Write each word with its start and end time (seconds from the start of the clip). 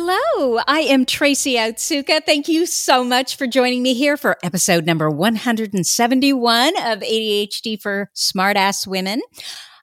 Hello, 0.00 0.60
I 0.68 0.82
am 0.82 1.04
Tracy 1.04 1.54
Otsuka. 1.54 2.24
Thank 2.24 2.46
you 2.46 2.66
so 2.66 3.02
much 3.02 3.34
for 3.34 3.48
joining 3.48 3.82
me 3.82 3.94
here 3.94 4.16
for 4.16 4.36
episode 4.44 4.86
number 4.86 5.10
171 5.10 6.76
of 6.86 7.00
ADHD 7.00 7.82
for 7.82 8.08
Smartass 8.14 8.86
Women. 8.86 9.20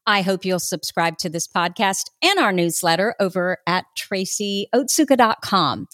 I 0.08 0.22
hope 0.22 0.46
you'll 0.46 0.60
subscribe 0.60 1.18
to 1.18 1.30
this 1.30 1.50
podcast 1.50 2.12
and 2.24 2.40
our 2.40 2.54
newsletter 2.54 3.14
over 3.20 3.58
at 3.68 3.84
tracyotsuka.com. 3.98 5.88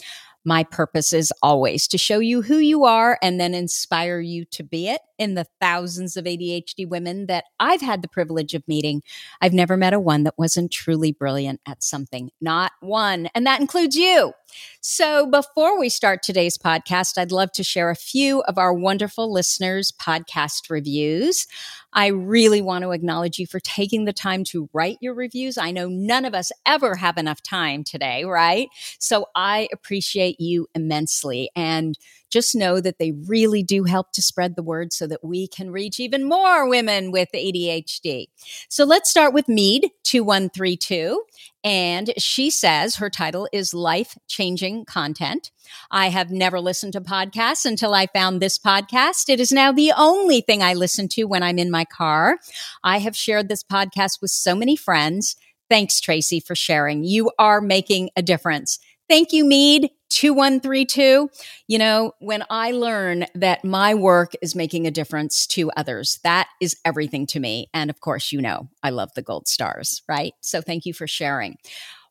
My 0.44 0.64
purpose 0.64 1.14
is 1.14 1.32
always 1.42 1.88
to 1.90 1.98
show 1.98 2.20
you 2.20 2.42
who 2.42 2.58
you 2.58 2.84
are 2.86 3.18
and 3.22 3.40
then 3.40 3.54
inspire 3.54 4.20
you 4.20 4.46
to 4.46 4.64
be 4.64 4.88
it. 4.88 5.02
In 5.20 5.36
the 5.36 5.46
thousands 5.60 6.18
of 6.18 6.26
ADHD 6.26 6.90
women 6.90 7.28
that 7.28 7.44
I've 7.60 7.82
had 7.82 8.02
the 8.02 8.08
privilege 8.08 8.56
of 8.56 8.68
meeting, 8.68 9.04
I've 9.40 9.54
never 9.54 9.78
met 9.78 9.94
a 9.94 10.00
one 10.00 10.24
that 10.24 10.34
wasn't 10.36 10.72
truly 10.72 11.12
brilliant 11.12 11.62
at 11.68 11.84
something. 11.84 12.32
Not 12.42 12.72
one. 12.80 13.30
And 13.36 13.46
that 13.46 13.62
includes 13.62 13.96
you. 13.96 14.34
So 14.82 15.28
before 15.28 15.80
we 15.80 15.90
start 15.90 16.24
today's 16.24 16.58
podcast, 16.58 17.18
I'd 17.18 17.32
love 17.32 17.52
to 17.54 17.64
share 17.64 17.92
a 17.92 17.96
few 17.96 18.42
of 18.42 18.58
our 18.58 18.74
wonderful 18.74 19.32
listeners' 19.32 19.92
podcast 19.92 20.70
reviews. 20.70 21.46
I 21.94 22.08
really 22.08 22.62
want 22.62 22.84
to 22.84 22.92
acknowledge 22.92 23.38
you 23.38 23.46
for 23.48 23.60
taking 23.60 24.06
the 24.06 24.14
time 24.14 24.44
to 24.46 24.70
write 24.74 24.98
your 25.02 25.14
reviews. 25.14 25.58
I 25.58 25.72
know 25.72 25.88
none 25.88 26.26
of 26.26 26.34
us 26.34 26.52
ever 26.66 26.96
have 26.96 27.18
enough 27.18 27.42
time 27.42 27.84
today, 27.84 28.24
right? 28.24 28.70
So 28.98 29.28
I 29.36 29.68
appreciate 29.74 30.31
you 30.40 30.68
immensely. 30.76 31.50
And 31.56 31.98
just 32.32 32.56
know 32.56 32.80
that 32.80 32.98
they 32.98 33.12
really 33.12 33.62
do 33.62 33.84
help 33.84 34.14
to 34.14 34.22
spread 34.22 34.56
the 34.56 34.64
word 34.64 34.94
so 34.94 35.06
that 35.08 35.24
we 35.24 35.48
can 35.48 35.72
reach 35.72 36.00
even 36.00 36.28
more 36.28 36.68
women 36.68 37.12
with 37.12 37.30
ADHD. 37.34 38.28
So 38.70 38.86
let's 38.86 39.10
start 39.10 39.34
with 39.34 39.50
Mead 39.50 39.90
2132. 40.04 41.24
And 41.64 42.14
she 42.18 42.50
says 42.50 42.96
her 42.96 43.10
title 43.10 43.48
is 43.52 43.74
Life 43.74 44.18
Changing 44.28 44.86
Content. 44.86 45.52
I 45.92 46.08
have 46.08 46.32
never 46.32 46.60
listened 46.60 46.94
to 46.94 47.02
podcasts 47.02 47.66
until 47.66 47.94
I 47.94 48.08
found 48.08 48.42
this 48.42 48.58
podcast. 48.58 49.30
It 49.30 49.40
is 49.40 49.52
now 49.52 49.72
the 49.72 49.92
only 49.96 50.42
thing 50.42 50.64
I 50.64 50.74
listen 50.74 51.08
to 51.10 51.26
when 51.26 51.44
I'm 51.44 51.60
in 51.60 51.70
my 51.70 51.86
car. 51.86 52.40
I 52.84 53.00
have 53.00 53.16
shared 53.16 53.50
this 53.50 53.64
podcast 53.64 54.22
with 54.22 54.32
so 54.32 54.56
many 54.56 54.76
friends. 54.76 55.36
Thanks, 55.70 56.02
Tracy, 56.02 56.40
for 56.40 56.56
sharing. 56.56 57.04
You 57.04 57.32
are 57.38 57.62
making 57.62 58.10
a 58.16 58.22
difference. 58.22 58.80
Thank 59.12 59.34
you, 59.34 59.44
Mead. 59.44 59.92
2132. 60.12 61.30
You 61.68 61.78
know, 61.78 62.14
when 62.20 62.46
I 62.50 62.72
learn 62.72 63.26
that 63.36 63.66
my 63.66 63.94
work 63.94 64.32
is 64.42 64.56
making 64.56 64.88
a 64.88 64.92
difference 64.92 65.46
to 65.48 65.70
others, 65.72 66.22
that 66.24 66.48
is 66.62 66.78
everything 66.86 67.28
to 67.28 67.42
me. 67.42 67.68
And 67.74 67.90
of 67.90 68.00
course, 68.00 68.32
you 68.32 68.42
know, 68.42 68.70
I 68.84 68.90
love 68.92 69.10
the 69.14 69.22
gold 69.22 69.50
stars, 69.50 70.02
right? 70.08 70.34
So 70.40 70.62
thank 70.62 70.86
you 70.86 70.94
for 70.94 71.08
sharing. 71.08 71.58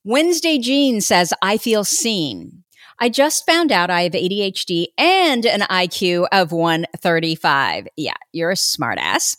Wednesday 0.05 0.59
Jean 0.59 1.01
says, 1.01 1.33
I 1.41 1.57
feel 1.57 1.85
seen. 1.85 2.65
I 3.03 3.09
just 3.09 3.47
found 3.47 3.73
out 3.73 3.89
I 3.89 4.03
have 4.03 4.13
ADHD 4.13 4.89
and 4.99 5.47
an 5.47 5.61
IQ 5.61 6.27
of 6.33 6.53
135. 6.53 7.89
Yeah, 7.97 8.13
you're 8.35 8.51
a 8.51 8.55
smartass. 8.55 9.39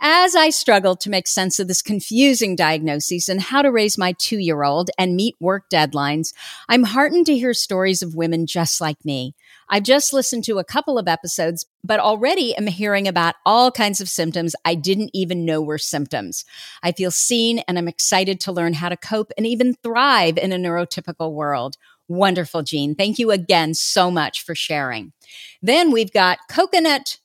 As 0.00 0.34
I 0.34 0.48
struggled 0.48 0.98
to 1.00 1.10
make 1.10 1.26
sense 1.26 1.58
of 1.58 1.68
this 1.68 1.82
confusing 1.82 2.56
diagnosis 2.56 3.28
and 3.28 3.42
how 3.42 3.60
to 3.60 3.70
raise 3.70 3.98
my 3.98 4.14
two 4.18 4.38
year 4.38 4.62
old 4.62 4.90
and 4.98 5.14
meet 5.14 5.36
work 5.40 5.68
deadlines, 5.70 6.32
I'm 6.70 6.84
heartened 6.84 7.26
to 7.26 7.36
hear 7.36 7.52
stories 7.52 8.02
of 8.02 8.14
women 8.14 8.46
just 8.46 8.80
like 8.80 9.04
me. 9.04 9.34
I've 9.68 9.84
just 9.84 10.12
listened 10.12 10.44
to 10.44 10.58
a 10.58 10.64
couple 10.64 10.98
of 10.98 11.06
episodes, 11.06 11.66
but 11.84 12.00
already 12.00 12.54
am 12.56 12.66
hearing 12.66 13.06
about 13.06 13.36
all 13.46 13.70
kinds 13.70 14.00
of 14.00 14.08
symptoms 14.08 14.54
I 14.64 14.74
didn't 14.74 15.10
even 15.12 15.44
know 15.44 15.62
were 15.62 15.78
symptoms. 15.78 16.44
I 16.82 16.92
feel 16.92 17.10
seen 17.10 17.60
and 17.60 17.78
I'm 17.78 17.88
excited 17.88 18.40
to 18.40 18.52
learn 18.52 18.74
how 18.74 18.88
to 18.88 18.96
cope 18.96 19.32
and 19.36 19.46
even 19.46 19.74
thrive 19.82 20.36
in 20.36 20.52
a 20.52 20.56
neurotypical 20.56 21.32
world. 21.32 21.76
Wonderful, 22.08 22.62
Jean. 22.62 22.94
Thank 22.94 23.18
you 23.18 23.30
again 23.30 23.74
so 23.74 24.10
much 24.10 24.44
for 24.44 24.54
sharing. 24.54 25.12
Then 25.62 25.90
we've 25.90 26.12
got 26.12 26.38
coconut, 26.50 27.18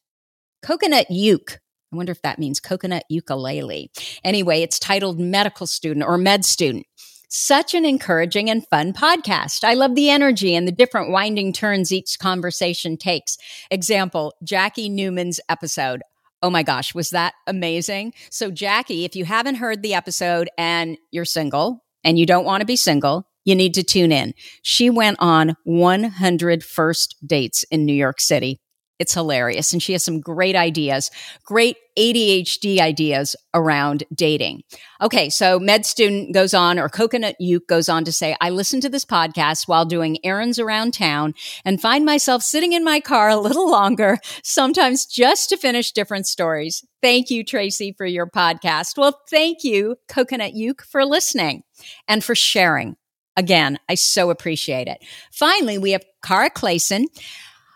coconut 0.61 1.07
uke. 1.09 1.59
I 1.91 1.95
wonder 1.95 2.11
if 2.11 2.21
that 2.21 2.39
means 2.39 2.59
coconut 2.59 3.03
ukulele. 3.09 3.91
Anyway, 4.23 4.61
it's 4.61 4.79
titled 4.79 5.19
Medical 5.19 5.67
Student 5.67 6.05
or 6.05 6.17
Med 6.17 6.45
Student. 6.45 6.85
Such 7.29 7.73
an 7.73 7.83
encouraging 7.83 8.49
and 8.49 8.66
fun 8.67 8.93
podcast. 8.93 9.66
I 9.66 9.73
love 9.73 9.95
the 9.95 10.09
energy 10.09 10.55
and 10.55 10.66
the 10.66 10.71
different 10.71 11.11
winding 11.11 11.51
turns 11.51 11.91
each 11.91 12.19
conversation 12.19 12.95
takes. 12.95 13.37
Example, 13.69 14.33
Jackie 14.43 14.87
Newman's 14.87 15.41
episode. 15.49 16.03
Oh 16.41 16.49
my 16.49 16.63
gosh, 16.63 16.95
was 16.95 17.09
that 17.09 17.33
amazing? 17.45 18.13
So, 18.29 18.51
Jackie, 18.51 19.03
if 19.03 19.16
you 19.16 19.25
haven't 19.25 19.55
heard 19.55 19.81
the 19.81 19.93
episode 19.93 20.49
and 20.57 20.97
you're 21.11 21.25
single 21.25 21.83
and 22.03 22.17
you 22.17 22.25
don't 22.25 22.45
want 22.45 22.61
to 22.61 22.66
be 22.66 22.77
single, 22.77 23.27
you 23.47 23.56
need 23.56 23.74
to 23.75 23.84
tune 23.84 24.12
in. 24.12 24.34
She 24.62 24.90
went 24.90 25.18
on 25.19 25.56
100 25.63 26.63
first 26.66 27.16
dates 27.25 27.63
in 27.72 27.85
New 27.85 27.94
York 27.94 28.19
City. 28.19 28.59
It's 29.00 29.13
hilarious. 29.13 29.72
And 29.74 29.81
she 29.81 29.94
has 29.94 30.03
some 30.03 30.20
great 30.20 30.55
ideas, 30.55 31.11
great 31.46 31.78
ADHD 31.97 32.79
ideas 32.79 33.35
around 33.53 34.03
dating. 34.14 34.64
Okay. 35.02 35.29
So 35.29 35.59
med 35.59 35.85
student 35.85 36.34
goes 36.34 36.53
on 36.53 36.78
or 36.78 36.90
coconut 36.90 37.35
uke 37.40 37.67
goes 37.67 37.90
on 37.90 38.03
to 38.05 38.11
say, 38.11 38.35
I 38.41 38.49
listen 38.49 38.82
to 38.82 38.90
this 38.90 39.05
podcast 39.05 39.67
while 39.67 39.85
doing 39.85 40.17
errands 40.26 40.59
around 40.59 40.93
town 40.93 41.34
and 41.64 41.79
find 41.82 42.05
myself 42.05 42.41
sitting 42.41 42.73
in 42.73 42.84
my 42.84 43.00
car 43.00 43.29
a 43.29 43.38
little 43.38 43.70
longer, 43.70 44.17
sometimes 44.43 45.05
just 45.05 45.50
to 45.50 45.58
finish 45.58 45.91
different 45.91 46.28
stories. 46.28 46.84
Thank 47.02 47.29
you, 47.29 47.46
Tracy, 47.46 47.93
for 47.96 48.05
your 48.05 48.28
podcast. 48.28 48.97
Well, 48.97 49.22
thank 49.29 49.64
you, 49.64 49.97
coconut 50.09 50.53
uke 50.53 50.82
for 50.82 51.05
listening 51.05 51.64
and 52.08 52.23
for 52.23 52.35
sharing. 52.35 52.97
Again, 53.37 53.79
I 53.87 53.95
so 53.95 54.29
appreciate 54.29 54.87
it. 54.87 55.03
Finally, 55.31 55.78
we 55.78 55.91
have 55.91 56.03
Cara 56.23 56.49
Clayson. 56.49 57.05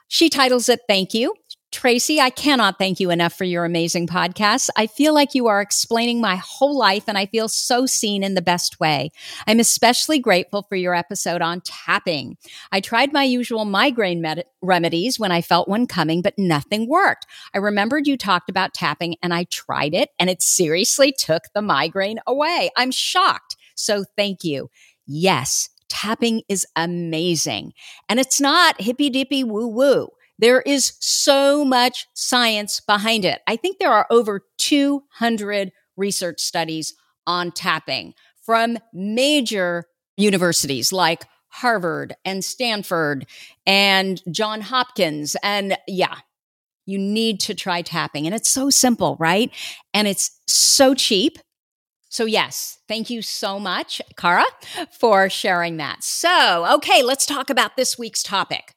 She 0.08 0.30
titles 0.30 0.68
it 0.68 0.82
Thank 0.90 1.14
You. 1.14 1.34
Tracy, 1.72 2.20
I 2.20 2.32
cannot 2.32 2.78
thank 2.78 3.00
you 3.00 3.12
enough 3.12 3.32
for 3.32 3.46
your 3.46 3.64
amazing 3.64 4.06
podcast. 4.06 4.70
I 4.76 4.88
feel 4.88 5.14
like 5.14 5.34
you 5.34 5.48
are 5.48 5.62
explaining 5.62 6.20
my 6.20 6.36
whole 6.36 6.78
life 6.78 7.06
and 7.08 7.18
I 7.18 7.28
feel 7.28 7.48
so 7.48 7.86
seen 7.86 8.26
in 8.26 8.34
the 8.34 8.42
best 8.42 8.82
way. 8.82 9.12
I'm 9.48 9.62
especially 9.62 10.20
grateful 10.20 10.64
for 10.64 10.76
your 10.76 10.94
episode 10.94 11.42
on 11.42 11.62
tapping. 11.62 12.36
I 12.74 12.82
tried 12.82 13.14
my 13.14 13.24
usual 13.24 13.64
migraine 13.64 14.20
med- 14.20 14.44
remedies 14.62 15.18
when 15.18 15.32
I 15.32 15.42
felt 15.42 15.70
one 15.70 15.88
coming, 15.88 16.22
but 16.22 16.38
nothing 16.38 16.90
worked. 16.90 17.26
I 17.54 17.60
remembered 17.60 18.06
you 18.06 18.18
talked 18.18 18.50
about 18.50 18.74
tapping 18.74 19.16
and 19.24 19.34
I 19.34 19.46
tried 19.46 19.94
it 19.94 20.10
and 20.20 20.30
it 20.30 20.42
seriously 20.42 21.14
took 21.18 21.44
the 21.54 21.62
migraine 21.62 22.20
away. 22.28 22.70
I'm 22.76 22.92
shocked. 22.92 23.56
So 23.76 24.04
thank 24.18 24.44
you. 24.44 24.70
Yes, 25.06 25.70
tapping 25.90 26.42
is 26.48 26.66
amazing. 26.76 27.74
And 28.10 28.20
it's 28.20 28.40
not 28.40 28.82
hippy 28.82 29.10
dippy 29.10 29.44
woo 29.44 29.68
woo. 29.68 30.10
There 30.40 30.62
is 30.62 30.94
so 31.00 31.64
much 31.64 32.08
science 32.14 32.80
behind 32.80 33.26
it. 33.26 33.42
I 33.48 33.56
think 33.56 33.78
there 33.78 33.94
are 33.94 34.08
over 34.10 34.42
200 34.58 35.72
research 35.98 36.40
studies 36.42 36.96
on 37.28 37.52
tapping 37.52 38.14
from 38.42 38.80
major 38.94 39.86
universities 40.18 40.92
like 40.92 41.26
Harvard 41.50 42.16
and 42.26 42.44
Stanford 42.44 43.28
and 43.66 44.22
John 44.32 44.62
Hopkins. 44.62 45.36
And 45.44 45.78
yeah, 45.88 46.16
you 46.86 46.98
need 46.98 47.40
to 47.42 47.54
try 47.54 47.82
tapping. 47.82 48.26
And 48.26 48.34
it's 48.34 48.50
so 48.50 48.70
simple, 48.70 49.18
right? 49.20 49.52
And 49.94 50.08
it's 50.08 50.32
so 50.48 50.96
cheap. 50.96 51.38
So, 52.12 52.26
yes, 52.26 52.80
thank 52.90 53.10
you 53.10 53.22
so 53.22 53.58
much, 53.58 54.02
Kara, 54.18 54.44
for 55.00 55.30
sharing 55.30 55.78
that. 55.78 56.04
So, 56.04 56.68
okay, 56.76 57.02
let's 57.02 57.26
talk 57.26 57.50
about 57.50 57.78
this 57.78 57.98
week's 57.98 58.22
topic. 58.22 58.74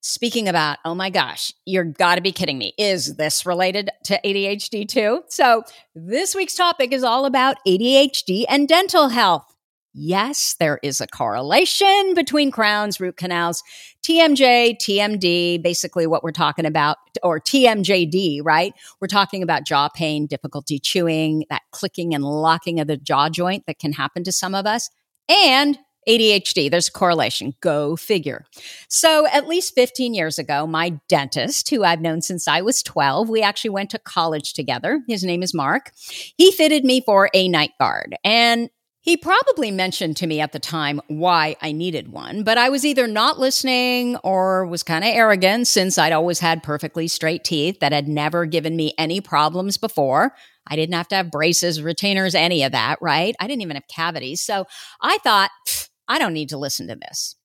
Speaking 0.00 0.48
about, 0.48 0.78
oh 0.86 0.94
my 0.94 1.10
gosh, 1.10 1.52
you're 1.66 1.84
got 1.84 2.14
to 2.14 2.22
be 2.22 2.32
kidding 2.32 2.56
me. 2.56 2.72
Is 2.78 3.16
this 3.16 3.44
related 3.44 3.90
to 4.04 4.18
ADHD 4.24 4.88
too? 4.88 5.22
So, 5.28 5.64
this 5.94 6.34
week's 6.34 6.54
topic 6.54 6.92
is 6.92 7.04
all 7.04 7.26
about 7.26 7.58
ADHD 7.68 8.46
and 8.48 8.66
dental 8.66 9.10
health. 9.10 9.54
Yes, 9.92 10.54
there 10.60 10.78
is 10.82 11.00
a 11.00 11.06
correlation 11.08 12.14
between 12.14 12.52
crowns, 12.52 13.00
root 13.00 13.16
canals, 13.16 13.62
TMJ, 14.06 14.76
TMD, 14.80 15.60
basically 15.60 16.06
what 16.06 16.22
we're 16.22 16.30
talking 16.30 16.64
about, 16.64 16.96
or 17.24 17.40
TMJD, 17.40 18.40
right? 18.44 18.72
We're 19.00 19.08
talking 19.08 19.42
about 19.42 19.66
jaw 19.66 19.88
pain, 19.88 20.26
difficulty 20.26 20.78
chewing, 20.78 21.44
that 21.50 21.62
clicking 21.72 22.14
and 22.14 22.24
locking 22.24 22.78
of 22.78 22.86
the 22.86 22.96
jaw 22.96 23.28
joint 23.28 23.64
that 23.66 23.80
can 23.80 23.92
happen 23.92 24.22
to 24.24 24.32
some 24.32 24.54
of 24.54 24.64
us, 24.64 24.90
and 25.28 25.76
ADHD, 26.08 26.70
there's 26.70 26.88
a 26.88 26.92
correlation. 26.92 27.54
Go 27.60 27.94
figure. 27.94 28.46
So, 28.88 29.26
at 29.26 29.46
least 29.46 29.74
15 29.74 30.14
years 30.14 30.38
ago, 30.38 30.66
my 30.66 30.98
dentist, 31.08 31.68
who 31.68 31.84
I've 31.84 32.00
known 32.00 32.22
since 32.22 32.48
I 32.48 32.62
was 32.62 32.82
12, 32.82 33.28
we 33.28 33.42
actually 33.42 33.70
went 33.70 33.90
to 33.90 33.98
college 33.98 34.54
together. 34.54 35.02
His 35.08 35.24
name 35.24 35.42
is 35.42 35.52
Mark. 35.52 35.92
He 36.36 36.52
fitted 36.52 36.84
me 36.84 37.02
for 37.04 37.28
a 37.34 37.48
night 37.48 37.72
guard. 37.78 38.16
And 38.24 38.70
he 39.02 39.16
probably 39.16 39.70
mentioned 39.70 40.16
to 40.18 40.26
me 40.26 40.40
at 40.40 40.52
the 40.52 40.58
time 40.58 41.00
why 41.08 41.56
I 41.62 41.72
needed 41.72 42.08
one, 42.08 42.44
but 42.44 42.58
I 42.58 42.68
was 42.68 42.84
either 42.84 43.06
not 43.06 43.38
listening 43.38 44.16
or 44.16 44.66
was 44.66 44.82
kind 44.82 45.04
of 45.04 45.10
arrogant 45.10 45.68
since 45.68 45.96
I'd 45.96 46.12
always 46.12 46.40
had 46.40 46.62
perfectly 46.62 47.08
straight 47.08 47.42
teeth 47.42 47.80
that 47.80 47.92
had 47.92 48.08
never 48.08 48.44
given 48.44 48.76
me 48.76 48.92
any 48.98 49.20
problems 49.20 49.78
before. 49.78 50.34
I 50.66 50.76
didn't 50.76 50.94
have 50.94 51.08
to 51.08 51.16
have 51.16 51.30
braces, 51.30 51.80
retainers, 51.80 52.34
any 52.34 52.62
of 52.62 52.72
that, 52.72 52.98
right? 53.00 53.34
I 53.40 53.46
didn't 53.46 53.62
even 53.62 53.76
have 53.76 53.88
cavities. 53.88 54.42
So 54.42 54.66
I 55.00 55.16
thought, 55.18 55.50
I 56.06 56.18
don't 56.18 56.34
need 56.34 56.50
to 56.50 56.58
listen 56.58 56.88
to 56.88 56.96
this. 56.96 57.36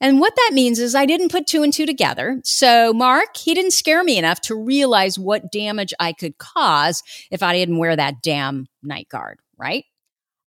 And 0.00 0.20
what 0.20 0.34
that 0.36 0.50
means 0.54 0.78
is 0.78 0.94
I 0.94 1.06
didn't 1.06 1.30
put 1.30 1.46
two 1.46 1.62
and 1.62 1.72
two 1.72 1.86
together. 1.86 2.40
So 2.44 2.92
Mark, 2.92 3.36
he 3.36 3.54
didn't 3.54 3.70
scare 3.72 4.02
me 4.02 4.18
enough 4.18 4.40
to 4.42 4.54
realize 4.54 5.18
what 5.18 5.52
damage 5.52 5.92
I 6.00 6.12
could 6.12 6.38
cause 6.38 7.02
if 7.30 7.42
I 7.42 7.54
didn't 7.54 7.78
wear 7.78 7.96
that 7.96 8.22
damn 8.22 8.66
night 8.82 9.08
guard, 9.08 9.40
right? 9.58 9.84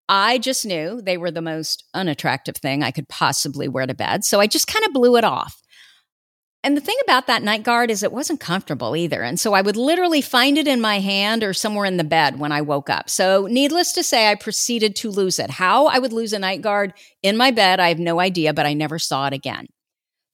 I 0.10 0.38
just 0.38 0.66
knew 0.66 1.02
they 1.02 1.18
were 1.18 1.32
the 1.32 1.42
most 1.42 1.84
unattractive 1.94 2.58
thing 2.58 2.82
I 2.84 2.92
could 2.92 3.10
possibly 3.10 3.68
wear 3.68 3.86
to 3.86 3.94
bed. 3.94 4.24
So 4.24 4.40
I 4.40 4.48
just 4.48 4.68
kind 4.68 4.86
of 4.86 4.94
blew 4.94 5.18
it 5.18 5.24
off. 5.24 5.62
And 6.64 6.76
the 6.76 6.82
thing 6.82 6.98
about 7.04 7.28
that 7.28 7.44
night 7.44 7.64
guard 7.64 7.92
is 7.92 8.04
it 8.04 8.12
wasn't 8.12 8.40
comfortable 8.40 8.96
either. 8.96 9.22
And 9.22 9.40
so 9.40 9.54
I 9.54 9.62
would 9.62 9.78
literally 9.78 10.22
find 10.22 10.58
it 10.58 10.68
in 10.68 10.82
my 10.82 11.00
hand 11.00 11.44
or 11.44 11.54
somewhere 11.54 11.86
in 11.86 11.98
the 11.98 12.04
bed 12.04 12.40
when 12.40 12.52
I 12.52 12.62
woke 12.62 12.90
up. 12.90 13.10
So 13.10 13.48
needless 13.50 13.94
to 13.94 14.04
say, 14.04 14.30
I 14.30 14.36
proceeded 14.36 14.96
to 14.98 15.12
lose 15.12 15.40
it. 15.40 15.50
How 15.50 15.86
I 15.86 16.00
would 16.00 16.14
lose 16.14 16.34
a 16.34 16.40
night 16.40 16.62
guard 16.62 16.94
in 17.22 17.38
my 17.38 17.52
bed, 17.52 17.80
I 17.80 17.90
have 17.90 18.00
no 18.00 18.20
idea, 18.20 18.54
but 18.54 18.66
I 18.66 18.74
never 18.74 19.00
saw 19.00 19.28
it 19.28 19.34
again. 19.34 19.68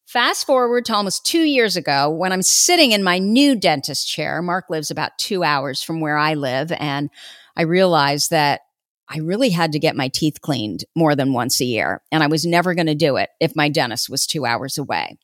Fast 0.07 0.45
forward 0.45 0.85
to 0.85 0.95
almost 0.95 1.25
two 1.25 1.43
years 1.43 1.75
ago 1.75 2.09
when 2.09 2.31
I'm 2.31 2.41
sitting 2.41 2.91
in 2.91 3.03
my 3.03 3.19
new 3.19 3.55
dentist 3.55 4.07
chair. 4.07 4.41
Mark 4.41 4.69
lives 4.69 4.91
about 4.91 5.17
two 5.17 5.43
hours 5.43 5.83
from 5.83 5.99
where 5.99 6.17
I 6.17 6.35
live. 6.35 6.71
And 6.71 7.09
I 7.57 7.63
realized 7.63 8.29
that 8.31 8.61
I 9.09 9.19
really 9.19 9.50
had 9.50 9.71
to 9.73 9.79
get 9.79 9.95
my 9.95 10.07
teeth 10.07 10.41
cleaned 10.41 10.85
more 10.95 11.15
than 11.15 11.33
once 11.33 11.59
a 11.59 11.65
year. 11.65 12.01
And 12.11 12.23
I 12.23 12.27
was 12.27 12.45
never 12.45 12.73
going 12.73 12.88
to 12.88 12.95
do 12.95 13.17
it 13.17 13.29
if 13.39 13.55
my 13.55 13.69
dentist 13.69 14.09
was 14.09 14.25
two 14.25 14.45
hours 14.45 14.77
away. 14.77 15.17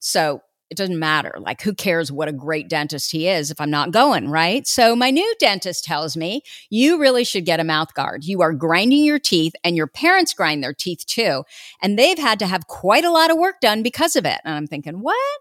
So 0.00 0.42
it 0.68 0.76
doesn't 0.76 0.98
matter. 0.98 1.34
Like, 1.38 1.62
who 1.62 1.74
cares 1.74 2.10
what 2.10 2.28
a 2.28 2.32
great 2.32 2.68
dentist 2.68 3.12
he 3.12 3.28
is 3.28 3.50
if 3.50 3.60
I'm 3.60 3.70
not 3.70 3.92
going, 3.92 4.28
right? 4.28 4.66
So, 4.66 4.96
my 4.96 5.10
new 5.10 5.34
dentist 5.38 5.84
tells 5.84 6.16
me 6.16 6.42
you 6.70 6.98
really 7.00 7.24
should 7.24 7.44
get 7.44 7.60
a 7.60 7.64
mouth 7.64 7.94
guard. 7.94 8.24
You 8.24 8.42
are 8.42 8.52
grinding 8.52 9.04
your 9.04 9.20
teeth, 9.20 9.52
and 9.62 9.76
your 9.76 9.86
parents 9.86 10.34
grind 10.34 10.62
their 10.64 10.74
teeth 10.74 11.06
too. 11.06 11.44
And 11.82 11.96
they've 11.96 12.18
had 12.18 12.40
to 12.40 12.46
have 12.46 12.66
quite 12.66 13.04
a 13.04 13.12
lot 13.12 13.30
of 13.30 13.38
work 13.38 13.60
done 13.60 13.82
because 13.82 14.16
of 14.16 14.24
it. 14.24 14.40
And 14.44 14.54
I'm 14.54 14.66
thinking, 14.66 15.02
what? 15.02 15.40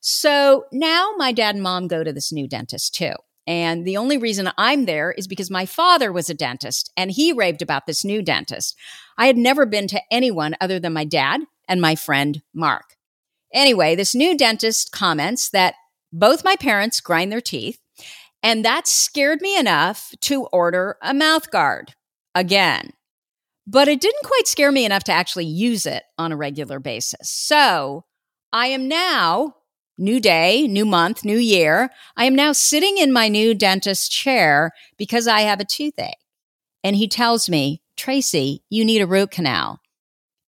So 0.00 0.64
now 0.72 1.12
my 1.16 1.32
dad 1.32 1.56
and 1.56 1.62
mom 1.62 1.88
go 1.88 2.04
to 2.04 2.12
this 2.12 2.32
new 2.32 2.48
dentist 2.48 2.94
too. 2.94 3.14
And 3.50 3.84
the 3.84 3.96
only 3.96 4.16
reason 4.16 4.48
I'm 4.56 4.84
there 4.84 5.10
is 5.10 5.26
because 5.26 5.50
my 5.50 5.66
father 5.66 6.12
was 6.12 6.30
a 6.30 6.34
dentist 6.34 6.92
and 6.96 7.10
he 7.10 7.32
raved 7.32 7.62
about 7.62 7.84
this 7.84 8.04
new 8.04 8.22
dentist. 8.22 8.76
I 9.18 9.26
had 9.26 9.36
never 9.36 9.66
been 9.66 9.88
to 9.88 10.00
anyone 10.08 10.54
other 10.60 10.78
than 10.78 10.92
my 10.92 11.04
dad 11.04 11.40
and 11.68 11.80
my 11.80 11.96
friend 11.96 12.42
Mark. 12.54 12.94
Anyway, 13.52 13.96
this 13.96 14.14
new 14.14 14.38
dentist 14.38 14.92
comments 14.92 15.50
that 15.50 15.74
both 16.12 16.44
my 16.44 16.54
parents 16.54 17.00
grind 17.00 17.32
their 17.32 17.40
teeth, 17.40 17.80
and 18.40 18.64
that 18.64 18.86
scared 18.86 19.40
me 19.40 19.58
enough 19.58 20.12
to 20.20 20.44
order 20.52 20.96
a 21.02 21.12
mouth 21.12 21.50
guard 21.50 21.94
again. 22.36 22.90
But 23.66 23.88
it 23.88 24.00
didn't 24.00 24.26
quite 24.26 24.46
scare 24.46 24.70
me 24.70 24.84
enough 24.84 25.02
to 25.04 25.12
actually 25.12 25.46
use 25.46 25.86
it 25.86 26.04
on 26.16 26.30
a 26.30 26.36
regular 26.36 26.78
basis. 26.78 27.28
So 27.28 28.04
I 28.52 28.68
am 28.68 28.86
now, 28.86 29.56
new 30.00 30.18
day, 30.18 30.66
new 30.66 30.84
month, 30.84 31.24
new 31.24 31.38
year, 31.38 31.90
I 32.16 32.24
am 32.24 32.34
now 32.34 32.52
sitting 32.52 32.98
in 32.98 33.12
my 33.12 33.28
new 33.28 33.54
dentist 33.54 34.10
chair 34.10 34.72
because 34.96 35.28
I 35.28 35.42
have 35.42 35.60
a 35.60 35.64
toothache. 35.64 36.16
And 36.82 36.96
he 36.96 37.06
tells 37.06 37.48
me, 37.48 37.82
Tracy, 37.96 38.64
you 38.70 38.84
need 38.84 39.02
a 39.02 39.06
root 39.06 39.30
canal. 39.30 39.80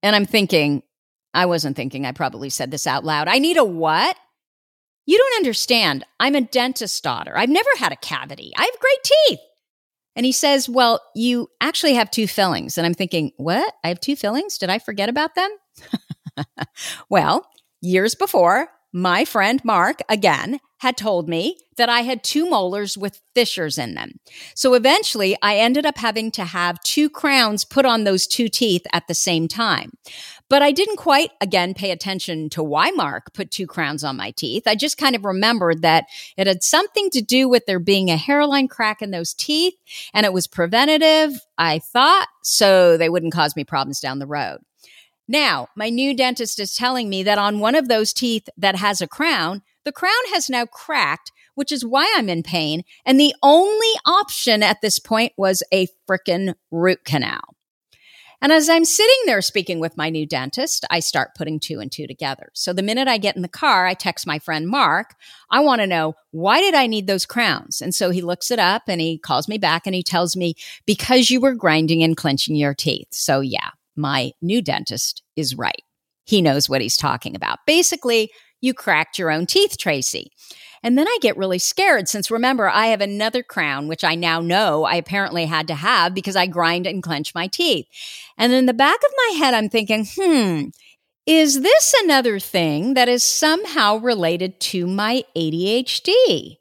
And 0.02 0.16
I'm 0.16 0.24
thinking, 0.24 0.82
I 1.34 1.46
wasn't 1.46 1.76
thinking, 1.76 2.06
I 2.06 2.12
probably 2.12 2.48
said 2.50 2.70
this 2.70 2.86
out 2.86 3.04
loud. 3.04 3.28
I 3.28 3.38
need 3.38 3.58
a 3.58 3.64
what? 3.64 4.16
You 5.04 5.18
don't 5.18 5.36
understand. 5.36 6.04
I'm 6.18 6.34
a 6.34 6.40
dentist 6.40 7.02
daughter. 7.02 7.36
I've 7.36 7.48
never 7.48 7.68
had 7.76 7.92
a 7.92 7.96
cavity. 7.96 8.52
I 8.56 8.62
have 8.62 8.80
great 8.80 9.02
teeth. 9.04 9.40
And 10.16 10.24
he 10.24 10.32
says, 10.32 10.68
Well, 10.68 11.00
you 11.14 11.48
actually 11.60 11.94
have 11.94 12.10
two 12.10 12.26
fillings. 12.26 12.78
And 12.78 12.86
I'm 12.86 12.94
thinking, 12.94 13.32
What? 13.36 13.74
I 13.84 13.88
have 13.88 14.00
two 14.00 14.16
fillings? 14.16 14.58
Did 14.58 14.70
I 14.70 14.78
forget 14.78 15.08
about 15.08 15.34
them? 15.34 15.50
well, 17.08 17.46
years 17.80 18.14
before, 18.14 18.68
my 18.92 19.24
friend 19.24 19.60
Mark, 19.64 20.00
again, 20.08 20.60
had 20.78 20.96
told 20.96 21.28
me 21.28 21.56
that 21.76 21.88
I 21.88 22.00
had 22.00 22.24
two 22.24 22.48
molars 22.48 22.98
with 22.98 23.20
fissures 23.34 23.78
in 23.78 23.94
them. 23.94 24.18
So 24.54 24.74
eventually 24.74 25.36
I 25.40 25.56
ended 25.56 25.86
up 25.86 25.96
having 25.96 26.30
to 26.32 26.44
have 26.44 26.82
two 26.82 27.08
crowns 27.08 27.64
put 27.64 27.86
on 27.86 28.04
those 28.04 28.26
two 28.26 28.48
teeth 28.48 28.82
at 28.92 29.06
the 29.06 29.14
same 29.14 29.46
time. 29.48 29.92
But 30.50 30.60
I 30.60 30.72
didn't 30.72 30.96
quite, 30.96 31.30
again, 31.40 31.72
pay 31.72 31.92
attention 31.92 32.50
to 32.50 32.62
why 32.62 32.90
Mark 32.90 33.32
put 33.32 33.50
two 33.50 33.66
crowns 33.66 34.04
on 34.04 34.16
my 34.16 34.32
teeth. 34.32 34.64
I 34.66 34.74
just 34.74 34.98
kind 34.98 35.14
of 35.16 35.24
remembered 35.24 35.82
that 35.82 36.06
it 36.36 36.46
had 36.46 36.62
something 36.62 37.08
to 37.10 37.22
do 37.22 37.48
with 37.48 37.64
there 37.66 37.78
being 37.78 38.10
a 38.10 38.16
hairline 38.16 38.68
crack 38.68 39.00
in 39.00 39.12
those 39.12 39.32
teeth 39.32 39.74
and 40.12 40.26
it 40.26 40.32
was 40.32 40.46
preventative, 40.46 41.40
I 41.56 41.78
thought, 41.78 42.26
so 42.42 42.96
they 42.96 43.08
wouldn't 43.08 43.32
cause 43.32 43.56
me 43.56 43.64
problems 43.64 44.00
down 44.00 44.18
the 44.18 44.26
road. 44.26 44.58
Now, 45.32 45.68
my 45.74 45.88
new 45.88 46.14
dentist 46.14 46.60
is 46.60 46.74
telling 46.74 47.08
me 47.08 47.22
that 47.22 47.38
on 47.38 47.58
one 47.58 47.74
of 47.74 47.88
those 47.88 48.12
teeth 48.12 48.50
that 48.58 48.76
has 48.76 49.00
a 49.00 49.08
crown, 49.08 49.62
the 49.82 49.90
crown 49.90 50.12
has 50.34 50.50
now 50.50 50.66
cracked, 50.66 51.32
which 51.54 51.72
is 51.72 51.86
why 51.86 52.12
I'm 52.14 52.28
in 52.28 52.42
pain. 52.42 52.84
And 53.06 53.18
the 53.18 53.34
only 53.42 53.88
option 54.04 54.62
at 54.62 54.82
this 54.82 54.98
point 54.98 55.32
was 55.38 55.62
a 55.72 55.88
frickin' 56.06 56.52
root 56.70 57.06
canal. 57.06 57.40
And 58.42 58.52
as 58.52 58.68
I'm 58.68 58.84
sitting 58.84 59.16
there 59.24 59.40
speaking 59.40 59.80
with 59.80 59.96
my 59.96 60.10
new 60.10 60.26
dentist, 60.26 60.84
I 60.90 61.00
start 61.00 61.34
putting 61.34 61.58
two 61.58 61.80
and 61.80 61.90
two 61.90 62.06
together. 62.06 62.50
So 62.52 62.74
the 62.74 62.82
minute 62.82 63.08
I 63.08 63.16
get 63.16 63.34
in 63.34 63.40
the 63.40 63.48
car, 63.48 63.86
I 63.86 63.94
text 63.94 64.26
my 64.26 64.38
friend 64.38 64.68
Mark. 64.68 65.14
I 65.50 65.60
want 65.60 65.80
to 65.80 65.86
know 65.86 66.14
why 66.32 66.60
did 66.60 66.74
I 66.74 66.86
need 66.86 67.06
those 67.06 67.24
crowns? 67.24 67.80
And 67.80 67.94
so 67.94 68.10
he 68.10 68.20
looks 68.20 68.50
it 68.50 68.58
up 68.58 68.82
and 68.86 69.00
he 69.00 69.16
calls 69.16 69.48
me 69.48 69.56
back 69.56 69.86
and 69.86 69.94
he 69.94 70.02
tells 70.02 70.36
me 70.36 70.56
because 70.84 71.30
you 71.30 71.40
were 71.40 71.54
grinding 71.54 72.02
and 72.02 72.18
clenching 72.18 72.54
your 72.54 72.74
teeth. 72.74 73.08
So 73.12 73.40
yeah, 73.40 73.70
my 73.96 74.32
new 74.40 74.62
dentist 74.62 75.22
is 75.36 75.56
right. 75.56 75.82
He 76.24 76.42
knows 76.42 76.68
what 76.68 76.80
he's 76.80 76.96
talking 76.96 77.34
about. 77.34 77.58
Basically, 77.66 78.30
you 78.60 78.74
cracked 78.74 79.18
your 79.18 79.30
own 79.30 79.46
teeth, 79.46 79.76
Tracy. 79.78 80.30
And 80.84 80.98
then 80.98 81.06
I 81.06 81.18
get 81.20 81.36
really 81.36 81.58
scared 81.58 82.08
since 82.08 82.30
remember, 82.30 82.68
I 82.68 82.86
have 82.88 83.00
another 83.00 83.42
crown, 83.42 83.86
which 83.86 84.02
I 84.02 84.14
now 84.14 84.40
know 84.40 84.84
I 84.84 84.96
apparently 84.96 85.46
had 85.46 85.68
to 85.68 85.74
have 85.74 86.14
because 86.14 86.34
I 86.34 86.46
grind 86.46 86.86
and 86.86 87.02
clench 87.02 87.34
my 87.34 87.46
teeth. 87.46 87.86
And 88.36 88.52
in 88.52 88.66
the 88.66 88.74
back 88.74 88.96
of 88.96 89.10
my 89.16 89.38
head, 89.38 89.54
I'm 89.54 89.68
thinking, 89.68 90.06
hmm, 90.16 90.68
is 91.24 91.60
this 91.60 91.94
another 92.02 92.40
thing 92.40 92.94
that 92.94 93.08
is 93.08 93.22
somehow 93.22 93.98
related 93.98 94.58
to 94.60 94.88
my 94.88 95.22
ADHD? 95.36 96.56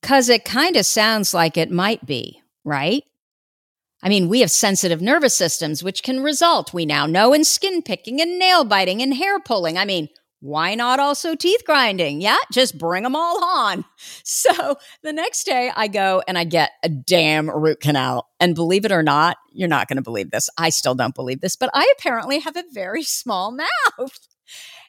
Because 0.00 0.30
it 0.30 0.46
kind 0.46 0.76
of 0.76 0.86
sounds 0.86 1.34
like 1.34 1.58
it 1.58 1.70
might 1.70 2.06
be, 2.06 2.40
right? 2.64 3.04
I 4.02 4.08
mean, 4.08 4.28
we 4.28 4.40
have 4.40 4.50
sensitive 4.50 5.02
nervous 5.02 5.36
systems, 5.36 5.82
which 5.82 6.02
can 6.02 6.22
result, 6.22 6.72
we 6.72 6.86
now 6.86 7.06
know, 7.06 7.32
in 7.32 7.44
skin 7.44 7.82
picking 7.82 8.20
and 8.20 8.38
nail 8.38 8.64
biting 8.64 9.02
and 9.02 9.14
hair 9.14 9.38
pulling. 9.40 9.76
I 9.76 9.84
mean, 9.84 10.08
why 10.40 10.74
not 10.74 10.98
also 10.98 11.34
teeth 11.34 11.64
grinding? 11.66 12.22
Yeah, 12.22 12.38
just 12.50 12.78
bring 12.78 13.02
them 13.02 13.14
all 13.16 13.44
on. 13.44 13.84
So 14.22 14.76
the 15.02 15.12
next 15.12 15.44
day 15.44 15.70
I 15.74 15.86
go 15.88 16.22
and 16.26 16.38
I 16.38 16.44
get 16.44 16.70
a 16.82 16.88
damn 16.88 17.50
root 17.50 17.80
canal. 17.80 18.28
And 18.38 18.54
believe 18.54 18.86
it 18.86 18.92
or 18.92 19.02
not, 19.02 19.36
you're 19.52 19.68
not 19.68 19.86
going 19.86 19.96
to 19.96 20.02
believe 20.02 20.30
this. 20.30 20.48
I 20.56 20.70
still 20.70 20.94
don't 20.94 21.14
believe 21.14 21.42
this, 21.42 21.56
but 21.56 21.68
I 21.74 21.92
apparently 21.98 22.38
have 22.38 22.56
a 22.56 22.64
very 22.72 23.02
small 23.04 23.52
mouth. 23.52 24.18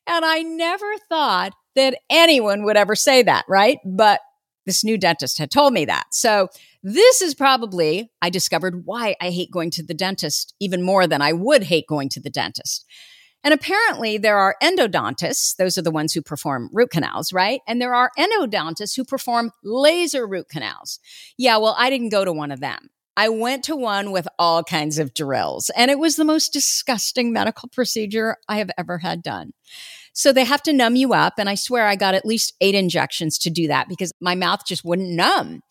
And 0.07 0.23
I 0.23 0.41
never 0.41 0.97
thought 1.09 1.53
that 1.75 1.97
anyone 2.09 2.63
would 2.63 2.77
ever 2.77 2.95
say 2.95 3.23
that, 3.23 3.43
right? 3.49 3.79
But 3.85 4.21
this 4.65 4.83
new 4.83 4.97
dentist 4.97 5.37
had 5.37 5.51
told 5.51 5.73
me 5.73 5.85
that. 5.85 6.05
So 6.11 6.49
this 6.83 7.21
is 7.21 7.35
probably, 7.35 8.11
I 8.21 8.29
discovered 8.29 8.85
why 8.85 9.15
I 9.21 9.29
hate 9.29 9.51
going 9.51 9.71
to 9.71 9.83
the 9.83 9.93
dentist 9.93 10.53
even 10.59 10.81
more 10.81 11.07
than 11.07 11.21
I 11.21 11.33
would 11.33 11.63
hate 11.63 11.87
going 11.87 12.09
to 12.09 12.21
the 12.21 12.29
dentist. 12.29 12.85
And 13.43 13.53
apparently, 13.55 14.19
there 14.19 14.37
are 14.37 14.55
endodontists. 14.61 15.55
Those 15.55 15.77
are 15.77 15.81
the 15.81 15.89
ones 15.89 16.13
who 16.13 16.21
perform 16.21 16.69
root 16.71 16.91
canals, 16.91 17.33
right? 17.33 17.61
And 17.67 17.81
there 17.81 17.95
are 17.95 18.11
endodontists 18.17 18.95
who 18.95 19.03
perform 19.03 19.51
laser 19.63 20.27
root 20.27 20.47
canals. 20.49 20.99
Yeah, 21.37 21.57
well, 21.57 21.75
I 21.77 21.89
didn't 21.89 22.09
go 22.09 22.23
to 22.23 22.31
one 22.31 22.51
of 22.51 22.59
them. 22.59 22.89
I 23.17 23.29
went 23.29 23.63
to 23.65 23.75
one 23.75 24.11
with 24.11 24.27
all 24.39 24.63
kinds 24.63 24.99
of 24.99 25.13
drills, 25.13 25.69
and 25.75 25.91
it 25.91 25.99
was 25.99 26.15
the 26.15 26.23
most 26.23 26.53
disgusting 26.53 27.33
medical 27.33 27.67
procedure 27.67 28.37
I 28.47 28.57
have 28.57 28.71
ever 28.77 28.99
had 28.99 29.21
done. 29.21 29.51
So 30.13 30.33
they 30.33 30.43
have 30.43 30.61
to 30.63 30.73
numb 30.73 30.95
you 30.95 31.13
up. 31.13 31.33
And 31.37 31.49
I 31.49 31.55
swear 31.55 31.87
I 31.87 31.95
got 31.95 32.15
at 32.15 32.25
least 32.25 32.53
eight 32.61 32.75
injections 32.75 33.37
to 33.39 33.49
do 33.49 33.67
that 33.67 33.87
because 33.87 34.11
my 34.19 34.35
mouth 34.35 34.65
just 34.65 34.83
wouldn't 34.83 35.09
numb. 35.09 35.61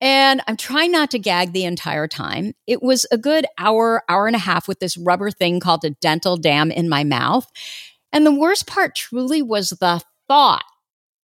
And 0.00 0.42
I'm 0.48 0.56
trying 0.56 0.90
not 0.90 1.12
to 1.12 1.18
gag 1.18 1.52
the 1.52 1.64
entire 1.64 2.08
time. 2.08 2.54
It 2.66 2.82
was 2.82 3.06
a 3.12 3.18
good 3.18 3.46
hour, 3.56 4.02
hour 4.08 4.26
and 4.26 4.34
a 4.34 4.40
half 4.40 4.66
with 4.66 4.80
this 4.80 4.96
rubber 4.96 5.30
thing 5.30 5.60
called 5.60 5.84
a 5.84 5.90
dental 5.90 6.36
dam 6.36 6.72
in 6.72 6.88
my 6.88 7.04
mouth. 7.04 7.46
And 8.12 8.26
the 8.26 8.34
worst 8.34 8.66
part 8.66 8.96
truly 8.96 9.42
was 9.42 9.70
the 9.70 10.02
thought 10.26 10.64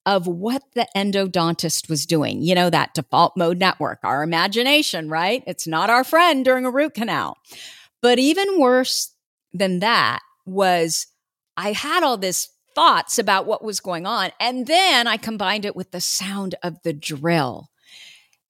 of 0.07 0.27
what 0.27 0.63
the 0.75 0.87
endodontist 0.97 1.89
was 1.91 2.07
doing. 2.07 2.41
You 2.41 2.55
know, 2.55 2.71
that 2.71 2.95
default 2.95 3.37
mode 3.37 3.59
network, 3.59 3.99
our 4.05 4.23
imagination, 4.23 5.11
right? 5.11 5.43
It's 5.47 5.67
not 5.67 5.91
our 5.91 6.05
friend 6.05 6.45
during 6.45 6.65
a 6.65 6.71
root 6.71 6.95
canal. 6.95 7.37
But 8.01 8.19
even 8.19 8.61
worse 8.61 9.13
than 9.53 9.81
that 9.81 10.21
was 10.47 11.09
I 11.59 11.73
had 11.73 12.05
all 12.05 12.17
this 12.17 12.51
thoughts 12.77 13.19
about 13.19 13.45
what 13.45 13.65
was 13.65 13.81
going 13.81 14.07
on. 14.07 14.31
And 14.39 14.69
then 14.69 15.09
I 15.09 15.17
combined 15.17 15.65
it 15.65 15.75
with 15.75 15.91
the 15.91 16.01
sound 16.01 16.55
of 16.63 16.81
the 16.85 16.93
drill. 16.93 17.69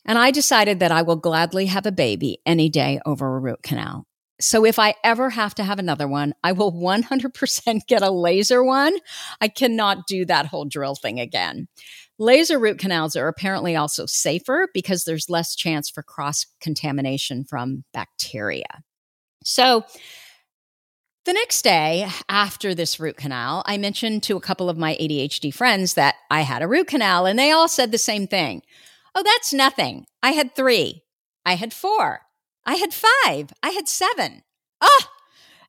And 0.05 0.19
I 0.19 0.31
decided 0.31 0.81
that 0.81 0.93
I 0.93 1.01
will 1.01 1.17
gladly 1.17 1.67
have 1.67 1.87
a 1.87 1.93
baby 1.93 2.39
any 2.45 2.69
day 2.69 3.01
over 3.07 3.37
a 3.37 3.41
root 3.41 3.63
canal. 3.63 4.07
So 4.41 4.67
if 4.67 4.79
I 4.79 4.95
ever 5.03 5.31
have 5.31 5.55
to 5.55 5.65
have 5.65 5.79
another 5.79 6.07
one, 6.07 6.35
I 6.45 6.53
will 6.53 6.71
100% 6.71 7.87
get 7.87 8.03
a 8.03 8.11
laser 8.11 8.63
one. 8.63 8.95
I 9.41 9.49
cannot 9.49 10.07
do 10.07 10.27
that 10.27 10.47
whole 10.47 10.67
drill 10.67 10.95
thing 10.95 11.19
again. 11.19 11.67
Laser 12.19 12.59
root 12.59 12.79
canals 12.79 13.17
are 13.17 13.29
apparently 13.29 13.75
also 13.75 14.05
safer 14.05 14.69
because 14.75 15.05
there's 15.05 15.31
less 15.31 15.57
chance 15.57 15.89
for 15.89 16.03
cross 16.03 16.45
contamination 16.61 17.45
from 17.45 17.85
bacteria. 17.95 18.83
So, 19.45 19.85
the 21.29 21.35
next 21.35 21.61
day 21.61 22.09
after 22.31 22.75
this 22.75 22.99
root 22.99 23.19
canal, 23.19 23.63
I 23.67 23.77
mentioned 23.77 24.23
to 24.23 24.37
a 24.39 24.41
couple 24.41 24.71
of 24.71 24.79
my 24.79 24.97
ADHD 24.99 25.53
friends 25.53 25.93
that 25.93 26.15
I 26.31 26.41
had 26.41 26.63
a 26.63 26.67
root 26.67 26.87
canal, 26.87 27.27
and 27.27 27.39
they 27.39 27.51
all 27.51 27.69
said 27.69 27.93
the 27.93 27.99
same 27.99 28.27
thing. 28.27 28.63
Oh, 29.15 29.23
that's 29.23 29.53
nothing. 29.53 30.07
I 30.23 30.31
had 30.31 30.55
three. 30.55 31.05
I 31.45 31.57
had 31.57 31.75
four. 31.75 32.23
I 32.65 32.77
had 32.77 32.95
five. 32.95 33.53
I 33.63 33.69
had 33.73 33.89
seven. 33.89 34.43
Ah! 34.81 35.11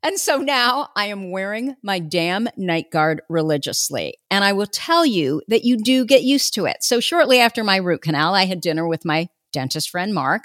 And 0.01 0.17
so 0.17 0.37
now 0.37 0.91
I 0.95 1.07
am 1.07 1.29
wearing 1.29 1.75
my 1.83 1.99
damn 1.99 2.47
night 2.55 2.89
guard 2.89 3.21
religiously. 3.27 4.13
And 4.31 4.45
I 4.45 4.53
will 4.53 4.65
tell 4.65 5.05
you 5.05 5.41
that 5.49 5.65
you 5.65 5.75
do 5.75 6.05
get 6.05 6.23
used 6.23 6.53
to 6.53 6.67
it. 6.67 6.85
So 6.85 7.01
shortly 7.01 7.41
after 7.41 7.65
my 7.65 7.75
root 7.75 8.01
canal, 8.01 8.33
I 8.33 8.45
had 8.45 8.61
dinner 8.61 8.87
with 8.87 9.03
my 9.03 9.27
dentist 9.51 9.89
friend, 9.89 10.13
Mark. 10.13 10.43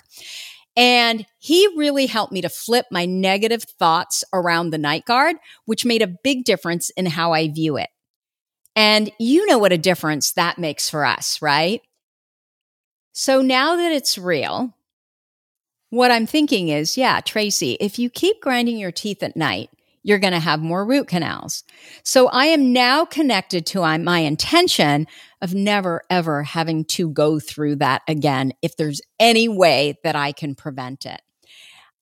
And 0.77 1.25
he 1.39 1.69
really 1.77 2.07
helped 2.07 2.33
me 2.33 2.41
to 2.41 2.49
flip 2.49 2.87
my 2.91 3.07
negative 3.07 3.63
thoughts 3.63 4.25
around 4.33 4.71
the 4.71 4.79
night 4.79 5.05
guard, 5.05 5.37
which 5.67 5.85
made 5.85 6.03
a 6.03 6.15
big 6.25 6.45
difference 6.45 6.91
in 6.91 7.07
how 7.07 7.33
I 7.33 7.49
view 7.49 7.77
it. 7.77 7.91
And 8.77 9.11
you 9.21 9.47
know 9.47 9.59
what 9.59 9.73
a 9.73 9.79
difference 9.79 10.33
that 10.33 10.59
makes 10.59 10.91
for 10.91 11.05
us, 11.05 11.41
right? 11.41 11.81
So 13.13 13.41
now 13.41 13.77
that 13.77 13.93
it's 13.93 14.19
real, 14.19 14.75
what 15.91 16.11
I'm 16.11 16.27
thinking 16.27 16.71
is, 16.71 16.97
yeah, 16.97 17.21
Tracy, 17.21 17.77
if 17.81 18.01
you 18.01 18.11
keep 18.11 18.41
grinding 18.41 18.77
your 18.77 18.91
teeth 18.91 19.23
at 19.23 19.37
night, 19.37 19.71
you're 20.03 20.19
going 20.19 20.33
to 20.33 20.41
have 20.41 20.61
more 20.61 20.85
root 20.85 21.07
canals. 21.07 21.63
So 22.03 22.27
I 22.29 22.47
am 22.47 22.73
now 22.73 23.05
connected 23.05 23.65
to 23.67 23.81
my 23.99 24.19
intention 24.19 25.07
of 25.45 25.55
never 25.55 26.03
ever 26.09 26.43
having 26.43 26.87
to 26.87 27.11
go 27.11 27.39
through 27.39 27.77
that 27.77 28.03
again 28.09 28.53
if 28.63 28.77
there's 28.77 29.03
any 29.21 29.47
way 29.47 29.99
that 30.03 30.17
I 30.17 30.33
can 30.33 30.55
prevent 30.55 31.05
it. 31.05 31.21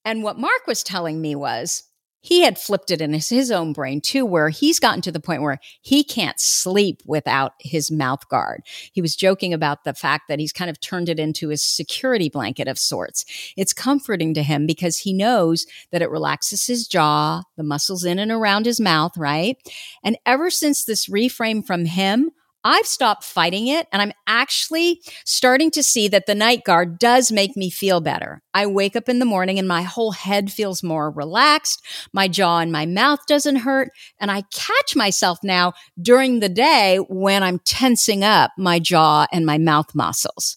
And 0.05 0.23
what 0.23 0.39
Mark 0.39 0.67
was 0.67 0.85
telling 0.85 1.21
me 1.21 1.35
was, 1.35 1.83
he 2.25 2.43
had 2.43 2.57
flipped 2.57 2.93
it 2.93 3.01
in 3.01 3.13
his, 3.13 3.29
his 3.29 3.51
own 3.51 3.73
brain 3.73 4.01
too, 4.01 4.25
where 4.25 4.49
he's 4.49 4.79
gotten 4.79 5.03
to 5.03 5.11
the 5.11 5.19
point 5.19 5.43
where 5.43 5.59
he 5.81 6.05
can't 6.05 6.39
sleep 6.39 7.03
without 7.05 7.55
his 7.59 7.91
mouth 7.91 8.29
guard. 8.29 8.63
He 8.93 9.03
was 9.03 9.17
joking 9.17 9.53
about 9.53 9.83
the 9.83 9.93
fact 9.93 10.29
that 10.29 10.39
he's 10.39 10.53
kind 10.53 10.71
of 10.71 10.81
turned 10.81 11.09
it 11.09 11.19
into 11.19 11.49
his 11.49 11.65
security 11.65 12.29
blanket 12.29 12.69
of 12.69 12.79
sorts. 12.79 13.25
It's 13.57 13.73
comforting 13.73 14.35
to 14.35 14.45
him 14.45 14.69
because 14.69 14.99
he 14.99 15.13
knows 15.13 15.67
that 15.91 16.01
it 16.01 16.11
relaxes 16.11 16.65
his 16.65 16.87
jaw, 16.87 17.43
the 17.57 17.65
muscles 17.65 18.05
in 18.05 18.21
and 18.21 18.31
around 18.31 18.67
his 18.67 18.79
mouth, 18.79 19.17
right? 19.17 19.57
And 20.05 20.17
ever 20.25 20.49
since 20.49 20.85
this 20.85 21.09
reframe 21.09 21.67
from 21.67 21.87
him, 21.87 22.31
I've 22.65 22.87
stopped 22.87 23.25
fighting 23.25 23.67
it 23.67 23.89
and 23.93 24.01
I'm 24.01 24.13
actually 24.27 25.01
starting 25.25 25.71
to 25.73 25.83
see 25.83 26.07
that 26.09 26.27
the 26.27 26.35
night 26.35 26.63
guard 26.65 26.99
does 26.99 27.33
make 27.33 27.57
me 27.57 27.71
feel 27.71 28.01
better. 28.01 28.41
I 28.55 28.67
wake 28.67 28.95
up 28.95 29.09
in 29.09 29.19
the 29.19 29.25
morning 29.25 29.59
and 29.59 29.67
my 29.67 29.83
whole 29.83 30.13
head 30.13 30.53
feels 30.53 30.83
more 30.83 31.11
relaxed. 31.11 31.85
My 32.13 32.29
jaw 32.29 32.61
and 32.61 32.71
my 32.71 32.87
mouth 32.87 33.27
doesn't 33.27 33.57
hurt. 33.57 33.91
And 34.21 34.31
I 34.31 34.43
catch 34.53 34.95
myself 34.95 35.39
now 35.43 35.73
during 36.01 36.41
the 36.41 36.49
day 36.49 36.99
when 37.09 37.43
I'm 37.43 37.59
tensing 37.61 38.23
up 38.23 38.53
my 38.57 38.79
jaw 38.79 39.27
and 39.33 39.45
my 39.45 39.59
mouth 39.59 39.95
muscles. 39.95 40.57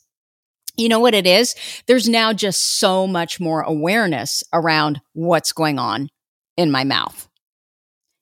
You 0.77 0.89
know 0.89 0.99
what 0.99 1.13
it 1.13 1.25
is? 1.25 1.55
There's 1.87 2.09
now 2.09 2.33
just 2.33 2.79
so 2.79 3.07
much 3.07 3.39
more 3.39 3.61
awareness 3.61 4.43
around 4.53 5.01
what's 5.13 5.53
going 5.53 5.79
on 5.79 6.09
in 6.57 6.69
my 6.69 6.83
mouth. 6.83 7.29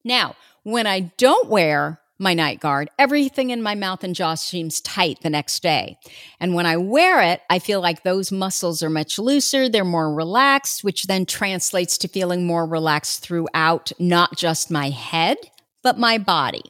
Now, 0.05 0.35
when 0.63 0.87
I 0.87 1.11
don't 1.17 1.49
wear 1.49 1.99
my 2.23 2.33
night 2.33 2.59
guard, 2.59 2.89
everything 2.97 3.51
in 3.51 3.61
my 3.61 3.75
mouth 3.75 4.03
and 4.03 4.15
jaw 4.15 4.33
seems 4.33 4.81
tight 4.81 5.19
the 5.21 5.29
next 5.29 5.61
day. 5.61 5.97
And 6.39 6.55
when 6.55 6.65
I 6.65 6.77
wear 6.77 7.21
it, 7.21 7.41
I 7.49 7.59
feel 7.59 7.81
like 7.81 8.03
those 8.03 8.31
muscles 8.31 8.81
are 8.81 8.89
much 8.89 9.19
looser, 9.19 9.69
they're 9.69 9.85
more 9.85 10.11
relaxed, 10.11 10.83
which 10.83 11.03
then 11.03 11.25
translates 11.25 11.97
to 11.99 12.07
feeling 12.07 12.47
more 12.47 12.65
relaxed 12.65 13.21
throughout 13.21 13.91
not 13.99 14.35
just 14.37 14.71
my 14.71 14.89
head, 14.89 15.37
but 15.83 15.99
my 15.99 16.17
body. 16.17 16.63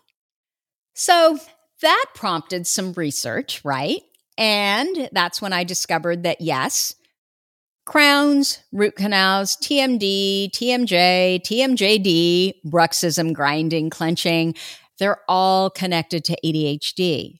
So 0.93 1.39
that 1.81 2.05
prompted 2.15 2.67
some 2.67 2.93
research, 2.93 3.61
right? 3.63 4.01
And 4.37 5.09
that's 5.11 5.41
when 5.41 5.53
I 5.53 5.63
discovered 5.63 6.23
that 6.23 6.41
yes, 6.41 6.95
crowns, 7.85 8.59
root 8.71 8.95
canals, 8.95 9.57
TMD, 9.57 10.49
TMJ, 10.51 11.41
TMJD, 11.41 12.53
bruxism, 12.65 13.33
grinding, 13.33 13.89
clenching, 13.89 14.55
they're 14.99 15.21
all 15.27 15.69
connected 15.69 16.23
to 16.25 16.37
ADHD. 16.45 17.39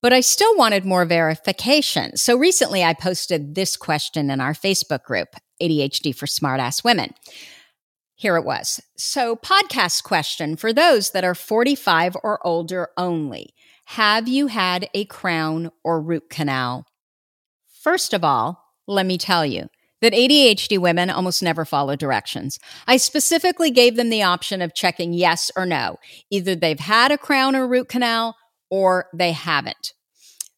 But 0.00 0.12
I 0.12 0.20
still 0.20 0.56
wanted 0.56 0.84
more 0.84 1.04
verification. 1.04 2.16
So 2.16 2.36
recently 2.36 2.82
I 2.82 2.92
posted 2.92 3.54
this 3.54 3.76
question 3.76 4.30
in 4.30 4.40
our 4.40 4.52
Facebook 4.52 5.04
group, 5.04 5.36
ADHD 5.62 6.14
for 6.14 6.26
Smartass 6.26 6.82
Women. 6.82 7.14
Here 8.16 8.36
it 8.36 8.44
was. 8.44 8.80
So, 8.96 9.34
podcast 9.34 10.04
question 10.04 10.54
for 10.54 10.72
those 10.72 11.10
that 11.10 11.24
are 11.24 11.34
45 11.34 12.16
or 12.22 12.44
older 12.46 12.90
only. 12.96 13.52
Have 13.86 14.28
you 14.28 14.46
had 14.46 14.88
a 14.94 15.06
crown 15.06 15.72
or 15.82 16.00
root 16.00 16.30
canal? 16.30 16.86
First 17.82 18.14
of 18.14 18.22
all, 18.22 18.62
let 18.86 19.06
me 19.06 19.18
tell 19.18 19.44
you, 19.44 19.68
that 20.02 20.12
ADHD 20.12 20.78
women 20.78 21.08
almost 21.08 21.42
never 21.42 21.64
follow 21.64 21.96
directions. 21.96 22.58
I 22.86 22.98
specifically 22.98 23.70
gave 23.70 23.96
them 23.96 24.10
the 24.10 24.22
option 24.22 24.60
of 24.60 24.74
checking 24.74 25.14
yes 25.14 25.50
or 25.56 25.64
no. 25.64 25.96
Either 26.30 26.54
they've 26.54 26.78
had 26.78 27.10
a 27.10 27.16
crown 27.16 27.56
or 27.56 27.66
root 27.66 27.88
canal 27.88 28.36
or 28.70 29.06
they 29.14 29.32
haven't. 29.32 29.94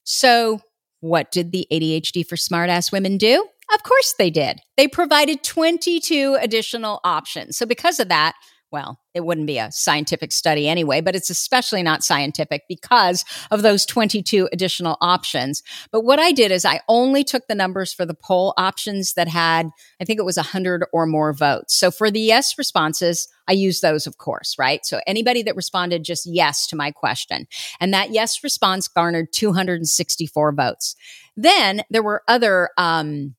So 0.03 0.61
what 1.01 1.31
did 1.31 1.53
the 1.53 1.67
ADHD 1.71 2.27
for 2.27 2.37
Smartass 2.37 2.91
Women 2.91 3.19
do? 3.19 3.47
Of 3.73 3.83
course 3.83 4.15
they 4.19 4.31
did. 4.31 4.61
They 4.77 4.89
provided 4.89 5.43
22 5.43 6.39
additional 6.41 7.01
options. 7.05 7.57
So, 7.57 7.67
because 7.67 7.99
of 7.99 8.09
that, 8.09 8.35
well, 8.75 8.99
it 9.15 9.25
wouldn't 9.25 9.47
be 9.47 9.59
a 9.59 9.71
scientific 9.71 10.33
study 10.33 10.67
anyway, 10.67 11.01
but 11.01 11.15
it's 11.15 11.31
especially 11.31 11.81
not 11.81 12.03
scientific 12.03 12.63
because 12.69 13.25
of 13.53 13.63
those 13.63 13.87
22 13.87 14.49
additional 14.53 14.97
options. 15.01 15.63
But 15.93 16.01
what 16.01 16.19
I 16.19 16.33
did 16.33 16.51
is 16.51 16.65
I 16.65 16.81
only 16.89 17.23
took 17.23 17.47
the 17.47 17.55
numbers 17.55 17.93
for 17.93 18.05
the 18.05 18.17
poll 18.17 18.53
options 18.57 19.15
that 19.15 19.29
had, 19.29 19.69
I 20.01 20.05
think 20.05 20.19
it 20.19 20.25
was 20.25 20.37
100 20.37 20.87
or 20.93 21.07
more 21.07 21.33
votes. 21.33 21.79
So 21.79 21.93
for 21.93 22.11
the 22.11 22.19
yes 22.19 22.59
responses, 22.59 23.29
I 23.47 23.53
use 23.53 23.81
those, 23.81 24.09
of 24.09 24.19
course, 24.19 24.57
right? 24.59 24.85
So 24.85 24.99
anybody 25.07 25.45
that 25.45 25.55
responded 25.55 26.03
just 26.03 26.27
yes 26.27 26.67
to 26.67 26.77
my 26.77 26.91
question. 26.91 27.47
And 27.79 27.95
that 27.95 28.11
yes 28.11 28.43
response 28.43 28.89
garnered 28.89 29.33
264 29.33 30.53
votes. 30.53 30.97
Then 31.37 31.83
there 31.91 32.03
were 32.03 32.25
other, 32.27 32.71
um, 32.77 33.37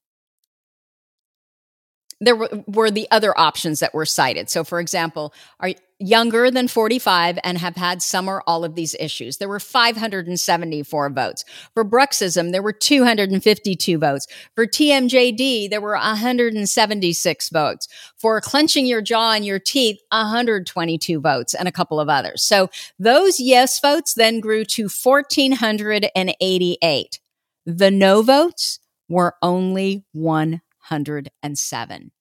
there 2.25 2.36
were, 2.36 2.50
were 2.67 2.91
the 2.91 3.08
other 3.12 3.38
options 3.39 3.79
that 3.79 3.94
were 3.94 4.05
cited. 4.05 4.50
So, 4.50 4.63
for 4.63 4.79
example, 4.79 5.34
are 5.60 5.74
younger 6.00 6.50
than 6.51 6.67
45 6.67 7.39
and 7.44 7.58
have 7.58 7.75
had 7.75 8.01
some 8.01 8.27
or 8.27 8.41
all 8.46 8.65
of 8.65 8.75
these 8.75 8.96
issues. 9.00 9.38
There 9.38 9.48
were 9.48 9.62
574 9.62 11.10
votes. 11.12 11.46
For 11.74 11.86
bruxism, 11.86 12.51
there 12.51 12.63
were 12.63 12.74
252 12.74 13.98
votes. 13.98 14.27
For 14.55 14.67
TMJD, 14.67 15.70
there 15.70 15.79
were 15.79 15.94
176 15.94 17.50
votes. 17.50 17.88
For 18.17 18.41
clenching 18.41 18.88
your 18.88 19.01
jaw 19.01 19.32
and 19.34 19.46
your 19.46 19.60
teeth, 19.60 20.01
122 20.12 21.22
votes 21.22 21.53
and 21.53 21.67
a 21.67 21.72
couple 21.72 22.00
of 22.00 22.10
others. 22.10 22.44
So 22.44 22.70
those 23.00 23.39
yes 23.39 23.79
votes 23.79 24.15
then 24.15 24.41
grew 24.41 24.65
to 24.65 24.89
1,488. 24.89 27.20
The 27.65 27.91
no 27.91 28.22
votes 28.22 28.79
were 29.08 29.36
only 29.41 30.03
107. 30.13 32.12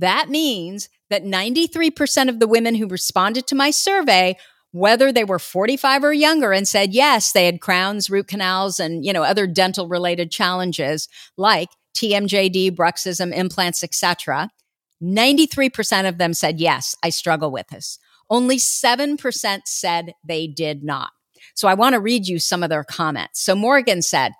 That 0.00 0.28
means 0.28 0.88
that 1.10 1.24
93% 1.24 2.28
of 2.28 2.40
the 2.40 2.48
women 2.48 2.74
who 2.74 2.88
responded 2.88 3.46
to 3.48 3.54
my 3.54 3.70
survey 3.70 4.36
whether 4.72 5.10
they 5.10 5.24
were 5.24 5.38
45 5.38 6.04
or 6.04 6.12
younger 6.12 6.52
and 6.52 6.68
said 6.68 6.92
yes 6.92 7.32
they 7.32 7.46
had 7.46 7.62
crowns 7.62 8.10
root 8.10 8.26
canals 8.26 8.78
and 8.78 9.06
you 9.06 9.12
know 9.12 9.22
other 9.22 9.46
dental 9.46 9.88
related 9.88 10.30
challenges 10.30 11.08
like 11.38 11.68
tmjd 11.96 12.72
bruxism 12.72 13.32
implants 13.32 13.82
etc 13.82 14.50
93% 15.02 16.08
of 16.08 16.18
them 16.18 16.34
said 16.34 16.60
yes 16.60 16.94
i 17.02 17.10
struggle 17.10 17.50
with 17.50 17.68
this. 17.68 17.98
Only 18.28 18.56
7% 18.56 19.60
said 19.66 20.14
they 20.24 20.46
did 20.46 20.82
not. 20.82 21.10
So 21.54 21.68
i 21.68 21.74
want 21.74 21.94
to 21.94 22.00
read 22.00 22.26
you 22.26 22.38
some 22.38 22.62
of 22.62 22.70
their 22.70 22.84
comments. 22.84 23.42
So 23.42 23.54
morgan 23.54 24.02
said 24.02 24.32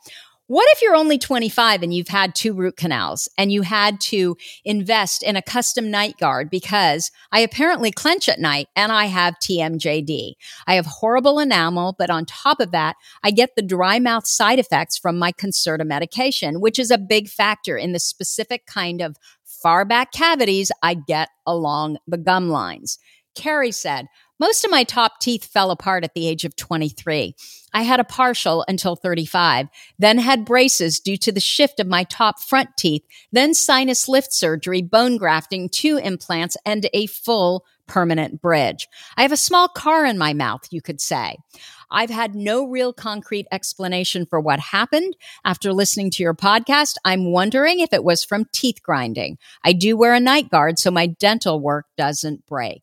what 0.49 0.69
if 0.73 0.83
you're 0.83 0.95
only 0.95 1.19
25 1.19 1.83
and 1.83 1.93
you've 1.93 2.09
had 2.09 2.35
two 2.35 2.55
root 2.55 2.77
canals 2.77 3.29
and 3.37 3.51
you 3.51 3.63
had 3.63 4.01
to 4.01 4.37
invest 4.65 5.23
in 5.23 5.35
a 5.35 5.43
custom 5.43 5.91
night 5.91 6.17
guard 6.19 6.51
because 6.51 7.11
I 7.33 7.41
apparently 7.41 7.91
clench 7.91 8.29
at 8.29 8.39
night 8.39 8.69
and 8.77 8.93
I 8.93 9.07
have 9.07 9.35
TMJD. 9.43 10.35
I 10.67 10.75
have 10.75 10.87
horrible 10.87 11.41
enamel, 11.41 11.97
but 11.99 12.11
on 12.11 12.27
top 12.27 12.61
of 12.61 12.71
that, 12.71 12.95
I 13.25 13.33
get 13.33 13.57
the 13.57 13.63
dry 13.63 13.99
mouth 13.99 14.27
side 14.27 14.61
effects 14.61 14.97
from 14.97 15.19
my 15.19 15.33
Concerta 15.33 15.85
medication, 15.85 16.61
which 16.61 16.79
is 16.79 16.93
a 16.93 16.99
big 16.99 17.29
factor 17.29 17.77
in 17.77 17.93
the 17.93 18.01
specific 18.01 18.67
kind 18.67 19.01
of 19.01 19.17
far 19.45 19.85
back 19.85 20.13
cavities 20.13 20.71
I 20.83 20.95
get 20.95 21.29
along 21.45 21.99
the 22.07 22.19
gum 22.19 22.51
lines. 22.51 22.99
Carrie 23.35 23.73
said, 23.73 24.07
most 24.39 24.65
of 24.65 24.71
my 24.71 24.85
top 24.85 25.21
teeth 25.21 25.45
fell 25.45 25.71
apart 25.71 26.05
at 26.05 26.15
the 26.15 26.29
age 26.29 26.45
of 26.45 26.57
23. 26.57 27.35
I 27.73 27.83
had 27.83 28.01
a 28.01 28.05
partial 28.05 28.65
until 28.69 28.97
35, 28.97 29.69
then 29.99 30.19
had 30.19 30.45
braces 30.45 31.01
due 31.01 31.17
to 31.19 31.33
the 31.33 31.41
shift 31.41 31.81
of 31.81 31.87
my 31.87 32.05
top 32.05 32.41
front 32.41 32.71
teeth, 32.77 33.03
then 33.33 33.55
sinus 33.55 34.09
lift 34.09 34.33
surgery, 34.33 34.83
bone 34.83 35.17
grafting, 35.17 35.69
two 35.69 35.99
implants, 35.99 36.57
and 36.65 36.89
a 36.93 37.07
full 37.07 37.65
permanent 37.87 38.41
bridge. 38.41 38.89
I 39.17 39.23
have 39.23 39.33
a 39.33 39.37
small 39.37 39.69
car 39.69 40.05
in 40.05 40.19
my 40.19 40.33
mouth, 40.33 40.63
you 40.71 40.83
could 40.83 41.01
say. 41.01 41.37
I've 41.91 42.11
had 42.11 42.35
no 42.35 42.67
real 42.67 42.93
concrete 42.93 43.47
explanation 43.53 44.27
for 44.27 44.41
what 44.41 44.59
happened. 44.59 45.17
After 45.45 45.73
listening 45.73 46.11
to 46.13 46.23
your 46.23 46.35
podcast, 46.35 46.97
I'm 47.05 47.31
wondering 47.31 47.81
if 47.81 47.93
it 47.93 48.03
was 48.03 48.25
from 48.25 48.47
teeth 48.53 48.83
grinding. 48.83 49.39
I 49.65 49.73
do 49.73 49.97
wear 49.97 50.13
a 50.13 50.21
night 50.21 50.51
guard 50.51 50.79
so 50.79 50.91
my 50.91 51.07
dental 51.07 51.61
work 51.61 51.87
doesn't 51.97 52.45
break. 52.47 52.83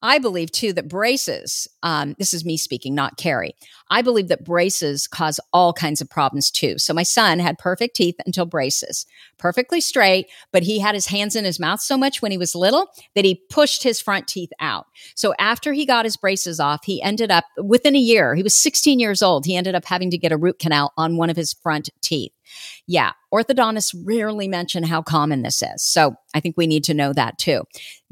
I 0.00 0.18
believe 0.18 0.52
too 0.52 0.72
that 0.74 0.88
braces, 0.88 1.66
um, 1.82 2.14
this 2.18 2.32
is 2.32 2.44
me 2.44 2.56
speaking, 2.56 2.94
not 2.94 3.16
Carrie. 3.16 3.54
I 3.90 4.02
believe 4.02 4.28
that 4.28 4.44
braces 4.44 5.08
cause 5.08 5.40
all 5.52 5.72
kinds 5.72 6.00
of 6.00 6.08
problems 6.08 6.50
too. 6.50 6.78
So 6.78 6.94
my 6.94 7.02
son 7.02 7.40
had 7.40 7.58
perfect 7.58 7.96
teeth 7.96 8.14
until 8.24 8.46
braces, 8.46 9.06
perfectly 9.38 9.80
straight, 9.80 10.26
but 10.52 10.62
he 10.62 10.78
had 10.78 10.94
his 10.94 11.06
hands 11.06 11.34
in 11.34 11.44
his 11.44 11.58
mouth 11.58 11.80
so 11.80 11.98
much 11.98 12.22
when 12.22 12.30
he 12.30 12.38
was 12.38 12.54
little 12.54 12.86
that 13.16 13.24
he 13.24 13.42
pushed 13.50 13.82
his 13.82 14.00
front 14.00 14.28
teeth 14.28 14.50
out. 14.60 14.86
So 15.16 15.34
after 15.38 15.72
he 15.72 15.84
got 15.84 16.04
his 16.04 16.16
braces 16.16 16.60
off, 16.60 16.84
he 16.84 17.02
ended 17.02 17.32
up 17.32 17.44
within 17.60 17.96
a 17.96 18.00
year, 18.00 18.36
he 18.36 18.42
was 18.42 18.54
16 18.54 19.00
years 19.00 19.20
old, 19.20 19.46
he 19.46 19.56
ended 19.56 19.74
up 19.74 19.84
having 19.84 20.10
to 20.10 20.18
get 20.18 20.32
a 20.32 20.36
root 20.36 20.60
canal 20.60 20.92
on 20.96 21.16
one 21.16 21.30
of 21.30 21.36
his 21.36 21.52
front 21.52 21.90
teeth. 22.02 22.32
Yeah, 22.86 23.12
orthodontists 23.32 23.94
rarely 24.04 24.48
mention 24.48 24.82
how 24.82 25.02
common 25.02 25.42
this 25.42 25.62
is. 25.62 25.82
So 25.82 26.14
I 26.34 26.40
think 26.40 26.56
we 26.56 26.66
need 26.66 26.84
to 26.84 26.94
know 26.94 27.12
that 27.12 27.38
too. 27.38 27.64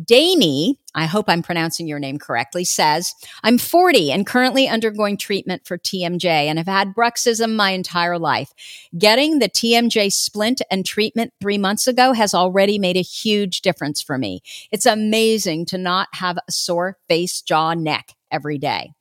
Damie, 0.03 0.79
I 0.95 1.07
hope 1.07 1.27
I'm 1.29 1.43
pronouncing 1.43 1.87
your 1.87 1.99
name 1.99 2.19
correctly, 2.19 2.65
says, 2.65 3.15
I'm 3.43 3.59
40 3.59 4.13
and 4.13 4.27
currently 4.27 4.69
undergoing 4.69 5.17
treatment 5.17 5.67
for 5.67 5.79
TMJ 5.79 6.25
and 6.25 6.59
have 6.59 6.67
had 6.67 6.95
bruxism 6.95 7.55
my 7.57 7.71
entire 7.71 8.19
life. 8.19 8.53
Getting 8.97 9.39
the 9.39 9.49
TMJ 9.49 10.13
splint 10.13 10.61
and 10.71 10.85
treatment 10.85 11.33
three 11.41 11.59
months 11.59 11.87
ago 11.87 12.13
has 12.13 12.35
already 12.35 12.79
made 12.79 12.97
a 12.97 13.03
huge 13.03 13.63
difference 13.63 14.03
for 14.03 14.19
me. 14.19 14.43
It's 14.71 14.87
amazing 14.87 15.67
to 15.67 15.79
not 15.79 16.09
have 16.13 16.37
a 16.37 16.53
sore 16.53 16.99
face, 17.09 17.41
jaw, 17.41 17.75
neck 17.75 18.13
every 18.31 18.59
day. 18.59 18.93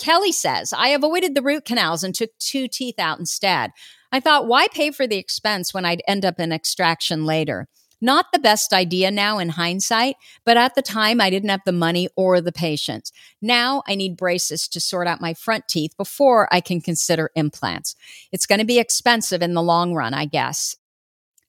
Kelly 0.00 0.32
says, 0.32 0.72
I 0.72 0.88
avoided 0.88 1.34
the 1.34 1.42
root 1.42 1.64
canals 1.64 2.02
and 2.02 2.14
took 2.14 2.30
two 2.38 2.66
teeth 2.66 2.98
out 2.98 3.18
instead. 3.18 3.70
I 4.12 4.20
thought, 4.20 4.46
why 4.46 4.68
pay 4.68 4.90
for 4.90 5.06
the 5.06 5.16
expense 5.16 5.72
when 5.72 5.84
I'd 5.84 6.02
end 6.06 6.24
up 6.24 6.40
in 6.40 6.52
extraction 6.52 7.24
later? 7.24 7.68
Not 8.00 8.26
the 8.32 8.38
best 8.38 8.72
idea 8.72 9.10
now 9.10 9.38
in 9.38 9.50
hindsight, 9.50 10.16
but 10.44 10.56
at 10.56 10.74
the 10.74 10.82
time 10.82 11.20
I 11.20 11.28
didn't 11.28 11.50
have 11.50 11.60
the 11.66 11.72
money 11.72 12.08
or 12.16 12.40
the 12.40 12.52
patience. 12.52 13.12
Now 13.42 13.82
I 13.86 13.94
need 13.94 14.16
braces 14.16 14.68
to 14.68 14.80
sort 14.80 15.06
out 15.06 15.20
my 15.20 15.34
front 15.34 15.68
teeth 15.68 15.94
before 15.98 16.48
I 16.50 16.60
can 16.60 16.80
consider 16.80 17.30
implants. 17.34 17.94
It's 18.32 18.46
going 18.46 18.58
to 18.58 18.64
be 18.64 18.78
expensive 18.78 19.42
in 19.42 19.52
the 19.52 19.62
long 19.62 19.94
run, 19.94 20.14
I 20.14 20.24
guess. 20.24 20.76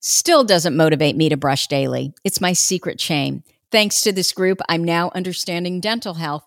Still 0.02 0.44
doesn't 0.44 0.76
motivate 0.76 1.16
me 1.16 1.30
to 1.30 1.38
brush 1.38 1.68
daily. 1.68 2.14
It's 2.24 2.42
my 2.42 2.54
secret 2.54 3.00
shame. 3.00 3.44
Thanks 3.72 4.02
to 4.02 4.12
this 4.12 4.34
group, 4.34 4.60
I'm 4.68 4.84
now 4.84 5.12
understanding 5.16 5.80
dental 5.80 6.16
health 6.16 6.46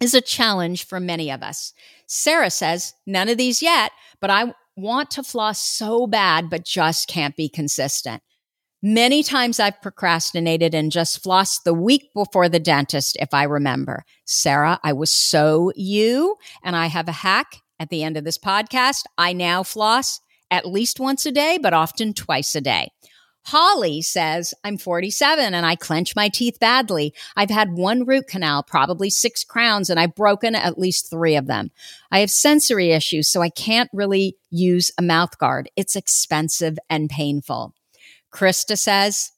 is 0.00 0.14
a 0.14 0.20
challenge 0.20 0.86
for 0.86 0.98
many 0.98 1.30
of 1.30 1.42
us. 1.42 1.72
Sarah 2.06 2.50
says, 2.50 2.94
none 3.06 3.28
of 3.28 3.38
these 3.38 3.62
yet, 3.62 3.92
but 4.20 4.30
I 4.30 4.52
want 4.76 5.10
to 5.12 5.22
floss 5.22 5.60
so 5.60 6.06
bad, 6.06 6.50
but 6.50 6.64
just 6.64 7.08
can't 7.08 7.36
be 7.36 7.48
consistent. 7.48 8.22
Many 8.82 9.22
times 9.22 9.60
I've 9.60 9.80
procrastinated 9.80 10.74
and 10.74 10.92
just 10.92 11.24
flossed 11.24 11.62
the 11.64 11.72
week 11.72 12.10
before 12.14 12.50
the 12.50 12.60
dentist, 12.60 13.16
if 13.18 13.32
I 13.32 13.44
remember. 13.44 14.04
Sarah, 14.26 14.78
I 14.84 14.92
was 14.92 15.10
so 15.10 15.72
you, 15.74 16.36
and 16.62 16.76
I 16.76 16.86
have 16.88 17.08
a 17.08 17.12
hack 17.12 17.62
at 17.80 17.88
the 17.88 18.02
end 18.02 18.18
of 18.18 18.24
this 18.24 18.36
podcast. 18.36 19.04
I 19.16 19.32
now 19.32 19.62
floss 19.62 20.20
at 20.50 20.66
least 20.66 21.00
once 21.00 21.24
a 21.24 21.32
day, 21.32 21.58
but 21.62 21.72
often 21.72 22.12
twice 22.12 22.54
a 22.54 22.60
day. 22.60 22.90
Holly 23.44 24.00
says, 24.00 24.54
I'm 24.64 24.78
47 24.78 25.52
and 25.54 25.66
I 25.66 25.76
clench 25.76 26.16
my 26.16 26.28
teeth 26.28 26.58
badly. 26.58 27.12
I've 27.36 27.50
had 27.50 27.72
one 27.72 28.04
root 28.04 28.26
canal, 28.26 28.62
probably 28.62 29.10
six 29.10 29.44
crowns, 29.44 29.90
and 29.90 30.00
I've 30.00 30.14
broken 30.14 30.54
at 30.54 30.78
least 30.78 31.10
three 31.10 31.36
of 31.36 31.46
them. 31.46 31.70
I 32.10 32.20
have 32.20 32.30
sensory 32.30 32.92
issues, 32.92 33.30
so 33.30 33.42
I 33.42 33.50
can't 33.50 33.90
really 33.92 34.38
use 34.50 34.90
a 34.98 35.02
mouth 35.02 35.38
guard. 35.38 35.70
It's 35.76 35.94
expensive 35.94 36.78
and 36.88 37.10
painful. 37.10 37.74
Krista 38.32 38.78
says, 38.78 39.30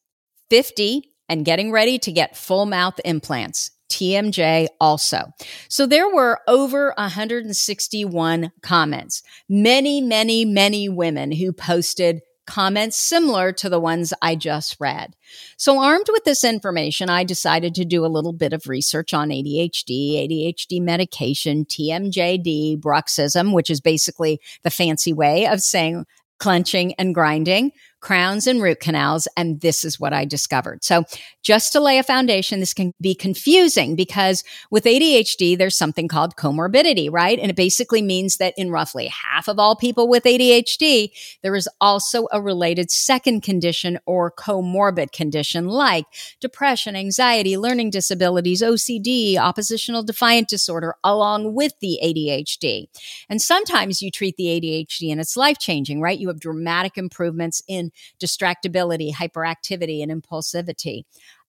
50 0.51 1.12
and 1.29 1.45
getting 1.45 1.73
ready 1.73 1.99
to 1.99 2.12
get 2.12 2.37
full 2.37 2.66
mouth 2.66 3.01
implants. 3.05 3.73
TMJ 3.90 4.66
also. 4.81 5.33
So 5.69 5.87
there 5.87 6.09
were 6.09 6.40
over 6.49 6.92
161 6.97 8.53
comments. 8.61 9.23
Many, 9.49 10.01
many, 10.01 10.45
many 10.45 10.88
women 10.88 11.33
who 11.33 11.53
posted 11.53 12.21
comments 12.46 12.96
similar 12.96 13.52
to 13.52 13.68
the 13.68 13.80
ones 13.80 14.14
I 14.22 14.37
just 14.37 14.76
read. 14.80 15.14
So, 15.56 15.80
armed 15.80 16.06
with 16.11 16.24
this 16.24 16.44
information, 16.44 17.11
I 17.11 17.24
decided 17.24 17.74
to 17.74 17.85
do 17.85 18.04
a 18.04 18.09
little 18.09 18.32
bit 18.32 18.52
of 18.52 18.68
research 18.68 19.12
on 19.12 19.28
ADHD, 19.28 20.26
ADHD 20.26 20.80
medication, 20.80 21.64
TMJD, 21.64 22.80
bruxism, 22.80 23.52
which 23.52 23.70
is 23.70 23.80
basically 23.80 24.40
the 24.62 24.70
fancy 24.70 25.12
way 25.12 25.46
of 25.46 25.61
saying 25.61 26.06
clenching 26.38 26.94
and 26.94 27.14
grinding, 27.14 27.72
crowns 28.07 28.47
and 28.47 28.62
root 28.62 28.79
canals. 28.79 29.27
And 29.37 29.61
this 29.62 29.85
is 29.85 29.99
what 29.99 30.12
I 30.12 30.25
discovered. 30.25 30.85
So 30.85 31.03
just 31.42 31.73
to 31.73 31.81
lay 31.81 31.99
a 31.99 32.05
foundation, 32.05 32.61
this 32.61 32.73
can 32.73 32.92
be 33.01 33.16
confusing 33.16 33.97
because 33.97 34.45
with 34.71 34.85
ADHD, 34.85 35.59
there's 35.59 35.77
something 35.77 36.07
called 36.07 36.37
comorbidity, 36.37 37.11
right? 37.11 37.37
And 37.37 37.51
it 37.51 37.57
basically 37.57 38.03
means 38.03 38.37
that 38.37 38.55
in 38.57 38.71
roughly 38.71 39.09
half 39.09 39.49
of 39.49 39.59
all 39.59 39.75
people 39.75 40.09
with 40.09 40.23
ADHD, 40.23 41.09
there 41.42 41.57
is 41.57 41.69
also 41.81 42.29
a 42.31 42.40
related 42.40 42.92
second 42.92 43.42
condition 43.42 43.99
or 44.07 44.31
comorbid 44.31 45.11
condition 45.11 45.66
like 45.66 46.05
depression, 46.40 46.95
anxiety, 46.95 47.57
learning 47.57 47.90
disabilities, 47.90 48.62
OCD, 48.62 49.37
oppositional 49.37 50.05
defiant 50.05 50.49
disorder, 50.49 50.95
along 51.03 51.55
with 51.55 51.73
the 51.81 51.99
ADHD. 52.05 52.87
And 53.29 53.42
sometimes 53.42 54.01
you 54.01 54.12
treat 54.12 54.37
the 54.37 54.45
ADHD 54.45 55.11
and 55.11 55.21
it's 55.21 55.37
life 55.37 55.59
changing, 55.59 56.01
right? 56.01 56.21
You 56.21 56.29
have 56.29 56.38
dramatic 56.38 56.97
improvements 56.97 57.64
in 57.66 57.90
distractibility, 58.20 59.12
hyperactivity, 59.12 60.02
and 60.02 60.11
impulsivity. 60.11 61.04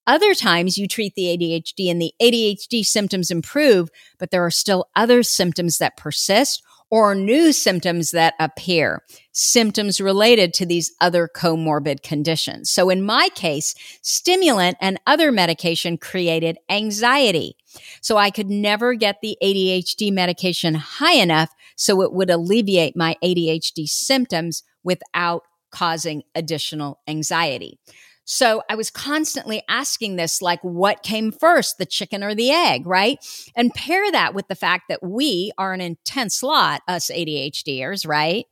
Other 0.06 0.34
times 0.34 0.78
you 0.78 0.88
treat 0.88 1.16
the 1.16 1.26
ADHD 1.38 1.92
and 1.92 2.02
the 2.02 2.14
ADHD 2.22 2.86
symptoms 2.86 3.30
improve, 3.30 3.90
but 4.18 4.32
there 4.32 4.46
are 4.46 4.52
still 4.52 4.88
other 4.96 5.22
symptoms 5.22 5.80
that 5.80 5.98
persist 5.98 6.64
or 6.90 7.14
new 7.14 7.52
symptoms 7.52 8.12
that 8.12 8.34
appear, 8.40 9.04
symptoms 9.34 10.00
related 10.00 10.54
to 10.54 10.66
these 10.66 10.94
other 11.02 11.28
comorbid 11.28 12.02
conditions. 12.02 12.72
So 12.72 12.90
in 12.90 13.04
my 13.04 13.28
case, 13.36 13.76
stimulant 14.02 14.78
and 14.80 15.00
other 15.06 15.32
medication 15.32 15.98
created 15.98 16.58
anxiety. 16.70 17.58
So 18.02 18.16
I 18.16 18.30
could 18.30 18.50
never 18.50 18.94
get 18.94 19.18
the 19.22 19.38
ADHD 19.44 20.14
medication 20.14 20.76
high 20.76 21.16
enough 21.16 21.54
so 21.76 22.02
it 22.02 22.14
would 22.14 22.30
alleviate 22.30 22.96
my 22.96 23.18
ADHD 23.22 23.88
symptoms 23.88 24.64
without 24.84 25.44
causing 25.78 26.24
additional 26.34 27.00
anxiety. 27.08 27.78
So 28.26 28.64
I 28.68 28.76
was 28.76 28.90
constantly 28.90 29.62
asking 29.70 30.16
this, 30.16 30.42
like, 30.42 30.60
what 30.62 31.04
came 31.04 31.32
first, 31.32 31.78
the 31.78 31.86
chicken 31.86 32.24
or 32.24 32.34
the 32.34 32.52
egg, 32.52 32.88
right? 32.88 33.20
And 33.56 33.74
pair 33.74 34.12
that 34.12 34.34
with 34.34 34.48
the 34.48 34.56
fact 34.56 34.86
that 34.90 35.04
we 35.04 35.52
are 35.58 35.74
an 35.74 35.82
intense 35.82 36.42
lot, 36.42 36.82
us 36.88 37.12
ADHDers, 37.12 38.08
right? 38.08 38.46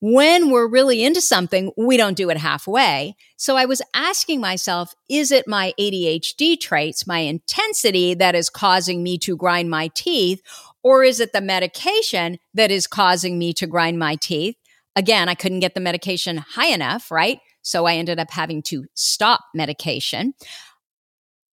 When 0.00 0.50
we're 0.50 0.68
really 0.68 1.02
into 1.02 1.20
something, 1.20 1.72
we 1.76 1.96
don't 1.96 2.16
do 2.16 2.30
it 2.30 2.36
halfway. 2.36 3.16
So 3.36 3.56
I 3.56 3.64
was 3.64 3.82
asking 3.94 4.40
myself, 4.40 4.94
is 5.08 5.32
it 5.32 5.48
my 5.48 5.72
ADHD 5.80 6.60
traits, 6.60 7.06
my 7.06 7.20
intensity 7.20 8.14
that 8.14 8.36
is 8.36 8.50
causing 8.50 9.02
me 9.02 9.18
to 9.18 9.36
grind 9.36 9.70
my 9.70 9.88
teeth? 9.94 10.42
Or 10.84 11.02
is 11.02 11.18
it 11.18 11.32
the 11.32 11.40
medication 11.40 12.38
that 12.54 12.70
is 12.70 12.86
causing 12.86 13.36
me 13.36 13.52
to 13.54 13.66
grind 13.66 13.98
my 13.98 14.14
teeth? 14.14 14.54
Again, 14.98 15.28
I 15.28 15.36
couldn't 15.36 15.60
get 15.60 15.74
the 15.74 15.80
medication 15.80 16.38
high 16.38 16.66
enough, 16.74 17.12
right? 17.12 17.38
So 17.62 17.86
I 17.86 17.94
ended 17.94 18.18
up 18.18 18.32
having 18.32 18.62
to 18.64 18.84
stop 18.94 19.42
medication 19.54 20.34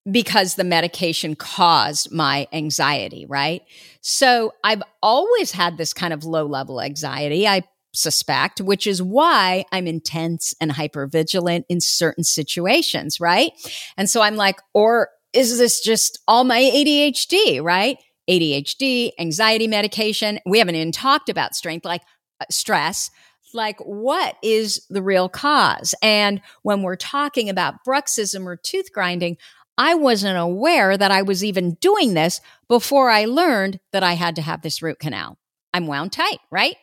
because 0.09 0.55
the 0.55 0.63
medication 0.63 1.35
caused 1.35 2.11
my 2.11 2.47
anxiety, 2.51 3.27
right? 3.27 3.61
So 4.01 4.51
I've 4.63 4.81
always 5.03 5.51
had 5.51 5.77
this 5.77 5.93
kind 5.93 6.11
of 6.11 6.23
low 6.23 6.47
level 6.47 6.81
anxiety. 6.81 7.47
I 7.47 7.61
suspect, 7.93 8.61
which 8.61 8.87
is 8.87 8.99
why 9.03 9.65
I'm 9.71 9.85
intense 9.85 10.55
and 10.59 10.71
hyper 10.71 11.05
vigilant 11.05 11.67
in 11.69 11.81
certain 11.81 12.23
situations, 12.23 13.19
right? 13.19 13.51
And 13.95 14.09
so 14.09 14.23
I'm 14.23 14.37
like, 14.37 14.59
or 14.73 15.09
is 15.33 15.59
this 15.59 15.81
just 15.81 16.17
all 16.27 16.45
my 16.45 16.61
ADHD, 16.61 17.61
right? 17.61 17.99
ADHD, 18.27 19.11
anxiety 19.19 19.67
medication. 19.67 20.39
We 20.47 20.57
haven't 20.57 20.75
even 20.75 20.91
talked 20.91 21.29
about 21.29 21.53
strength, 21.53 21.85
like 21.85 22.01
uh, 22.41 22.45
stress 22.49 23.11
like 23.55 23.79
what 23.79 24.35
is 24.43 24.85
the 24.89 25.01
real 25.01 25.29
cause? 25.29 25.95
And 26.01 26.41
when 26.61 26.83
we're 26.83 26.95
talking 26.95 27.49
about 27.49 27.83
bruxism 27.87 28.45
or 28.45 28.55
tooth 28.55 28.91
grinding, 28.91 29.37
I 29.77 29.95
wasn't 29.95 30.37
aware 30.37 30.97
that 30.97 31.11
I 31.11 31.21
was 31.23 31.43
even 31.43 31.75
doing 31.75 32.13
this 32.13 32.39
before 32.67 33.09
I 33.09 33.25
learned 33.25 33.79
that 33.91 34.03
I 34.03 34.13
had 34.13 34.35
to 34.35 34.41
have 34.41 34.61
this 34.61 34.81
root 34.81 34.99
canal. 34.99 35.37
I'm 35.73 35.87
wound 35.87 36.13
tight, 36.13 36.39
right? 36.51 36.77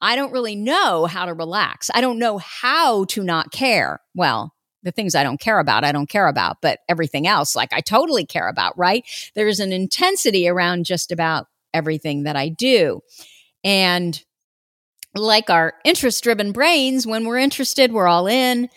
I 0.00 0.16
don't 0.16 0.32
really 0.32 0.54
know 0.54 1.06
how 1.06 1.24
to 1.24 1.32
relax. 1.32 1.90
I 1.94 2.02
don't 2.02 2.18
know 2.18 2.38
how 2.38 3.04
to 3.06 3.22
not 3.22 3.52
care. 3.52 4.00
Well, 4.14 4.52
the 4.82 4.92
things 4.92 5.14
I 5.14 5.22
don't 5.22 5.40
care 5.40 5.58
about, 5.58 5.84
I 5.84 5.92
don't 5.92 6.10
care 6.10 6.28
about, 6.28 6.58
but 6.60 6.80
everything 6.88 7.26
else, 7.26 7.56
like 7.56 7.72
I 7.72 7.80
totally 7.80 8.26
care 8.26 8.48
about, 8.48 8.76
right? 8.76 9.04
There's 9.34 9.60
an 9.60 9.72
intensity 9.72 10.46
around 10.46 10.84
just 10.84 11.10
about 11.10 11.46
everything 11.72 12.24
that 12.24 12.36
I 12.36 12.50
do. 12.50 13.00
And 13.64 14.22
like 15.14 15.50
our 15.50 15.74
interest 15.84 16.22
driven 16.24 16.52
brains, 16.52 17.06
when 17.06 17.24
we're 17.24 17.38
interested, 17.38 17.92
we're 17.92 18.08
all 18.08 18.26
in. 18.26 18.68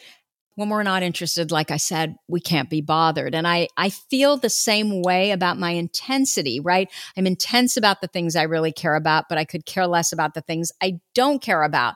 When 0.56 0.70
we're 0.70 0.82
not 0.82 1.04
interested, 1.04 1.52
like 1.52 1.70
I 1.70 1.78
said, 1.78 2.16
we 2.28 2.40
can't 2.40 2.68
be 2.68 2.82
bothered. 2.82 3.36
And 3.36 3.48
I, 3.48 3.68
I 3.78 3.90
feel 3.90 4.38
the 4.38 4.50
same 4.50 5.04
way 5.04 5.30
about 5.30 5.60
my 5.60 5.70
intensity, 5.72 6.60
right? 6.60 6.90
I'm 7.16 7.28
intense 7.28 7.78
about 7.78 8.02
the 8.02 8.08
things 8.08 8.36
I 8.36 8.44
really 8.44 8.72
care 8.72 8.96
about, 8.96 9.26
but 9.30 9.38
I 9.38 9.46
could 9.46 9.68
care 9.68 9.86
less 9.86 10.12
about 10.12 10.34
the 10.34 10.42
things 10.42 10.72
I 10.82 11.00
don't 11.14 11.44
care 11.44 11.62
about. 11.62 11.94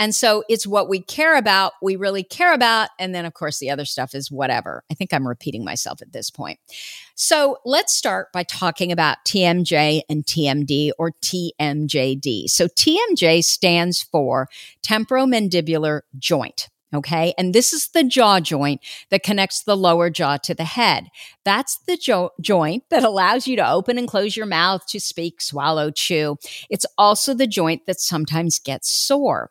And 0.00 0.14
so 0.14 0.42
it's 0.48 0.66
what 0.66 0.88
we 0.88 1.02
care 1.02 1.36
about, 1.36 1.74
we 1.82 1.94
really 1.94 2.22
care 2.22 2.54
about. 2.54 2.88
And 2.98 3.14
then, 3.14 3.26
of 3.26 3.34
course, 3.34 3.58
the 3.58 3.68
other 3.68 3.84
stuff 3.84 4.14
is 4.14 4.30
whatever. 4.30 4.82
I 4.90 4.94
think 4.94 5.12
I'm 5.12 5.28
repeating 5.28 5.62
myself 5.62 6.00
at 6.00 6.12
this 6.12 6.30
point. 6.30 6.58
So 7.14 7.58
let's 7.66 7.94
start 7.94 8.32
by 8.32 8.44
talking 8.44 8.92
about 8.92 9.18
TMJ 9.26 10.00
and 10.08 10.24
TMD 10.24 10.92
or 10.98 11.12
TMJD. 11.22 12.48
So 12.48 12.66
TMJ 12.66 13.44
stands 13.44 14.02
for 14.02 14.48
temporomandibular 14.82 16.00
joint. 16.18 16.70
Okay. 16.94 17.34
And 17.36 17.54
this 17.54 17.74
is 17.74 17.88
the 17.88 18.02
jaw 18.02 18.40
joint 18.40 18.80
that 19.10 19.22
connects 19.22 19.62
the 19.62 19.76
lower 19.76 20.08
jaw 20.08 20.38
to 20.38 20.54
the 20.54 20.64
head. 20.64 21.08
That's 21.44 21.78
the 21.86 21.98
jo- 21.98 22.30
joint 22.40 22.84
that 22.88 23.04
allows 23.04 23.46
you 23.46 23.54
to 23.56 23.70
open 23.70 23.98
and 23.98 24.08
close 24.08 24.34
your 24.34 24.46
mouth 24.46 24.86
to 24.88 24.98
speak, 24.98 25.42
swallow, 25.42 25.90
chew. 25.90 26.38
It's 26.70 26.86
also 26.96 27.34
the 27.34 27.46
joint 27.46 27.82
that 27.86 28.00
sometimes 28.00 28.58
gets 28.58 28.90
sore. 28.90 29.50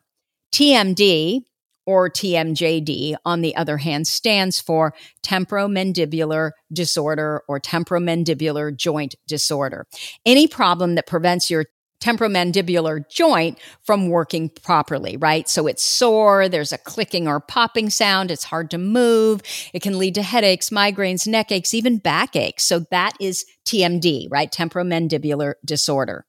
TMD 0.52 1.42
or 1.86 2.10
TMJD, 2.10 3.16
on 3.24 3.40
the 3.40 3.56
other 3.56 3.78
hand, 3.78 4.06
stands 4.06 4.60
for 4.60 4.94
temporomandibular 5.24 6.52
disorder 6.72 7.42
or 7.48 7.58
temporomandibular 7.58 8.76
joint 8.76 9.14
disorder. 9.26 9.86
Any 10.24 10.46
problem 10.46 10.94
that 10.94 11.06
prevents 11.06 11.50
your 11.50 11.66
temporomandibular 12.00 13.08
joint 13.10 13.58
from 13.82 14.08
working 14.08 14.48
properly, 14.48 15.16
right? 15.16 15.48
So 15.48 15.66
it's 15.66 15.82
sore, 15.82 16.48
there's 16.48 16.72
a 16.72 16.78
clicking 16.78 17.28
or 17.28 17.40
popping 17.40 17.90
sound, 17.90 18.30
it's 18.30 18.44
hard 18.44 18.70
to 18.70 18.78
move, 18.78 19.42
it 19.74 19.82
can 19.82 19.98
lead 19.98 20.14
to 20.14 20.22
headaches, 20.22 20.70
migraines, 20.70 21.26
neck 21.26 21.52
aches, 21.52 21.74
even 21.74 21.98
backaches. 21.98 22.64
So 22.64 22.80
that 22.90 23.12
is 23.20 23.44
TMD, 23.66 24.28
right? 24.30 24.50
Temporomandibular 24.50 25.54
disorder. 25.64 26.24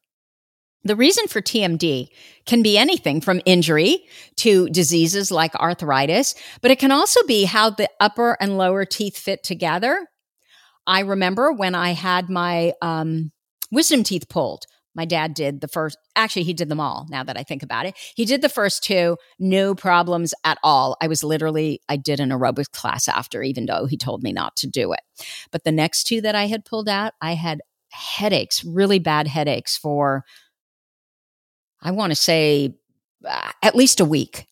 The 0.84 0.96
reason 0.96 1.28
for 1.28 1.42
TMD 1.42 2.08
can 2.46 2.64
be 2.64 2.78
anything 2.78 3.22
from 3.22 3.42
injury 3.46 4.04
to 4.38 4.68
diseases 4.70 5.32
like 5.32 5.54
arthritis, 5.56 6.34
but 6.62 6.72
it 6.72 6.80
can 6.80 6.92
also 6.92 7.22
be 7.28 7.44
how 7.44 7.70
the 7.70 7.90
upper 8.00 8.36
and 8.40 8.58
lower 8.58 8.84
teeth 8.86 9.18
fit 9.18 9.44
together. 9.44 10.08
I 10.88 11.02
remember 11.02 11.52
when 11.52 11.76
I 11.76 11.92
had 11.92 12.30
my 12.30 12.74
um, 12.82 13.32
wisdom 13.72 14.04
teeth 14.04 14.28
pulled. 14.28 14.66
My 14.94 15.06
dad 15.06 15.36
did 15.36 15.62
the 15.62 15.70
first, 15.70 15.98
actually, 16.16 16.44
he 16.44 16.54
did 16.54 16.68
them 16.68 16.82
all 16.82 17.08
now 17.10 17.24
that 17.24 17.38
I 17.38 17.44
think 17.44 17.64
about 17.64 17.86
it. 17.86 17.96
He 18.16 18.26
did 18.26 18.42
the 18.42 18.50
first 18.50 18.84
two, 18.84 19.18
no 19.40 19.74
problems 19.74 20.34
at 20.44 20.58
all. 20.64 20.98
I 21.00 21.08
was 21.08 21.24
literally, 21.24 21.80
I 21.88 21.96
did 21.96 22.20
an 22.20 22.30
aerobics 22.30 22.72
class 22.72 23.08
after, 23.08 23.42
even 23.42 23.68
though 23.68 23.86
he 23.86 23.96
told 23.96 24.22
me 24.22 24.34
not 24.34 24.56
to 24.58 24.68
do 24.68 24.92
it. 24.92 25.00
But 25.52 25.64
the 25.64 25.72
next 25.72 26.06
two 26.06 26.20
that 26.22 26.36
I 26.36 26.48
had 26.48 26.66
pulled 26.66 26.90
out, 26.90 27.14
I 27.22 27.36
had 27.36 27.62
headaches, 27.92 28.66
really 28.66 29.00
bad 29.00 29.28
headaches 29.28 29.78
for 29.78 30.24
I 31.82 31.92
want 31.92 32.12
to 32.12 32.16
say 32.16 32.76
uh, 33.28 33.52
at 33.62 33.76
least 33.76 34.00
a 34.00 34.06
week. 34.06 34.48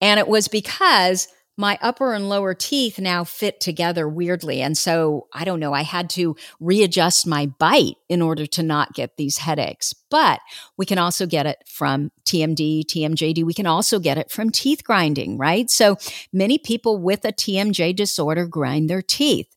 And 0.00 0.18
it 0.18 0.28
was 0.28 0.48
because 0.48 1.28
my 1.58 1.78
upper 1.82 2.14
and 2.14 2.28
lower 2.28 2.54
teeth 2.54 2.98
now 2.98 3.24
fit 3.24 3.60
together 3.60 4.08
weirdly. 4.08 4.62
And 4.62 4.76
so 4.76 5.28
I 5.34 5.44
don't 5.44 5.60
know, 5.60 5.74
I 5.74 5.82
had 5.82 6.08
to 6.10 6.34
readjust 6.60 7.26
my 7.26 7.46
bite 7.46 7.96
in 8.08 8.22
order 8.22 8.46
to 8.46 8.62
not 8.62 8.94
get 8.94 9.16
these 9.16 9.38
headaches. 9.38 9.94
But 10.10 10.40
we 10.78 10.86
can 10.86 10.98
also 10.98 11.26
get 11.26 11.46
it 11.46 11.58
from 11.66 12.10
TMD, 12.24 12.84
TMJD. 12.84 13.44
We 13.44 13.54
can 13.54 13.66
also 13.66 13.98
get 13.98 14.16
it 14.16 14.30
from 14.30 14.50
teeth 14.50 14.82
grinding, 14.82 15.36
right? 15.36 15.70
So 15.70 15.98
many 16.32 16.58
people 16.58 16.98
with 16.98 17.24
a 17.24 17.32
TMJ 17.32 17.94
disorder 17.94 18.46
grind 18.46 18.88
their 18.88 19.02
teeth 19.02 19.54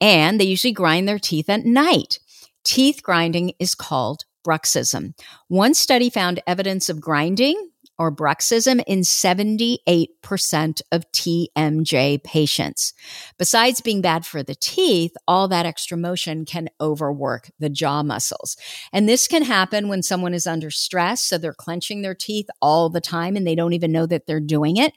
and 0.00 0.38
they 0.38 0.44
usually 0.44 0.72
grind 0.72 1.08
their 1.08 1.18
teeth 1.18 1.48
at 1.48 1.64
night. 1.64 2.18
Teeth 2.62 3.02
grinding 3.02 3.54
is 3.58 3.74
called 3.74 4.24
bruxism. 4.48 5.14
One 5.48 5.74
study 5.74 6.08
found 6.08 6.40
evidence 6.46 6.88
of 6.88 7.00
grinding 7.00 7.70
or 7.98 8.14
bruxism 8.14 8.82
in 8.86 9.00
78% 9.00 10.82
of 10.92 11.10
TMJ 11.12 12.22
patients. 12.22 12.94
Besides 13.38 13.80
being 13.80 14.00
bad 14.00 14.24
for 14.24 14.42
the 14.42 14.54
teeth, 14.54 15.12
all 15.26 15.48
that 15.48 15.66
extra 15.66 15.96
motion 15.96 16.44
can 16.44 16.68
overwork 16.80 17.50
the 17.58 17.68
jaw 17.68 18.04
muscles. 18.04 18.56
And 18.92 19.08
this 19.08 19.26
can 19.26 19.42
happen 19.42 19.88
when 19.88 20.02
someone 20.02 20.32
is 20.32 20.46
under 20.46 20.70
stress. 20.70 21.22
So 21.22 21.38
they're 21.38 21.52
clenching 21.52 22.02
their 22.02 22.14
teeth 22.14 22.46
all 22.62 22.88
the 22.88 23.00
time 23.00 23.34
and 23.34 23.46
they 23.46 23.56
don't 23.56 23.72
even 23.72 23.90
know 23.90 24.06
that 24.06 24.26
they're 24.26 24.38
doing 24.38 24.76
it. 24.76 24.92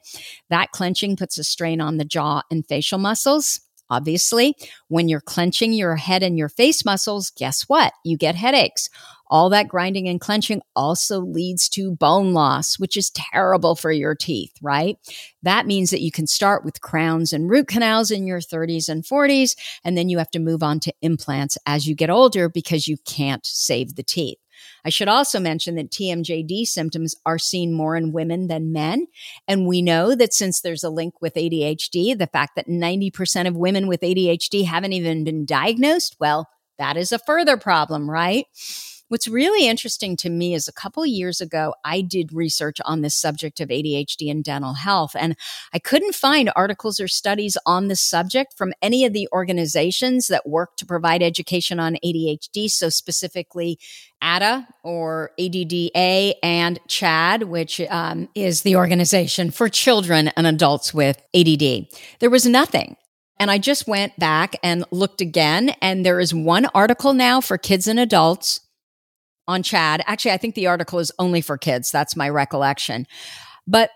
That 0.50 0.72
clenching 0.72 1.16
puts 1.16 1.40
a 1.40 1.44
strain 1.44 1.82
on 1.82 1.98
the 1.98 2.06
jaw 2.06 2.44
and 2.52 2.66
facial 2.68 3.00
muscles. 3.00 3.62
Obviously, 3.91 4.56
when 4.88 5.10
you're 5.10 5.19
clenching 5.19 5.73
your 5.73 5.97
head 5.97 6.23
and 6.23 6.38
your 6.38 6.47
face 6.49 6.86
muscles, 6.86 7.30
guess 7.30 7.63
what? 7.63 7.91
You 8.06 8.17
get 8.17 8.36
headaches. 8.36 8.89
All 9.30 9.49
that 9.49 9.67
grinding 9.67 10.08
and 10.08 10.19
clenching 10.19 10.62
also 10.75 11.19
leads 11.19 11.67
to 11.69 11.95
bone 11.95 12.34
loss, 12.34 12.80
which 12.80 12.95
is 12.95 13.10
terrible 13.12 13.75
for 13.75 13.91
your 13.91 14.15
teeth, 14.15 14.54
right? 14.62 14.97
That 15.43 15.67
means 15.67 15.89
that 15.91 16.01
you 16.01 16.12
can 16.12 16.25
start 16.25 16.63
with 16.63 16.82
crowns 16.82 17.34
and 17.34 17.49
root 17.49 17.67
canals 17.67 18.12
in 18.12 18.25
your 18.25 18.39
30s 18.39 18.89
and 18.89 19.04
40s, 19.04 19.56
and 19.84 19.97
then 19.97 20.10
you 20.10 20.17
have 20.17 20.32
to 20.32 20.39
move 20.39 20.63
on 20.63 20.80
to 20.82 20.93
implants 21.01 21.58
as 21.65 21.86
you 21.86 21.93
get 21.93 22.10
older 22.10 22.49
because 22.49 22.88
you 22.88 22.97
can't 23.06 23.45
save 23.45 23.95
the 23.95 24.04
teeth. 24.04 24.38
I 24.86 24.89
should 24.89 25.08
also 25.08 25.39
mention 25.39 25.76
that 25.76 25.91
TMJD 25.91 26.65
symptoms 26.65 27.15
are 27.26 27.38
seen 27.38 27.74
more 27.74 27.96
in 27.96 28.12
women 28.12 28.48
than 28.48 28.72
men. 28.72 29.08
And 29.48 29.67
we 29.67 29.82
know 29.82 30.15
that 30.15 30.34
since 30.34 30.62
there's 30.62 30.84
a 30.84 30.89
link 30.89 31.22
with 31.22 31.36
ADHD, 31.36 32.17
the 32.17 32.30
fact 32.32 32.56
that 32.56 32.67
90% 32.67 33.48
of 33.48 33.56
women 33.56 33.88
with 33.88 34.02
ADHD 34.02 34.65
haven't 34.65 34.94
even 34.94 35.24
been 35.24 35.46
diagnosed, 35.46 36.17
well, 36.20 36.50
that 36.78 36.98
is 36.98 37.12
a 37.12 37.20
further 37.20 37.58
problem, 37.58 38.10
right? 38.10 38.46
What's 39.12 39.28
really 39.28 39.67
interesting 39.67 40.15
to 40.17 40.30
me 40.30 40.54
is 40.54 40.69
a 40.69 40.71
couple 40.71 41.06
years 41.06 41.41
ago, 41.41 41.76
I 41.84 42.00
did 42.00 42.32
research 42.32 42.78
on 42.86 43.02
this 43.02 43.13
subject 43.13 43.60
of 43.60 43.67
ADHD 43.67 44.32
and 44.32 44.41
dental 44.41 44.76
health, 44.76 45.17
and 45.19 45.36
I 45.74 45.80
couldn't 45.80 46.15
find 46.15 46.50
articles 46.56 46.97
or 46.97 47.10
studies 47.10 47.58
on 47.65 47.89
this 47.89 48.00
subject 48.00 48.54
from 48.58 48.71
any 48.82 49.04
of 49.04 49.12
the 49.12 49.28
organizations 49.34 50.28
that 50.28 50.47
work 50.47 50.78
to 50.78 50.86
provide 50.86 51.21
education 51.21 51.78
on 51.78 51.97
ADHD. 52.02 52.69
So 52.69 52.88
specifically, 52.88 53.78
ADDA 54.24 54.65
or 54.82 55.32
ADDA 55.38 56.36
and 56.41 56.80
CHADD, 56.88 57.43
which 57.43 57.82
um, 57.89 58.30
is 58.34 58.62
the 58.62 58.78
organization 58.78 59.52
for 59.52 59.67
children 59.67 60.30
and 60.38 60.47
adults 60.47 60.93
with 60.93 61.21
ADD. 61.36 61.88
There 62.19 62.30
was 62.30 62.45
nothing. 62.45 62.95
And 63.41 63.52
I 63.52 63.58
just 63.58 63.89
went 63.89 64.17
back 64.17 64.56
and 64.63 64.86
looked 64.89 65.19
again, 65.19 65.71
and 65.82 66.06
there 66.06 66.21
is 66.21 66.34
one 66.34 66.67
article 66.67 67.12
now 67.12 67.41
for 67.41 67.58
kids 67.58 67.88
and 67.88 68.00
adults 68.00 68.62
on 69.52 69.64
CHADD. 69.64 70.02
Actually, 70.08 70.32
I 70.32 70.38
think 70.38 70.56
the 70.56 70.68
article 70.68 71.00
is 71.00 71.12
only 71.20 71.42
for 71.42 71.58
kids. 71.58 71.92
That's 71.92 72.16
my 72.16 72.30
recollection. 72.30 73.06
But 73.68 73.92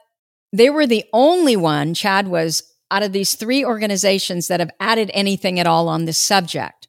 they 0.54 0.70
were 0.70 0.88
the 0.88 1.04
only 1.12 1.56
one, 1.56 1.94
CHADD 1.94 2.28
was 2.28 2.64
out 2.92 3.04
of 3.04 3.12
these 3.12 3.36
three 3.36 3.66
organizations 3.66 4.48
that 4.48 4.60
have 4.60 4.72
added 4.80 5.10
anything 5.14 5.60
at 5.60 5.68
all 5.68 5.90
on 5.90 6.06
this 6.06 6.18
subject. 6.18 6.88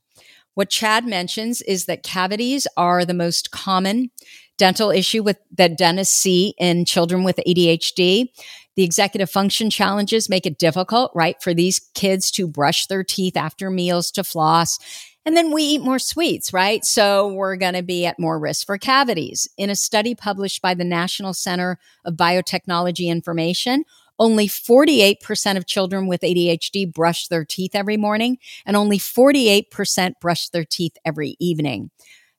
What 0.54 0.70
CHADD 0.70 1.06
mentions 1.06 1.62
is 1.62 1.86
that 1.86 2.02
cavities 2.02 2.66
are 2.76 3.04
the 3.04 3.14
most 3.14 3.50
common 3.50 4.10
dental 4.58 4.90
issue 4.90 5.22
with 5.22 5.38
that 5.56 5.76
dentists 5.76 6.16
see 6.16 6.54
in 6.58 6.84
children 6.84 7.24
with 7.24 7.40
ADHD. 7.46 8.28
The 8.76 8.82
executive 8.82 9.30
function 9.30 9.70
challenges 9.70 10.28
make 10.28 10.46
it 10.46 10.58
difficult, 10.58 11.10
right, 11.14 11.36
for 11.42 11.54
these 11.54 11.80
kids 11.94 12.30
to 12.32 12.46
brush 12.46 12.86
their 12.86 13.04
teeth 13.04 13.36
after 13.36 13.70
meals 13.70 14.10
to 14.12 14.24
floss. 14.24 14.78
And 15.26 15.36
then 15.36 15.52
we 15.52 15.64
eat 15.64 15.82
more 15.82 15.98
sweets, 15.98 16.52
right? 16.52 16.84
So 16.84 17.26
we're 17.26 17.56
going 17.56 17.74
to 17.74 17.82
be 17.82 18.06
at 18.06 18.18
more 18.18 18.38
risk 18.38 18.64
for 18.64 18.78
cavities. 18.78 19.48
In 19.58 19.70
a 19.70 19.76
study 19.76 20.14
published 20.14 20.62
by 20.62 20.72
the 20.72 20.84
National 20.84 21.34
Center 21.34 21.80
of 22.04 22.14
Biotechnology 22.14 23.08
Information, 23.08 23.84
only 24.20 24.46
48% 24.46 25.56
of 25.56 25.66
children 25.66 26.06
with 26.06 26.20
ADHD 26.20 26.90
brush 26.94 27.26
their 27.26 27.44
teeth 27.44 27.74
every 27.74 27.96
morning, 27.96 28.38
and 28.64 28.76
only 28.76 28.98
48% 28.98 30.12
brush 30.20 30.48
their 30.48 30.64
teeth 30.64 30.96
every 31.04 31.36
evening. 31.40 31.90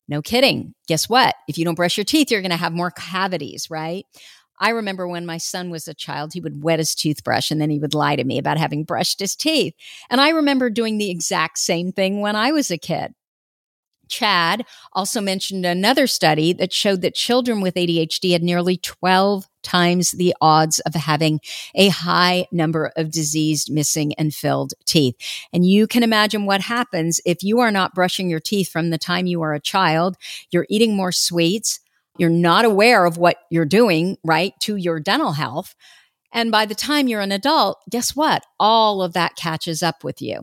No 0.08 0.22
kidding. 0.22 0.74
Guess 0.88 1.10
what? 1.10 1.36
If 1.50 1.58
you 1.58 1.66
don't 1.66 1.76
brush 1.76 1.98
your 1.98 2.06
teeth, 2.06 2.32
you're 2.32 2.42
going 2.42 2.52
to 2.52 2.58
have 2.58 2.72
more 2.72 2.92
cavities, 2.92 3.70
right? 3.70 4.06
I 4.60 4.70
remember 4.70 5.08
when 5.08 5.26
my 5.26 5.38
son 5.38 5.70
was 5.70 5.88
a 5.88 5.94
child, 5.94 6.34
he 6.34 6.42
would 6.42 6.64
wet 6.64 6.80
his 6.80 6.96
toothbrush 6.96 7.52
and 7.52 7.62
then 7.62 7.70
he 7.70 7.80
would 7.80 7.94
lie 7.94 8.16
to 8.16 8.24
me 8.24 8.38
about 8.38 8.58
having 8.58 8.84
brushed 8.84 9.20
his 9.20 9.36
teeth. 9.36 9.74
And 10.10 10.20
I 10.20 10.30
remember 10.30 10.70
doing 10.70 10.98
the 10.98 11.12
exact 11.12 11.60
same 11.60 11.92
thing 11.92 12.22
when 12.22 12.36
I 12.36 12.52
was 12.52 12.72
a 12.72 12.78
kid. 12.78 13.14
CHADD 14.10 14.64
also 14.94 15.22
mentioned 15.22 15.66
another 15.66 16.08
study 16.08 16.54
that 16.54 16.74
showed 16.74 17.02
that 17.02 17.16
children 17.16 17.62
with 17.62 17.76
ADHD 17.76 18.32
had 18.32 18.44
nearly 18.44 18.78
12 18.78 19.48
times 19.64 20.12
the 20.12 20.34
odds 20.40 20.80
of 20.80 20.94
having 20.94 21.42
a 21.76 21.90
high 21.90 22.48
number 22.52 22.92
of 22.96 23.12
diseased, 23.12 23.72
missing, 23.72 24.14
and 24.14 24.34
filled 24.34 24.74
teeth. 24.86 25.16
And 25.52 25.66
you 25.66 25.88
can 25.88 26.04
imagine 26.04 26.46
what 26.46 26.62
happens 26.62 27.20
if 27.26 27.44
you 27.44 27.60
are 27.60 27.72
not 27.72 27.94
brushing 27.94 28.30
your 28.30 28.40
teeth 28.40 28.70
from 28.70 28.90
the 28.90 28.98
time 28.98 29.26
you 29.26 29.42
are 29.42 29.54
a 29.54 29.60
child. 29.60 30.16
You're 30.52 30.68
eating 30.70 30.96
more 30.96 31.12
sweets 31.12 31.82
you're 32.18 32.30
not 32.30 32.66
aware 32.66 33.06
of 33.06 33.18
what 33.18 33.38
you're 33.50 33.66
doing, 33.66 34.18
right, 34.24 34.54
to 34.62 34.76
your 34.76 35.00
dental 35.00 35.34
health. 35.34 35.76
And 36.34 36.52
by 36.52 36.66
the 36.66 36.76
time 36.76 37.08
you're 37.08 37.22
an 37.22 37.32
adult, 37.32 37.80
guess 37.90 38.16
what? 38.16 38.44
All 38.60 39.02
of 39.02 39.14
that 39.14 39.36
catches 39.36 39.82
up 39.82 40.04
with 40.04 40.22
you. 40.22 40.42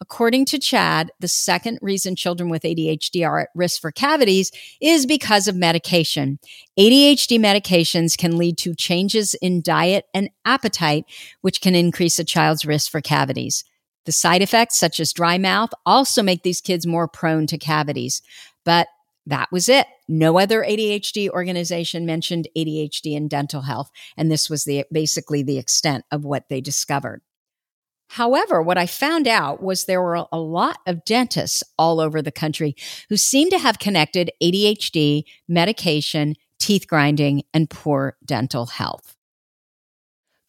According 0.00 0.46
to 0.46 0.58
CHADD, 0.58 1.08
the 1.20 1.28
second 1.28 1.78
reason 1.82 2.16
children 2.16 2.48
with 2.48 2.62
ADHD 2.62 3.26
are 3.26 3.40
at 3.40 3.50
risk 3.54 3.80
for 3.82 3.92
cavities 3.92 4.50
is 4.80 5.04
because 5.04 5.46
of 5.46 5.54
medication. 5.54 6.38
ADHD 6.78 7.38
medications 7.38 8.16
can 8.16 8.38
lead 8.38 8.56
to 8.58 8.74
changes 8.74 9.34
in 9.34 9.60
diet 9.60 10.06
and 10.14 10.30
appetite, 10.46 11.04
which 11.42 11.60
can 11.60 11.74
increase 11.74 12.18
a 12.18 12.24
child's 12.24 12.64
risk 12.64 12.90
for 12.90 13.02
cavities. 13.02 13.62
The 14.06 14.12
side 14.12 14.40
effects, 14.40 14.78
such 14.78 14.98
as 15.00 15.12
dry 15.12 15.36
mouth, 15.36 15.70
also 15.84 16.22
make 16.22 16.42
these 16.42 16.62
kids 16.62 16.86
more 16.86 17.06
prone 17.06 17.46
to 17.48 17.58
cavities. 17.58 18.22
But 18.64 18.88
that 19.30 19.48
was 19.50 19.68
it. 19.68 19.86
No 20.08 20.38
other 20.38 20.62
ADHD 20.62 21.28
organization 21.30 22.04
mentioned 22.04 22.48
ADHD 22.56 23.16
and 23.16 23.30
dental 23.30 23.62
health. 23.62 23.90
And 24.16 24.30
this 24.30 24.50
was 24.50 24.64
the 24.64 24.84
basically 24.92 25.42
the 25.42 25.58
extent 25.58 26.04
of 26.10 26.24
what 26.24 26.48
they 26.48 26.60
discovered. 26.60 27.22
However, 28.10 28.60
what 28.60 28.76
I 28.76 28.86
found 28.86 29.28
out 29.28 29.62
was 29.62 29.84
there 29.84 30.02
were 30.02 30.26
a 30.32 30.38
lot 30.38 30.78
of 30.84 31.04
dentists 31.04 31.62
all 31.78 32.00
over 32.00 32.20
the 32.20 32.32
country 32.32 32.74
who 33.08 33.16
seemed 33.16 33.52
to 33.52 33.58
have 33.58 33.78
connected 33.78 34.32
ADHD, 34.42 35.22
medication, 35.48 36.34
teeth 36.58 36.88
grinding, 36.88 37.44
and 37.54 37.70
poor 37.70 38.16
dental 38.24 38.66
health. 38.66 39.16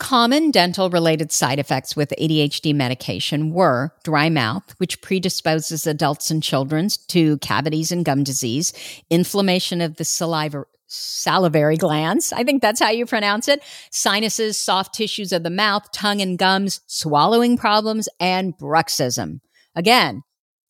Common 0.01 0.49
dental 0.49 0.89
related 0.89 1.31
side 1.31 1.59
effects 1.59 1.95
with 1.95 2.11
ADHD 2.19 2.73
medication 2.73 3.53
were 3.53 3.91
dry 4.03 4.31
mouth, 4.31 4.73
which 4.79 4.99
predisposes 4.99 5.85
adults 5.85 6.31
and 6.31 6.41
children 6.41 6.89
to 7.09 7.37
cavities 7.37 7.91
and 7.91 8.03
gum 8.03 8.23
disease, 8.23 8.73
inflammation 9.11 9.79
of 9.79 9.97
the 9.97 10.03
saliva, 10.03 10.65
salivary 10.87 11.77
glands. 11.77 12.33
I 12.33 12.43
think 12.43 12.63
that's 12.63 12.79
how 12.79 12.89
you 12.89 13.05
pronounce 13.05 13.47
it. 13.47 13.61
Sinuses, 13.91 14.59
soft 14.59 14.95
tissues 14.95 15.31
of 15.31 15.43
the 15.43 15.51
mouth, 15.51 15.91
tongue 15.91 16.19
and 16.19 16.35
gums, 16.35 16.81
swallowing 16.87 17.55
problems, 17.55 18.09
and 18.19 18.57
bruxism. 18.57 19.39
Again, 19.75 20.23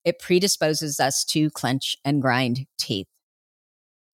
it 0.03 0.19
predisposes 0.19 0.99
us 0.99 1.23
to 1.29 1.49
clench 1.51 1.95
and 2.03 2.21
grind 2.21 2.67
teeth. 2.77 3.07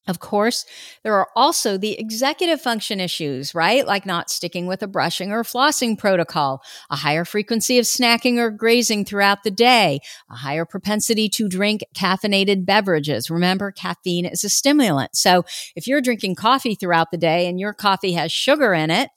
Of 0.08 0.20
course, 0.20 0.65
there 1.04 1.15
are 1.15 1.28
also 1.36 1.78
the 1.78 2.00
executive 2.00 2.62
function 2.62 3.02
issues, 3.02 3.54
right? 3.54 3.86
Like 3.86 4.06
not 4.06 4.30
sticking 4.30 4.65
with 4.65 4.82
a 4.82 4.88
brushing 4.88 5.34
or 5.34 5.43
flossing 5.43 5.98
protocol, 5.98 6.62
a 6.89 6.96
higher 6.96 7.26
frequency 7.26 7.78
of 7.78 7.84
snacking 7.84 8.38
or 8.38 8.50
grazing 8.50 9.04
throughout 9.04 9.43
the 9.43 9.52
day, 9.52 10.00
a 10.32 10.36
higher 10.36 10.65
propensity 10.65 11.28
to 11.30 11.50
drink 11.50 11.84
caffeinated 11.93 12.65
beverages. 12.65 13.30
Remember, 13.30 13.70
caffeine 13.72 14.26
is 14.26 14.46
a 14.46 14.50
stimulant. 14.50 15.13
So 15.13 15.43
if 15.76 15.88
you're 15.88 16.02
drinking 16.02 16.36
coffee 16.36 16.76
throughout 16.76 17.12
the 17.12 17.17
day 17.17 17.46
and 17.48 17.60
your 17.60 17.74
coffee 17.74 18.13
has 18.13 18.32
sugar 18.32 18.74
in 18.74 18.89
it, 18.89 19.10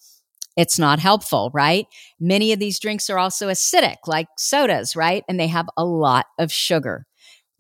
it's 0.57 0.79
not 0.79 0.99
helpful, 0.99 1.51
right? 1.55 1.87
Many 2.19 2.53
of 2.53 2.59
these 2.59 2.81
drinks 2.81 3.09
are 3.09 3.19
also 3.19 3.49
acidic, 3.49 3.97
like 4.07 4.27
sodas, 4.37 4.97
right? 4.97 5.23
And 5.29 5.39
they 5.39 5.47
have 5.47 5.69
a 5.77 5.85
lot 5.85 6.27
of 6.39 6.53
sugar. 6.53 7.07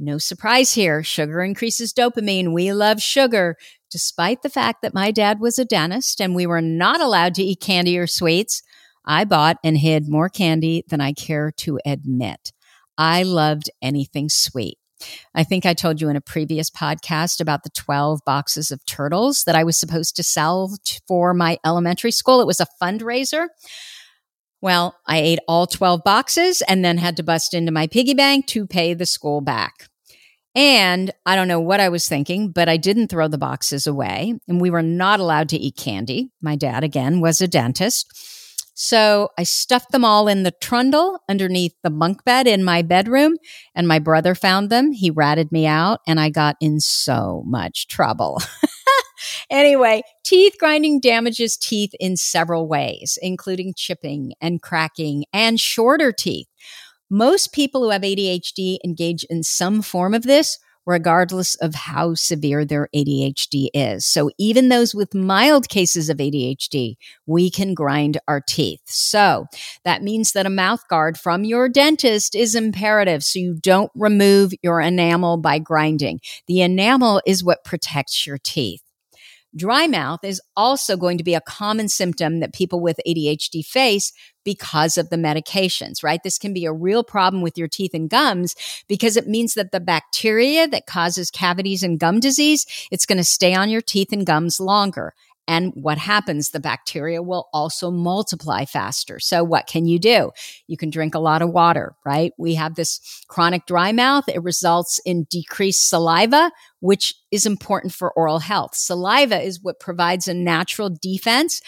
No 0.02 0.16
surprise 0.16 0.72
here. 0.72 1.02
Sugar 1.02 1.42
increases 1.42 1.92
dopamine. 1.92 2.54
We 2.54 2.72
love 2.72 3.02
sugar. 3.02 3.56
Despite 3.90 4.40
the 4.40 4.48
fact 4.48 4.80
that 4.80 4.94
my 4.94 5.10
dad 5.10 5.40
was 5.40 5.58
a 5.58 5.64
dentist 5.66 6.22
and 6.22 6.34
we 6.34 6.46
were 6.46 6.62
not 6.62 7.02
allowed 7.02 7.34
to 7.34 7.42
eat 7.42 7.60
candy 7.60 7.98
or 7.98 8.06
sweets, 8.06 8.62
I 9.04 9.26
bought 9.26 9.58
and 9.62 9.76
hid 9.76 10.08
more 10.08 10.30
candy 10.30 10.84
than 10.88 11.02
I 11.02 11.12
care 11.12 11.52
to 11.58 11.78
admit. 11.84 12.50
I 12.96 13.24
loved 13.24 13.68
anything 13.82 14.30
sweet. 14.30 14.78
I 15.34 15.44
think 15.44 15.66
I 15.66 15.74
told 15.74 16.00
you 16.00 16.08
in 16.08 16.16
a 16.16 16.22
previous 16.22 16.70
podcast 16.70 17.38
about 17.38 17.62
the 17.62 17.70
12 17.70 18.20
boxes 18.24 18.70
of 18.70 18.84
turtles 18.86 19.44
that 19.44 19.54
I 19.54 19.64
was 19.64 19.78
supposed 19.78 20.16
to 20.16 20.22
sell 20.22 20.78
for 21.06 21.34
my 21.34 21.58
elementary 21.62 22.12
school. 22.12 22.40
It 22.40 22.46
was 22.46 22.60
a 22.60 22.66
fundraiser. 22.82 23.48
Well, 24.62 24.94
I 25.06 25.18
ate 25.18 25.40
all 25.46 25.66
12 25.66 26.02
boxes 26.04 26.62
and 26.62 26.82
then 26.82 26.96
had 26.96 27.18
to 27.18 27.22
bust 27.22 27.52
into 27.52 27.72
my 27.72 27.86
piggy 27.86 28.14
bank 28.14 28.46
to 28.48 28.66
pay 28.66 28.94
the 28.94 29.06
school 29.06 29.42
back. 29.42 29.89
And 30.54 31.12
I 31.24 31.36
don't 31.36 31.48
know 31.48 31.60
what 31.60 31.80
I 31.80 31.88
was 31.88 32.08
thinking, 32.08 32.50
but 32.50 32.68
I 32.68 32.76
didn't 32.76 33.08
throw 33.08 33.28
the 33.28 33.38
boxes 33.38 33.86
away. 33.86 34.34
And 34.48 34.60
we 34.60 34.70
were 34.70 34.82
not 34.82 35.20
allowed 35.20 35.48
to 35.50 35.56
eat 35.56 35.76
candy. 35.76 36.30
My 36.42 36.56
dad, 36.56 36.82
again, 36.82 37.20
was 37.20 37.40
a 37.40 37.48
dentist. 37.48 38.12
So 38.74 39.28
I 39.36 39.42
stuffed 39.42 39.92
them 39.92 40.06
all 40.06 40.26
in 40.26 40.42
the 40.42 40.52
trundle 40.52 41.18
underneath 41.28 41.74
the 41.82 41.90
bunk 41.90 42.24
bed 42.24 42.46
in 42.46 42.64
my 42.64 42.80
bedroom, 42.80 43.36
and 43.74 43.86
my 43.86 43.98
brother 43.98 44.34
found 44.34 44.70
them. 44.70 44.92
He 44.92 45.10
ratted 45.10 45.52
me 45.52 45.66
out, 45.66 46.00
and 46.06 46.18
I 46.18 46.30
got 46.30 46.56
in 46.60 46.80
so 46.80 47.42
much 47.46 47.88
trouble. 47.88 48.40
anyway, 49.50 50.02
teeth 50.24 50.54
grinding 50.58 51.00
damages 51.00 51.58
teeth 51.58 51.92
in 52.00 52.16
several 52.16 52.66
ways, 52.68 53.18
including 53.20 53.74
chipping 53.76 54.32
and 54.40 54.62
cracking 54.62 55.24
and 55.30 55.60
shorter 55.60 56.10
teeth. 56.10 56.48
Most 57.10 57.52
people 57.52 57.82
who 57.82 57.90
have 57.90 58.02
ADHD 58.02 58.78
engage 58.84 59.24
in 59.24 59.42
some 59.42 59.82
form 59.82 60.14
of 60.14 60.22
this, 60.22 60.58
regardless 60.86 61.56
of 61.56 61.74
how 61.74 62.14
severe 62.14 62.64
their 62.64 62.88
ADHD 62.94 63.68
is. 63.74 64.06
So 64.06 64.30
even 64.38 64.68
those 64.68 64.94
with 64.94 65.14
mild 65.14 65.68
cases 65.68 66.08
of 66.08 66.18
ADHD, 66.18 66.94
we 67.26 67.50
can 67.50 67.74
grind 67.74 68.18
our 68.28 68.40
teeth. 68.40 68.80
So 68.86 69.46
that 69.84 70.02
means 70.02 70.32
that 70.32 70.46
a 70.46 70.50
mouth 70.50 70.86
guard 70.88 71.18
from 71.18 71.44
your 71.44 71.68
dentist 71.68 72.34
is 72.34 72.54
imperative. 72.54 73.22
So 73.24 73.38
you 73.40 73.58
don't 73.60 73.90
remove 73.94 74.52
your 74.62 74.80
enamel 74.80 75.36
by 75.36 75.58
grinding. 75.58 76.20
The 76.46 76.62
enamel 76.62 77.20
is 77.26 77.44
what 77.44 77.64
protects 77.64 78.26
your 78.26 78.38
teeth. 78.38 78.82
Dry 79.56 79.88
mouth 79.88 80.20
is 80.22 80.40
also 80.56 80.96
going 80.96 81.18
to 81.18 81.24
be 81.24 81.34
a 81.34 81.40
common 81.40 81.88
symptom 81.88 82.38
that 82.38 82.54
people 82.54 82.80
with 82.80 83.00
ADHD 83.06 83.64
face 83.64 84.12
because 84.44 84.96
of 84.96 85.10
the 85.10 85.16
medications, 85.16 86.04
right? 86.04 86.22
This 86.22 86.38
can 86.38 86.54
be 86.54 86.64
a 86.64 86.72
real 86.72 87.02
problem 87.02 87.42
with 87.42 87.58
your 87.58 87.68
teeth 87.68 87.92
and 87.92 88.08
gums 88.08 88.54
because 88.88 89.16
it 89.16 89.26
means 89.26 89.54
that 89.54 89.72
the 89.72 89.80
bacteria 89.80 90.68
that 90.68 90.86
causes 90.86 91.30
cavities 91.30 91.82
and 91.82 91.98
gum 91.98 92.20
disease, 92.20 92.64
it's 92.90 93.06
going 93.06 93.18
to 93.18 93.24
stay 93.24 93.54
on 93.54 93.70
your 93.70 93.82
teeth 93.82 94.12
and 94.12 94.24
gums 94.24 94.60
longer. 94.60 95.14
And 95.48 95.72
what 95.74 95.98
happens? 95.98 96.50
The 96.50 96.60
bacteria 96.60 97.22
will 97.22 97.48
also 97.52 97.90
multiply 97.90 98.64
faster. 98.64 99.18
So 99.18 99.42
what 99.42 99.66
can 99.66 99.86
you 99.86 99.98
do? 99.98 100.30
You 100.68 100.76
can 100.76 100.90
drink 100.90 101.14
a 101.14 101.18
lot 101.18 101.42
of 101.42 101.50
water, 101.50 101.96
right? 102.06 102.32
We 102.38 102.54
have 102.54 102.76
this 102.76 103.00
chronic 103.28 103.66
dry 103.66 103.90
mouth. 103.90 104.24
It 104.28 104.42
results 104.42 105.00
in 105.04 105.26
decreased 105.28 105.88
saliva, 105.88 106.52
which 106.78 107.14
is 107.32 107.46
important 107.46 107.92
for 107.92 108.12
oral 108.12 108.38
health. 108.38 108.76
Saliva 108.76 109.40
is 109.40 109.60
what 109.60 109.80
provides 109.80 110.28
a 110.28 110.34
natural 110.34 110.88
defense 111.02 111.60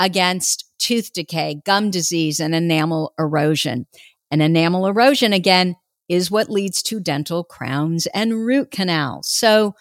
against 0.00 0.64
tooth 0.78 1.12
decay, 1.12 1.60
gum 1.64 1.90
disease, 1.90 2.40
and 2.40 2.54
enamel 2.54 3.12
erosion. 3.18 3.86
And 4.30 4.42
enamel 4.42 4.86
erosion, 4.86 5.32
again, 5.32 5.76
is 6.08 6.30
what 6.30 6.50
leads 6.50 6.82
to 6.82 7.00
dental 7.00 7.44
crowns 7.44 8.06
and 8.08 8.46
root 8.46 8.70
canals. 8.70 9.28
So 9.28 9.74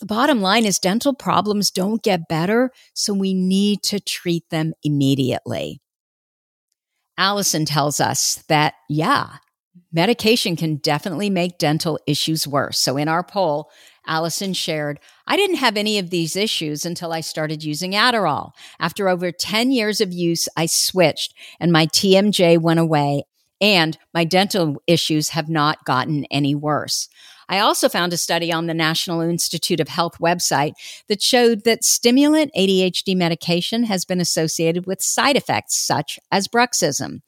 the 0.00 0.06
bottom 0.06 0.40
line 0.40 0.64
is 0.64 0.78
dental 0.78 1.14
problems 1.14 1.70
don't 1.70 2.02
get 2.02 2.28
better, 2.28 2.72
so 2.94 3.12
we 3.12 3.34
need 3.34 3.82
to 3.84 4.00
treat 4.00 4.48
them 4.50 4.72
immediately. 4.82 5.80
Allison 7.18 7.66
tells 7.66 8.00
us 8.00 8.42
that, 8.48 8.74
yeah, 8.88 9.36
medication 9.92 10.56
can 10.56 10.76
definitely 10.76 11.28
make 11.28 11.58
dental 11.58 11.98
issues 12.06 12.46
worse. 12.46 12.78
So 12.78 12.96
in 12.96 13.08
our 13.08 13.22
poll, 13.22 13.70
Allison 14.06 14.54
shared, 14.54 14.98
I 15.26 15.36
didn't 15.36 15.56
have 15.56 15.76
any 15.76 15.98
of 15.98 16.10
these 16.10 16.34
issues 16.34 16.86
until 16.86 17.12
I 17.12 17.20
started 17.20 17.62
using 17.62 17.92
Adderall. 17.92 18.52
After 18.80 19.08
over 19.08 19.30
10 19.30 19.70
years 19.70 20.00
of 20.00 20.12
use, 20.12 20.48
I 20.56 20.66
switched 20.66 21.34
and 21.60 21.70
my 21.70 21.86
TMJ 21.86 22.58
went 22.58 22.80
away 22.80 23.24
and 23.60 23.98
my 24.14 24.24
dental 24.24 24.82
issues 24.86 25.28
have 25.30 25.50
not 25.50 25.84
gotten 25.84 26.24
any 26.30 26.54
worse. 26.54 27.08
I 27.50 27.58
also 27.58 27.88
found 27.88 28.12
a 28.12 28.16
study 28.16 28.52
on 28.52 28.66
the 28.66 28.74
National 28.74 29.20
Institute 29.20 29.80
of 29.80 29.88
Health 29.88 30.18
website 30.20 30.74
that 31.08 31.20
showed 31.20 31.64
that 31.64 31.82
stimulant 31.82 32.52
ADHD 32.56 33.16
medication 33.16 33.82
has 33.84 34.04
been 34.04 34.20
associated 34.20 34.86
with 34.86 35.02
side 35.02 35.36
effects 35.36 35.76
such 35.76 36.20
as 36.30 36.46
bruxism. 36.46 37.22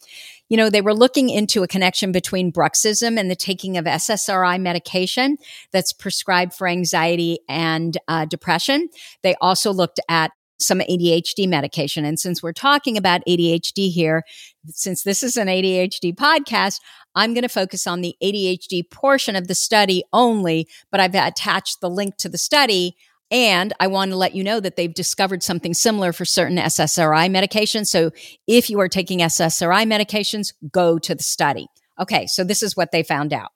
You 0.48 0.56
know, 0.56 0.70
they 0.70 0.80
were 0.80 0.94
looking 0.94 1.28
into 1.28 1.64
a 1.64 1.68
connection 1.68 2.12
between 2.12 2.52
bruxism 2.52 3.18
and 3.18 3.28
the 3.28 3.34
taking 3.34 3.76
of 3.76 3.84
SSRI 3.84 4.60
medication 4.60 5.38
that's 5.72 5.92
prescribed 5.92 6.54
for 6.54 6.68
anxiety 6.68 7.40
and 7.48 7.98
uh, 8.06 8.24
depression. 8.26 8.90
They 9.22 9.34
also 9.40 9.72
looked 9.72 9.98
at 10.08 10.30
some 10.62 10.80
ADHD 10.80 11.48
medication. 11.48 12.04
And 12.04 12.18
since 12.18 12.42
we're 12.42 12.52
talking 12.52 12.96
about 12.96 13.22
ADHD 13.28 13.90
here, 13.90 14.22
since 14.68 15.02
this 15.02 15.22
is 15.22 15.36
an 15.36 15.48
ADHD 15.48 16.14
podcast, 16.14 16.80
I'm 17.14 17.34
going 17.34 17.42
to 17.42 17.48
focus 17.48 17.86
on 17.86 18.00
the 18.00 18.16
ADHD 18.22 18.88
portion 18.90 19.36
of 19.36 19.48
the 19.48 19.54
study 19.54 20.04
only, 20.12 20.68
but 20.90 21.00
I've 21.00 21.14
attached 21.14 21.80
the 21.80 21.90
link 21.90 22.16
to 22.18 22.28
the 22.28 22.38
study. 22.38 22.96
And 23.30 23.72
I 23.80 23.86
want 23.86 24.10
to 24.10 24.16
let 24.16 24.34
you 24.34 24.44
know 24.44 24.60
that 24.60 24.76
they've 24.76 24.92
discovered 24.92 25.42
something 25.42 25.72
similar 25.72 26.12
for 26.12 26.26
certain 26.26 26.58
SSRI 26.58 27.30
medications. 27.30 27.86
So 27.86 28.10
if 28.46 28.68
you 28.68 28.78
are 28.80 28.88
taking 28.88 29.20
SSRI 29.20 29.84
medications, 29.90 30.52
go 30.70 30.98
to 30.98 31.14
the 31.14 31.22
study. 31.22 31.66
Okay, 31.98 32.26
so 32.26 32.44
this 32.44 32.62
is 32.62 32.76
what 32.76 32.92
they 32.92 33.02
found 33.02 33.32
out. 33.32 33.52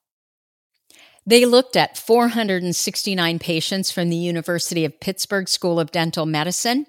They 1.27 1.45
looked 1.45 1.77
at 1.77 1.99
469 1.99 3.39
patients 3.41 3.91
from 3.91 4.11
the 4.11 4.17
University 4.17 4.85
of 4.85 5.01
Pittsburgh 5.01 5.49
School 5.49 5.81
of 5.81 5.91
Dental 5.91 6.25
Medicine. 6.25 6.87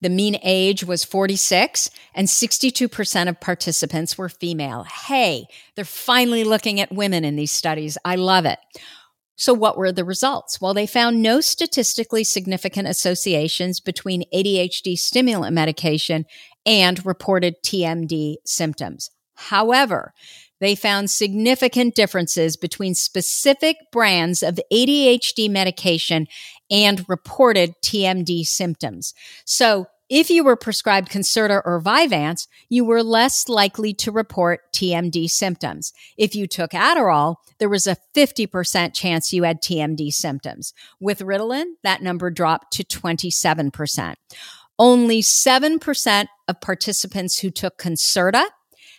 The 0.00 0.08
mean 0.08 0.38
age 0.42 0.82
was 0.82 1.04
46 1.04 1.90
and 2.14 2.26
62% 2.26 3.28
of 3.28 3.40
participants 3.40 4.16
were 4.16 4.30
female. 4.30 4.84
Hey, 4.84 5.44
they're 5.76 5.84
finally 5.84 6.42
looking 6.42 6.80
at 6.80 6.90
women 6.90 7.22
in 7.22 7.36
these 7.36 7.52
studies. 7.52 7.98
I 8.02 8.16
love 8.16 8.46
it. 8.46 8.58
So 9.36 9.52
what 9.52 9.76
were 9.76 9.92
the 9.92 10.04
results? 10.04 10.60
Well, 10.60 10.74
they 10.74 10.86
found 10.86 11.22
no 11.22 11.40
statistically 11.40 12.24
significant 12.24 12.88
associations 12.88 13.80
between 13.80 14.24
ADHD 14.34 14.98
stimulant 14.98 15.54
medication 15.54 16.24
and 16.64 17.04
reported 17.04 17.56
TMD 17.64 18.36
symptoms. 18.44 19.10
However, 19.34 20.12
they 20.60 20.74
found 20.74 21.10
significant 21.10 21.94
differences 21.94 22.56
between 22.56 22.94
specific 22.94 23.76
brands 23.90 24.42
of 24.42 24.60
ADHD 24.72 25.50
medication 25.50 26.26
and 26.70 27.04
reported 27.08 27.74
TMD 27.82 28.44
symptoms. 28.44 29.14
So 29.44 29.86
if 30.10 30.28
you 30.28 30.42
were 30.42 30.56
prescribed 30.56 31.08
Concerta 31.08 31.62
or 31.64 31.80
Vyvanse, 31.80 32.48
you 32.68 32.84
were 32.84 33.02
less 33.02 33.48
likely 33.48 33.94
to 33.94 34.10
report 34.10 34.72
TMD 34.74 35.30
symptoms. 35.30 35.92
If 36.18 36.34
you 36.34 36.48
took 36.48 36.72
Adderall, 36.72 37.36
there 37.60 37.68
was 37.68 37.86
a 37.86 37.96
50% 38.14 38.92
chance 38.92 39.32
you 39.32 39.44
had 39.44 39.62
TMD 39.62 40.12
symptoms. 40.12 40.74
With 40.98 41.20
Ritalin, 41.20 41.74
that 41.84 42.02
number 42.02 42.28
dropped 42.28 42.72
to 42.72 42.84
27%. 42.84 44.14
Only 44.80 45.22
7% 45.22 46.26
of 46.48 46.60
participants 46.60 47.38
who 47.38 47.50
took 47.50 47.78
Concerta 47.78 48.46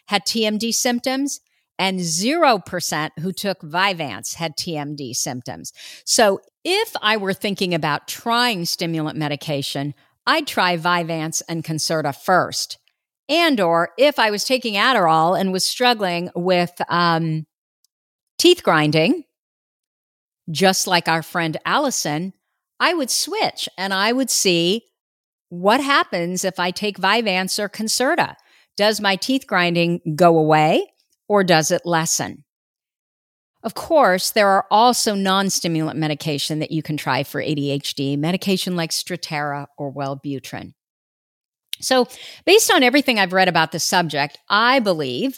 had 0.07 0.25
TMD 0.25 0.73
symptoms, 0.73 1.41
and 1.81 1.99
0% 1.99 3.09
who 3.21 3.31
took 3.33 3.59
Vyvanse 3.61 4.35
had 4.35 4.55
TMD 4.55 5.15
symptoms. 5.15 5.73
So 6.05 6.39
if 6.63 6.95
I 7.01 7.17
were 7.17 7.33
thinking 7.33 7.73
about 7.73 8.07
trying 8.07 8.65
stimulant 8.65 9.17
medication, 9.17 9.95
I'd 10.27 10.45
try 10.45 10.77
Vyvanse 10.77 11.41
and 11.49 11.63
Concerta 11.63 12.15
first. 12.15 12.77
And 13.27 13.59
or 13.59 13.89
if 13.97 14.19
I 14.19 14.29
was 14.29 14.43
taking 14.43 14.75
Adderall 14.75 15.39
and 15.39 15.51
was 15.51 15.65
struggling 15.65 16.29
with 16.35 16.71
um, 16.87 17.47
teeth 18.37 18.61
grinding, 18.61 19.23
just 20.51 20.85
like 20.85 21.07
our 21.07 21.23
friend 21.23 21.57
Allison, 21.65 22.33
I 22.79 22.93
would 22.93 23.09
switch 23.09 23.67
and 23.75 23.91
I 23.91 24.11
would 24.11 24.29
see 24.29 24.83
what 25.49 25.81
happens 25.81 26.45
if 26.45 26.59
I 26.59 26.69
take 26.69 26.99
Vyvanse 26.99 27.57
or 27.57 27.69
Concerta. 27.69 28.35
Does 28.77 29.01
my 29.01 29.15
teeth 29.15 29.47
grinding 29.47 30.15
go 30.15 30.37
away? 30.37 30.90
Or 31.31 31.45
does 31.45 31.71
it 31.71 31.85
lessen? 31.85 32.43
Of 33.63 33.73
course, 33.73 34.31
there 34.31 34.49
are 34.49 34.65
also 34.69 35.15
non 35.15 35.49
stimulant 35.49 35.97
medication 35.97 36.59
that 36.59 36.71
you 36.71 36.83
can 36.83 36.97
try 36.97 37.23
for 37.23 37.41
ADHD, 37.41 38.17
medication 38.17 38.75
like 38.75 38.89
Strattera 38.89 39.67
or 39.77 39.93
Wellbutrin. 39.93 40.73
So, 41.79 42.09
based 42.45 42.69
on 42.69 42.83
everything 42.83 43.17
I've 43.17 43.31
read 43.31 43.47
about 43.47 43.71
the 43.71 43.79
subject, 43.79 44.39
I 44.49 44.79
believe 44.79 45.37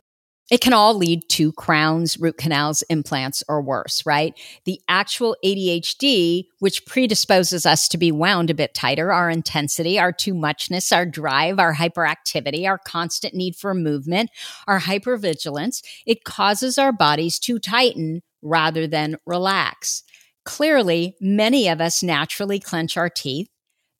it 0.53 0.61
can 0.61 0.71
all 0.71 0.93
lead 0.93 1.27
to 1.29 1.51
crowns, 1.53 2.19
root 2.19 2.37
canals, 2.37 2.83
implants, 2.83 3.43
or 3.49 3.59
worse, 3.59 4.05
right? 4.05 4.39
The 4.65 4.79
actual 4.87 5.35
ADHD, 5.43 6.45
which 6.59 6.85
predisposes 6.85 7.65
us 7.65 7.87
to 7.87 7.97
be 7.97 8.11
wound 8.11 8.51
a 8.51 8.53
bit 8.53 8.75
tighter, 8.75 9.11
our 9.11 9.31
intensity, 9.31 9.97
our 9.97 10.11
too 10.11 10.35
muchness, 10.35 10.91
our 10.91 11.07
drive, 11.07 11.57
our 11.57 11.73
hyperactivity, 11.73 12.67
our 12.67 12.77
constant 12.77 13.33
need 13.33 13.55
for 13.55 13.73
movement, 13.73 14.29
our 14.67 14.79
hypervigilance, 14.79 15.81
it 16.05 16.23
causes 16.23 16.77
our 16.77 16.91
bodies 16.91 17.39
to 17.39 17.57
tighten 17.57 18.21
rather 18.43 18.85
than 18.85 19.17
relax. 19.25 20.03
Clearly, 20.45 21.15
many 21.19 21.67
of 21.67 21.81
us 21.81 22.03
naturally 22.03 22.59
clench 22.59 22.95
our 22.95 23.09
teeth 23.09 23.47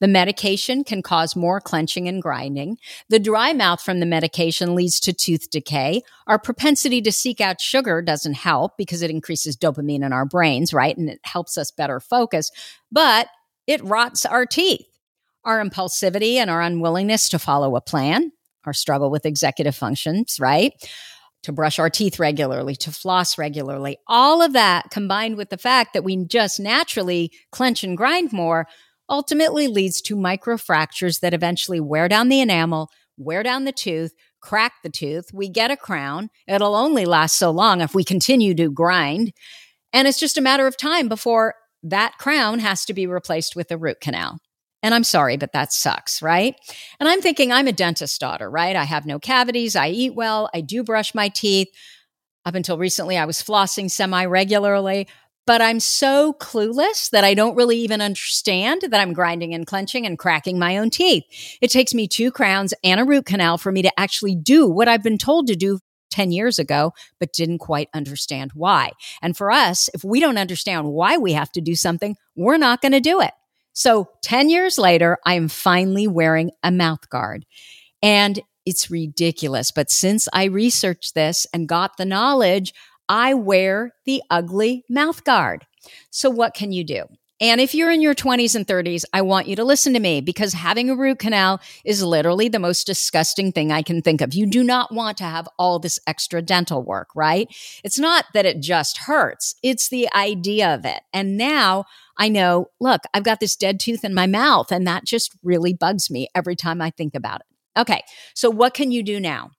The 0.03 0.09
medication 0.09 0.83
can 0.83 1.01
cause 1.01 1.33
more 1.33 1.61
clenching 1.61 2.09
and 2.09 2.21
grinding. 2.21 2.77
The 3.07 3.19
dry 3.19 3.53
mouth 3.53 3.81
from 3.81 4.01
the 4.01 4.05
medication 4.05 4.75
leads 4.75 4.99
to 4.99 5.13
tooth 5.13 5.49
decay. 5.49 6.01
Our 6.27 6.37
propensity 6.37 7.01
to 7.03 7.11
seek 7.13 7.39
out 7.39 7.61
sugar 7.61 8.01
doesn't 8.01 8.33
help 8.33 8.73
because 8.77 9.01
it 9.01 9.09
increases 9.09 9.55
dopamine 9.55 10.03
in 10.03 10.11
our 10.11 10.25
brains, 10.25 10.73
right? 10.73 10.97
And 10.97 11.09
it 11.09 11.21
helps 11.23 11.57
us 11.57 11.71
better 11.71 12.01
focus, 12.01 12.51
but 12.91 13.29
it 13.65 13.81
rots 13.81 14.25
our 14.25 14.45
teeth. 14.45 14.85
Our 15.45 15.63
impulsivity 15.63 16.33
and 16.35 16.49
our 16.49 16.61
unwillingness 16.61 17.29
to 17.29 17.39
follow 17.39 17.77
a 17.77 17.81
plan, 17.81 18.33
our 18.65 18.73
struggle 18.73 19.09
with 19.09 19.25
executive 19.25 19.75
functions, 19.75 20.35
right? 20.37 20.73
to 21.43 21.51
brush 21.51 21.77
our 21.77 21.89
teeth 21.89 22.19
regularly, 22.19 22.73
to 22.73 22.89
floss 22.89 23.37
regularly. 23.37 23.97
All 24.07 24.41
of 24.41 24.53
that 24.53 24.89
combined 24.91 25.35
with 25.35 25.49
the 25.49 25.57
fact 25.57 25.93
that 25.93 26.05
we 26.05 26.23
just 26.25 26.57
naturally 26.57 27.33
clench 27.51 27.83
and 27.83 27.97
grind 27.97 28.31
more 28.31 28.65
ultimately 29.09 29.67
leads 29.67 30.01
to 30.01 30.15
microfractures 30.15 31.19
that 31.19 31.33
eventually 31.33 31.79
wear 31.79 32.07
down 32.07 32.29
the 32.29 32.39
enamel, 32.39 32.89
wear 33.17 33.43
down 33.43 33.65
the 33.65 33.71
tooth, 33.71 34.13
crack 34.41 34.73
the 34.83 34.89
tooth. 34.89 35.29
We 35.33 35.49
get 35.49 35.71
a 35.71 35.77
crown. 35.77 36.29
It'll 36.47 36.75
only 36.75 37.05
last 37.05 37.37
so 37.37 37.51
long 37.51 37.81
if 37.81 37.95
we 37.95 38.03
continue 38.03 38.53
to 38.55 38.71
grind. 38.71 39.33
And 39.91 40.07
it's 40.07 40.19
just 40.19 40.37
a 40.37 40.41
matter 40.41 40.67
of 40.67 40.77
time 40.77 41.07
before 41.07 41.55
that 41.83 42.17
crown 42.17 42.59
has 42.59 42.85
to 42.85 42.93
be 42.93 43.07
replaced 43.07 43.55
with 43.55 43.71
a 43.71 43.77
root 43.77 43.99
canal. 44.01 44.39
And 44.81 44.93
I'm 44.93 45.03
sorry, 45.05 45.37
but 45.37 45.53
that 45.53 45.71
sucks, 45.71 46.21
right? 46.21 46.55
And 46.99 47.07
I'm 47.07 47.21
thinking 47.21 47.51
I'm 47.51 47.67
a 47.67 47.71
dentist 47.71 48.19
daughter, 48.19 48.49
right? 48.49 48.75
I 48.75 48.83
have 48.83 49.05
no 49.05 49.17
cavities. 49.17 49.77
I 49.77 49.89
eat 49.89 50.13
well. 50.13 50.49
I 50.53 50.59
do 50.59 50.83
brush 50.83 51.15
my 51.15 51.29
teeth. 51.29 51.69
Up 52.45 52.55
until 52.55 52.77
recently, 52.77 53.17
I 53.17 53.23
was 53.23 53.41
flossing 53.41 53.89
semi 53.89 54.25
regularly, 54.25 55.07
but 55.45 55.61
I'm 55.61 55.79
so 55.79 56.33
clueless 56.33 57.09
that 57.09 57.23
I 57.23 57.33
don't 57.33 57.55
really 57.55 57.77
even 57.77 58.01
understand 58.01 58.83
that 58.89 58.99
I'm 58.99 59.13
grinding 59.13 59.53
and 59.53 59.67
clenching 59.67 60.05
and 60.05 60.17
cracking 60.17 60.57
my 60.57 60.77
own 60.77 60.89
teeth. 60.89 61.23
It 61.61 61.69
takes 61.69 61.93
me 61.93 62.07
two 62.07 62.31
crowns 62.31 62.73
and 62.83 62.99
a 62.99 63.05
root 63.05 63.25
canal 63.25 63.57
for 63.57 63.71
me 63.71 63.81
to 63.81 63.99
actually 63.99 64.35
do 64.35 64.67
what 64.67 64.87
I've 64.87 65.03
been 65.03 65.17
told 65.17 65.47
to 65.47 65.55
do 65.55 65.79
10 66.11 66.31
years 66.31 66.59
ago, 66.59 66.93
but 67.19 67.33
didn't 67.33 67.57
quite 67.57 67.89
understand 67.93 68.51
why. 68.53 68.91
And 69.21 69.35
for 69.35 69.51
us, 69.51 69.89
if 69.93 70.03
we 70.03 70.19
don't 70.19 70.37
understand 70.37 70.87
why 70.87 71.17
we 71.17 71.33
have 71.33 71.51
to 71.53 71.61
do 71.61 71.75
something, 71.75 72.15
we're 72.35 72.57
not 72.57 72.81
going 72.81 72.91
to 72.91 72.99
do 72.99 73.19
it. 73.19 73.31
So 73.73 74.09
10 74.21 74.49
years 74.49 74.77
later, 74.77 75.17
I 75.25 75.33
am 75.33 75.47
finally 75.47 76.07
wearing 76.07 76.51
a 76.61 76.71
mouth 76.71 77.09
guard. 77.09 77.45
And 78.03 78.39
it's 78.65 78.91
ridiculous. 78.91 79.71
But 79.71 79.89
since 79.89 80.27
I 80.31 80.45
researched 80.45 81.15
this 81.15 81.47
and 81.53 81.67
got 81.67 81.97
the 81.97 82.05
knowledge, 82.05 82.73
I 83.13 83.35
wear 83.35 83.93
the 84.07 84.23
ugly 84.31 84.85
mouth 84.89 85.23
guard. 85.23 85.67
So 86.09 86.31
what 86.31 86.55
can 86.55 86.71
you 86.71 86.83
do? 86.83 87.03
And 87.39 87.61
if 87.61 87.75
you're 87.75 87.91
in 87.91 88.01
your 88.01 88.15
20s 88.15 88.55
and 88.55 88.65
30s, 88.65 89.03
I 89.13 89.21
want 89.21 89.47
you 89.47 89.55
to 89.57 89.63
listen 89.63 89.93
to 89.93 89.99
me 89.99 90.19
because 90.19 90.53
having 90.53 90.89
a 90.89 90.95
root 90.95 91.19
canal 91.19 91.61
is 91.85 92.01
literally 92.01 92.47
the 92.47 92.57
most 92.57 92.87
disgusting 92.87 93.51
thing 93.51 93.71
I 93.71 93.83
can 93.83 94.01
think 94.01 94.21
of. 94.21 94.33
You 94.33 94.47
do 94.47 94.63
not 94.63 94.91
want 94.91 95.17
to 95.19 95.25
have 95.25 95.47
all 95.59 95.77
this 95.77 95.99
extra 96.07 96.41
dental 96.41 96.81
work, 96.81 97.09
right? 97.13 97.47
It's 97.83 97.99
not 97.99 98.25
that 98.33 98.47
it 98.47 98.61
just 98.61 98.97
hurts, 98.97 99.53
it's 99.61 99.89
the 99.89 100.11
idea 100.15 100.73
of 100.73 100.83
it. 100.83 101.01
And 101.13 101.37
now 101.37 101.85
I 102.17 102.29
know, 102.29 102.71
look, 102.79 103.01
I've 103.13 103.23
got 103.23 103.39
this 103.39 103.55
dead 103.55 103.79
tooth 103.79 104.03
in 104.03 104.15
my 104.15 104.25
mouth, 104.25 104.71
and 104.71 104.87
that 104.87 105.05
just 105.05 105.37
really 105.43 105.75
bugs 105.75 106.09
me 106.09 106.29
every 106.33 106.55
time 106.55 106.81
I 106.81 106.89
think 106.89 107.13
about 107.13 107.41
it. 107.41 107.79
Okay, 107.79 108.01
so 108.33 108.49
what 108.49 108.73
can 108.73 108.91
you 108.91 109.03
do 109.03 109.19
now? 109.19 109.51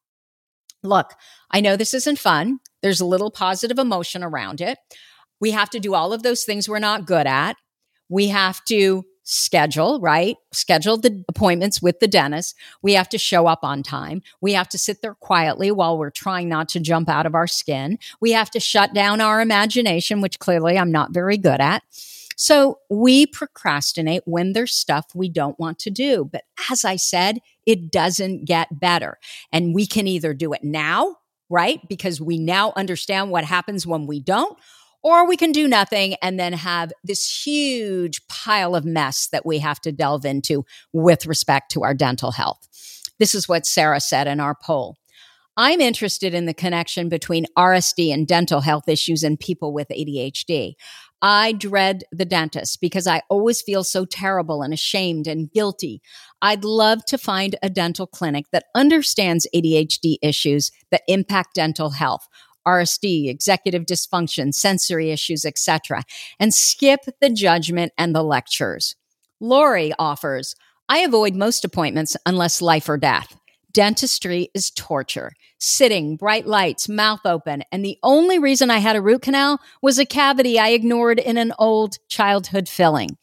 Look, 0.85 1.15
I 1.51 1.61
know 1.61 1.77
this 1.77 1.95
isn't 1.95 2.19
fun. 2.19 2.61
There's 2.83 3.01
a 3.01 3.07
little 3.07 3.31
positive 3.31 3.79
emotion 3.79 4.23
around 4.23 4.61
it. 4.61 4.79
We 5.41 5.51
have 5.53 5.71
to 5.71 5.81
do 5.81 5.95
all 5.95 6.13
of 6.13 6.23
those 6.23 6.45
things 6.45 6.69
we're 6.69 6.79
not 6.79 7.07
good 7.07 7.27
at. 7.27 7.57
We 8.09 8.29
have 8.29 8.63
to 8.67 9.05
schedule, 9.25 9.99
right? 10.01 10.37
Schedule 10.53 10.99
the 10.99 11.25
appointments 11.29 11.81
with 11.81 11.99
the 11.99 12.07
dentist. 12.07 12.55
We 12.83 12.93
have 12.93 13.09
to 13.09 13.19
show 13.19 13.47
up 13.47 13.61
on 13.63 13.83
time. 13.83 14.23
We 14.43 14.53
have 14.53 14.69
to 14.69 14.79
sit 14.79 15.01
there 15.01 15.15
quietly 15.15 15.71
while 15.71 15.97
we're 15.97 16.11
trying 16.11 16.49
not 16.49 16.69
to 16.71 16.81
jump 16.81 17.09
out 17.09 17.25
of 17.25 17.35
our 17.35 17.47
skin. 17.47 17.99
We 18.21 18.33
have 18.33 18.51
to 18.51 18.61
shut 18.61 18.93
down 18.93 19.23
our 19.23 19.41
imagination, 19.41 20.21
which 20.21 20.39
clearly 20.39 20.79
I'm 20.79 20.93
not 20.93 21.15
very 21.15 21.39
good 21.39 21.61
at. 21.61 21.83
So 22.37 22.79
we 22.91 23.27
procrastinate 23.27 24.23
when 24.25 24.53
there's 24.53 24.75
stuff 24.75 25.07
we 25.15 25.29
don't 25.29 25.59
want 25.59 25.79
to 25.81 25.91
do. 25.91 26.29
But 26.31 26.45
as 26.71 26.85
I 26.85 26.97
said, 26.97 27.39
it 27.67 27.91
doesn't 27.91 28.45
get 28.45 28.81
better. 28.81 29.19
And 29.53 29.75
we 29.75 29.87
can 29.87 30.07
either 30.07 30.35
do 30.35 30.53
it 30.53 30.65
now, 30.65 31.17
right? 31.49 31.81
Because 31.89 32.21
we 32.21 32.39
now 32.39 32.73
understand 32.77 33.31
what 33.31 33.45
happens 33.45 33.87
when 33.87 34.07
we 34.07 34.21
don't, 34.21 34.59
or 35.03 35.29
we 35.29 35.37
can 35.37 35.53
do 35.53 35.69
nothing 35.69 36.15
and 36.23 36.41
then 36.41 36.53
have 36.55 36.93
this 37.05 37.45
huge 37.45 38.27
pile 38.29 38.75
of 38.75 38.85
mess 38.85 39.29
that 39.29 39.47
we 39.47 39.59
have 39.59 39.81
to 39.83 39.93
delve 39.93 40.25
into 40.25 40.65
with 40.93 41.27
respect 41.27 41.71
to 41.73 41.83
our 41.83 41.95
dental 41.95 42.33
health. 42.33 42.69
This 43.19 43.35
is 43.35 43.49
what 43.49 43.67
Sarah 43.67 44.01
said 44.01 44.27
in 44.27 44.41
our 44.41 44.55
poll. 44.55 44.97
I'm 45.57 45.81
interested 45.81 46.35
in 46.35 46.47
the 46.47 46.55
connection 46.55 47.09
between 47.09 47.47
RSD 47.57 48.13
and 48.13 48.27
dental 48.27 48.61
health 48.61 48.89
issues 48.89 49.23
in 49.23 49.37
people 49.37 49.73
with 49.73 49.89
ADHD. 49.89 50.75
I 51.23 51.53
dread 51.53 52.05
the 52.13 52.25
dentist 52.25 52.81
because 52.81 53.07
I 53.07 53.23
always 53.31 53.63
feel 53.63 53.83
so 53.83 54.05
terrible 54.05 54.63
and 54.63 54.75
ashamed 54.75 55.27
and 55.27 55.51
guilty. 55.51 56.03
I'd 56.43 56.65
love 56.65 57.05
to 57.07 57.19
find 57.19 57.57
a 57.63 57.71
dental 57.71 58.07
clinic 58.07 58.47
that 58.53 58.67
understands 58.75 59.47
ADHD 59.55 60.17
issues 60.23 60.71
that 60.91 61.03
impact 61.09 61.55
dental 61.55 61.91
health. 61.91 62.29
RSD, 62.67 63.29
executive 63.29 63.85
dysfunction, 63.85 64.53
sensory 64.55 65.11
issues, 65.11 65.45
etc., 65.45 66.03
and 66.41 66.55
skip 66.55 67.01
the 67.21 67.31
judgment 67.31 67.93
and 67.99 68.15
the 68.15 68.23
lectures. 68.23 68.97
Lori 69.41 69.93
offers, 69.99 70.55
I 70.89 70.99
avoid 70.99 71.35
most 71.35 71.65
appointments 71.65 72.17
unless 72.27 72.63
life 72.63 72.89
or 72.89 72.97
death. 72.97 73.37
Dentistry 73.75 74.51
is 74.55 74.71
torture. 74.71 75.33
Sitting, 75.59 76.17
bright 76.17 76.47
lights, 76.47 76.89
mouth 76.89 77.27
open. 77.27 77.65
And 77.73 77.85
the 77.85 77.99
only 78.05 78.39
reason 78.39 78.71
I 78.71 78.79
had 78.79 78.95
a 78.95 79.03
root 79.03 79.23
canal 79.23 79.61
was 79.83 79.99
a 79.99 80.07
cavity 80.07 80.59
I 80.61 80.69
ignored 80.69 81.19
in 81.19 81.37
an 81.37 81.53
old 81.59 81.99
childhood 82.09 82.69
filling. 82.69 83.19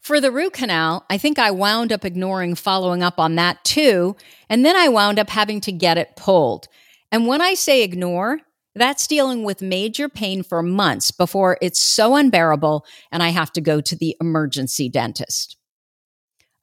For 0.00 0.20
the 0.20 0.30
root 0.30 0.52
canal, 0.52 1.04
I 1.10 1.18
think 1.18 1.38
I 1.38 1.50
wound 1.50 1.92
up 1.92 2.04
ignoring 2.04 2.54
following 2.54 3.02
up 3.02 3.18
on 3.18 3.34
that 3.34 3.62
too. 3.64 4.16
And 4.48 4.64
then 4.64 4.76
I 4.76 4.88
wound 4.88 5.18
up 5.18 5.28
having 5.28 5.60
to 5.62 5.72
get 5.72 5.98
it 5.98 6.14
pulled. 6.16 6.68
And 7.10 7.26
when 7.26 7.40
I 7.40 7.54
say 7.54 7.82
ignore, 7.82 8.38
that's 8.76 9.08
dealing 9.08 9.42
with 9.42 9.62
major 9.62 10.08
pain 10.08 10.44
for 10.44 10.62
months 10.62 11.10
before 11.10 11.58
it's 11.60 11.80
so 11.80 12.14
unbearable 12.14 12.86
and 13.10 13.22
I 13.22 13.30
have 13.30 13.52
to 13.54 13.60
go 13.60 13.80
to 13.80 13.96
the 13.96 14.16
emergency 14.20 14.88
dentist. 14.88 15.56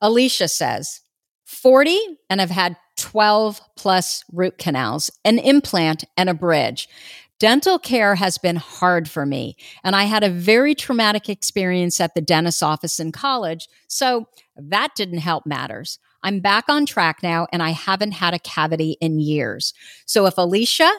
Alicia 0.02 0.48
says, 0.48 1.02
40 1.46 2.00
and 2.30 2.42
I've 2.42 2.50
had 2.50 2.78
12 3.00 3.62
plus 3.76 4.24
root 4.32 4.58
canals, 4.58 5.10
an 5.26 5.40
implant, 5.40 6.04
and 6.18 6.30
a 6.30 6.34
bridge. 6.34 6.88
Dental 7.40 7.80
care 7.80 8.16
has 8.16 8.38
been 8.38 8.58
hard 8.58 9.10
for 9.10 9.26
me, 9.26 9.56
and 9.84 9.96
I 9.96 10.04
had 10.04 10.24
a 10.24 10.30
very 10.30 10.76
traumatic 10.76 11.30
experience 11.30 12.02
at 12.02 12.14
the 12.14 12.22
dentist's 12.22 12.62
office 12.62 13.00
in 13.00 13.14
college, 13.14 13.70
so 13.88 14.28
that 14.58 14.90
didn't 14.96 15.20
help 15.20 15.46
matters. 15.46 16.00
I'm 16.22 16.42
back 16.42 16.66
on 16.68 16.86
track 16.86 17.24
now, 17.24 17.48
and 17.54 17.64
I 17.64 17.70
haven't 17.70 18.12
had 18.12 18.34
a 18.34 18.40
cavity 18.40 18.98
in 19.00 19.20
years. 19.20 19.74
So 20.06 20.26
if 20.26 20.38
Alicia 20.38 20.92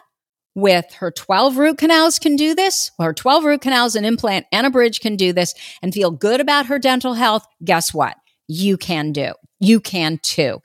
with 0.54 0.86
her 0.94 1.10
12 1.10 1.58
root 1.58 1.78
canals 1.78 2.18
can 2.18 2.36
do 2.36 2.54
this, 2.54 2.90
her 2.98 3.12
12 3.12 3.44
root 3.44 3.60
canals, 3.60 3.94
an 3.94 4.06
implant, 4.06 4.46
and 4.50 4.66
a 4.66 4.70
bridge 4.70 5.00
can 5.00 5.16
do 5.16 5.34
this 5.34 5.54
and 5.82 5.92
feel 5.92 6.10
good 6.10 6.40
about 6.40 6.66
her 6.66 6.78
dental 6.78 7.14
health, 7.14 7.46
guess 7.62 7.92
what? 7.92 8.16
You 8.48 8.78
can 8.78 9.12
do. 9.12 9.32
You 9.60 9.78
can 9.78 10.18
too. 10.22 10.62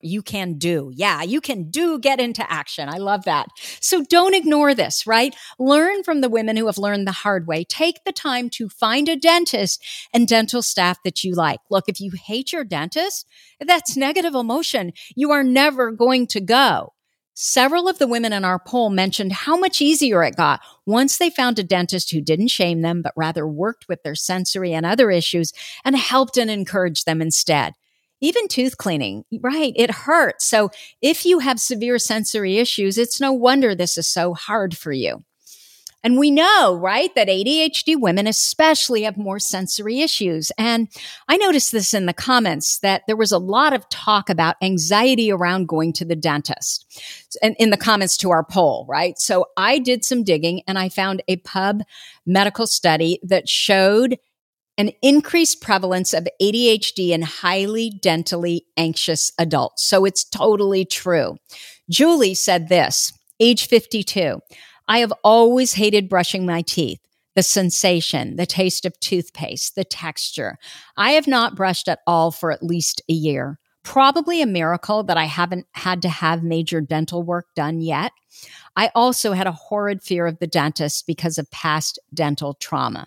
You 0.00 0.22
can 0.22 0.58
do. 0.58 0.92
Yeah, 0.94 1.22
you 1.22 1.40
can 1.40 1.70
do 1.70 1.98
get 1.98 2.20
into 2.20 2.48
action. 2.50 2.88
I 2.88 2.98
love 2.98 3.24
that. 3.24 3.48
So 3.80 4.04
don't 4.04 4.34
ignore 4.34 4.74
this, 4.74 5.06
right? 5.06 5.34
Learn 5.58 6.04
from 6.04 6.20
the 6.20 6.28
women 6.28 6.56
who 6.56 6.66
have 6.66 6.78
learned 6.78 7.06
the 7.06 7.12
hard 7.12 7.46
way. 7.46 7.64
Take 7.64 8.04
the 8.04 8.12
time 8.12 8.48
to 8.50 8.68
find 8.68 9.08
a 9.08 9.16
dentist 9.16 9.84
and 10.12 10.28
dental 10.28 10.62
staff 10.62 10.98
that 11.04 11.24
you 11.24 11.34
like. 11.34 11.60
Look, 11.68 11.88
if 11.88 12.00
you 12.00 12.12
hate 12.12 12.52
your 12.52 12.64
dentist, 12.64 13.26
that's 13.60 13.96
negative 13.96 14.34
emotion. 14.34 14.92
You 15.16 15.32
are 15.32 15.44
never 15.44 15.90
going 15.90 16.28
to 16.28 16.40
go. 16.40 16.92
Several 17.40 17.88
of 17.88 17.98
the 17.98 18.08
women 18.08 18.32
in 18.32 18.44
our 18.44 18.58
poll 18.58 18.90
mentioned 18.90 19.32
how 19.32 19.56
much 19.56 19.80
easier 19.80 20.24
it 20.24 20.34
got 20.34 20.60
once 20.86 21.18
they 21.18 21.30
found 21.30 21.56
a 21.58 21.62
dentist 21.62 22.10
who 22.10 22.20
didn't 22.20 22.48
shame 22.48 22.82
them, 22.82 23.00
but 23.00 23.12
rather 23.16 23.46
worked 23.46 23.86
with 23.88 24.02
their 24.02 24.16
sensory 24.16 24.72
and 24.72 24.84
other 24.84 25.08
issues 25.10 25.52
and 25.84 25.96
helped 25.96 26.36
and 26.36 26.50
encouraged 26.50 27.06
them 27.06 27.22
instead. 27.22 27.74
Even 28.20 28.48
tooth 28.48 28.76
cleaning, 28.76 29.24
right? 29.40 29.72
It 29.76 29.90
hurts. 29.90 30.46
So 30.46 30.70
if 31.00 31.24
you 31.24 31.38
have 31.38 31.60
severe 31.60 31.98
sensory 31.98 32.58
issues, 32.58 32.98
it's 32.98 33.20
no 33.20 33.32
wonder 33.32 33.74
this 33.74 33.96
is 33.96 34.08
so 34.08 34.34
hard 34.34 34.76
for 34.76 34.92
you. 34.92 35.24
And 36.04 36.16
we 36.16 36.30
know, 36.30 36.78
right, 36.80 37.12
that 37.16 37.28
ADHD 37.28 38.00
women 38.00 38.28
especially 38.28 39.02
have 39.02 39.16
more 39.16 39.40
sensory 39.40 40.00
issues. 40.00 40.52
And 40.56 40.88
I 41.28 41.36
noticed 41.36 41.72
this 41.72 41.92
in 41.92 42.06
the 42.06 42.12
comments 42.12 42.78
that 42.80 43.02
there 43.06 43.16
was 43.16 43.32
a 43.32 43.38
lot 43.38 43.72
of 43.72 43.88
talk 43.88 44.30
about 44.30 44.56
anxiety 44.62 45.32
around 45.32 45.66
going 45.66 45.92
to 45.94 46.04
the 46.04 46.14
dentist 46.14 46.86
and 47.42 47.56
in 47.58 47.70
the 47.70 47.76
comments 47.76 48.16
to 48.18 48.30
our 48.30 48.44
poll, 48.44 48.86
right? 48.88 49.18
So 49.18 49.46
I 49.56 49.80
did 49.80 50.04
some 50.04 50.22
digging 50.22 50.62
and 50.68 50.78
I 50.78 50.88
found 50.88 51.22
a 51.26 51.36
pub 51.36 51.82
medical 52.24 52.66
study 52.68 53.18
that 53.24 53.48
showed 53.48 54.18
an 54.78 54.92
increased 55.02 55.60
prevalence 55.60 56.14
of 56.14 56.28
ADHD 56.40 57.10
in 57.10 57.22
highly 57.22 57.92
dentally 58.02 58.60
anxious 58.76 59.32
adults. 59.36 59.84
So 59.84 60.04
it's 60.04 60.24
totally 60.24 60.84
true. 60.84 61.36
Julie 61.90 62.34
said 62.34 62.68
this, 62.68 63.12
age 63.40 63.66
52. 63.66 64.40
I 64.86 64.98
have 64.98 65.12
always 65.24 65.74
hated 65.74 66.08
brushing 66.08 66.46
my 66.46 66.62
teeth. 66.62 67.00
The 67.34 67.42
sensation, 67.42 68.36
the 68.36 68.46
taste 68.46 68.84
of 68.84 68.98
toothpaste, 68.98 69.74
the 69.74 69.84
texture. 69.84 70.58
I 70.96 71.12
have 71.12 71.28
not 71.28 71.54
brushed 71.54 71.88
at 71.88 72.00
all 72.06 72.30
for 72.32 72.50
at 72.50 72.64
least 72.64 73.02
a 73.08 73.12
year. 73.12 73.58
Probably 73.84 74.42
a 74.42 74.46
miracle 74.46 75.04
that 75.04 75.16
I 75.16 75.26
haven't 75.26 75.66
had 75.72 76.02
to 76.02 76.08
have 76.08 76.42
major 76.42 76.80
dental 76.80 77.22
work 77.22 77.46
done 77.54 77.80
yet. 77.80 78.12
I 78.76 78.90
also 78.94 79.32
had 79.32 79.46
a 79.46 79.52
horrid 79.52 80.02
fear 80.02 80.26
of 80.26 80.40
the 80.40 80.48
dentist 80.48 81.06
because 81.06 81.38
of 81.38 81.50
past 81.50 81.98
dental 82.12 82.54
trauma. 82.54 83.06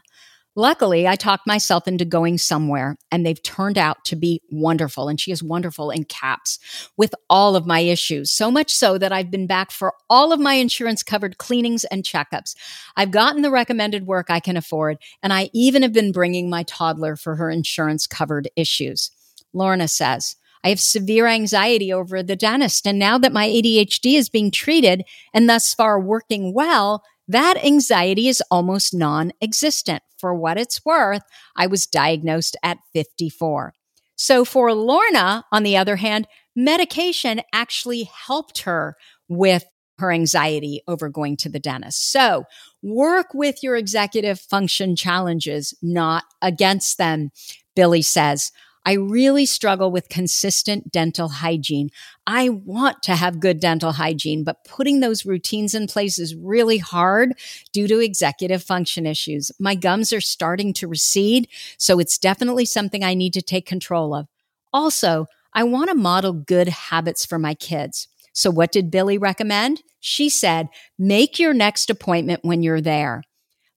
Luckily, 0.56 1.08
I 1.08 1.16
talked 1.16 1.48
myself 1.48 1.88
into 1.88 2.04
going 2.04 2.38
somewhere 2.38 2.98
and 3.10 3.26
they've 3.26 3.42
turned 3.42 3.78
out 3.78 4.04
to 4.06 4.18
be 4.18 4.42
wonderful. 4.52 5.08
And 5.08 5.18
she 5.18 5.32
is 5.32 5.42
wonderful 5.42 5.92
in 5.92 6.04
caps 6.04 6.60
with 6.98 7.16
all 7.30 7.56
of 7.56 7.66
my 7.66 7.80
issues. 7.80 8.32
So 8.32 8.52
much 8.52 8.74
so 8.74 8.98
that 8.98 9.14
I've 9.14 9.32
been 9.32 9.48
back 9.48 9.72
for 9.72 9.94
all 10.10 10.34
of 10.34 10.42
my 10.42 10.56
insurance 10.56 11.04
covered 11.04 11.38
cleanings 11.38 11.86
and 11.86 12.04
checkups. 12.04 12.56
I've 12.98 13.12
gotten 13.12 13.44
the 13.44 13.52
recommended 13.52 14.08
work 14.08 14.28
I 14.30 14.42
can 14.42 14.58
afford. 14.58 14.98
And 15.24 15.32
I 15.32 15.50
even 15.54 15.84
have 15.84 15.94
been 15.94 16.12
bringing 16.12 16.50
my 16.50 16.64
toddler 16.64 17.16
for 17.16 17.38
her 17.38 17.50
insurance 17.50 18.06
covered 18.06 18.50
issues. 18.58 19.10
Lorna 19.54 19.88
says, 19.88 20.36
I 20.64 20.70
have 20.70 20.80
severe 20.80 21.28
anxiety 21.28 21.92
over 21.94 22.22
the 22.22 22.36
dentist. 22.36 22.86
And 22.86 23.00
now 23.00 23.18
that 23.18 23.34
my 23.34 23.48
ADHD 23.48 24.16
is 24.16 24.30
being 24.30 24.52
treated 24.52 25.04
and 25.34 25.50
thus 25.50 25.74
far 25.74 26.00
working 26.00 26.54
well, 26.54 27.04
that 27.32 27.64
anxiety 27.64 28.28
is 28.28 28.44
almost 28.52 28.94
non 28.94 29.32
existent. 29.42 30.04
For 30.18 30.36
what 30.36 30.58
it's 30.58 30.86
worth, 30.86 31.24
I 31.56 31.68
was 31.68 31.88
diagnosed 31.88 32.58
at 32.62 32.78
54. 32.94 33.74
So 34.16 34.46
for 34.46 34.74
Lorna, 34.74 35.46
on 35.52 35.64
the 35.64 35.78
other 35.78 35.96
hand, 35.96 36.28
medication 36.56 37.42
actually 37.54 38.04
helped 38.04 38.60
her 38.64 38.96
with 39.30 39.64
her 39.98 40.12
anxiety 40.12 40.82
over 40.88 41.10
going 41.10 41.38
to 41.38 41.50
the 41.50 41.60
dentist. 41.60 42.12
So 42.12 42.44
work 42.84 43.28
with 43.34 43.64
your 43.64 43.78
executive 43.78 44.40
function 44.40 44.96
challenges, 44.96 45.74
not 45.82 46.26
against 46.42 46.98
them. 46.98 47.32
Billy 47.76 48.02
says, 48.02 48.52
I 48.86 48.94
really 48.94 49.46
struggle 49.46 49.92
with 49.92 50.10
consistent 50.10 50.92
dental 50.92 51.30
hygiene. 51.30 51.90
I 52.26 52.50
want 52.50 53.04
to 53.04 53.16
have 53.16 53.40
good 53.40 53.60
dental 53.60 53.92
hygiene, 53.92 54.44
but 54.44 54.64
putting 54.66 55.00
those 55.00 55.26
routines 55.26 55.76
in 55.76 55.88
place 55.88 56.18
is 56.18 56.36
really 56.36 56.80
hard 56.80 57.34
due 57.72 57.88
to 57.88 58.00
executive 58.00 58.64
function 58.64 59.06
issues. 59.06 59.52
My 59.60 59.76
gums 59.76 60.12
are 60.12 60.22
starting 60.22 60.74
to 60.74 60.88
recede, 60.88 61.48
so 61.78 62.00
it's 62.00 62.18
definitely 62.18 62.66
something 62.66 63.04
I 63.04 63.14
need 63.14 63.34
to 63.34 63.42
take 63.42 63.66
control 63.68 64.16
of. 64.16 64.28
Also, 64.74 65.28
I 65.54 65.64
want 65.64 65.90
to 65.90 65.96
model 65.96 66.34
good 66.34 66.70
habits 66.70 67.26
for 67.26 67.38
my 67.38 67.54
kids. 67.54 68.08
So 68.34 68.50
what 68.50 68.72
did 68.72 68.90
Billy 68.90 69.18
recommend? 69.18 69.84
She 70.00 70.30
said, 70.30 70.70
make 70.98 71.38
your 71.38 71.54
next 71.54 71.90
appointment 71.90 72.40
when 72.44 72.64
you're 72.64 72.82
there. 72.82 73.24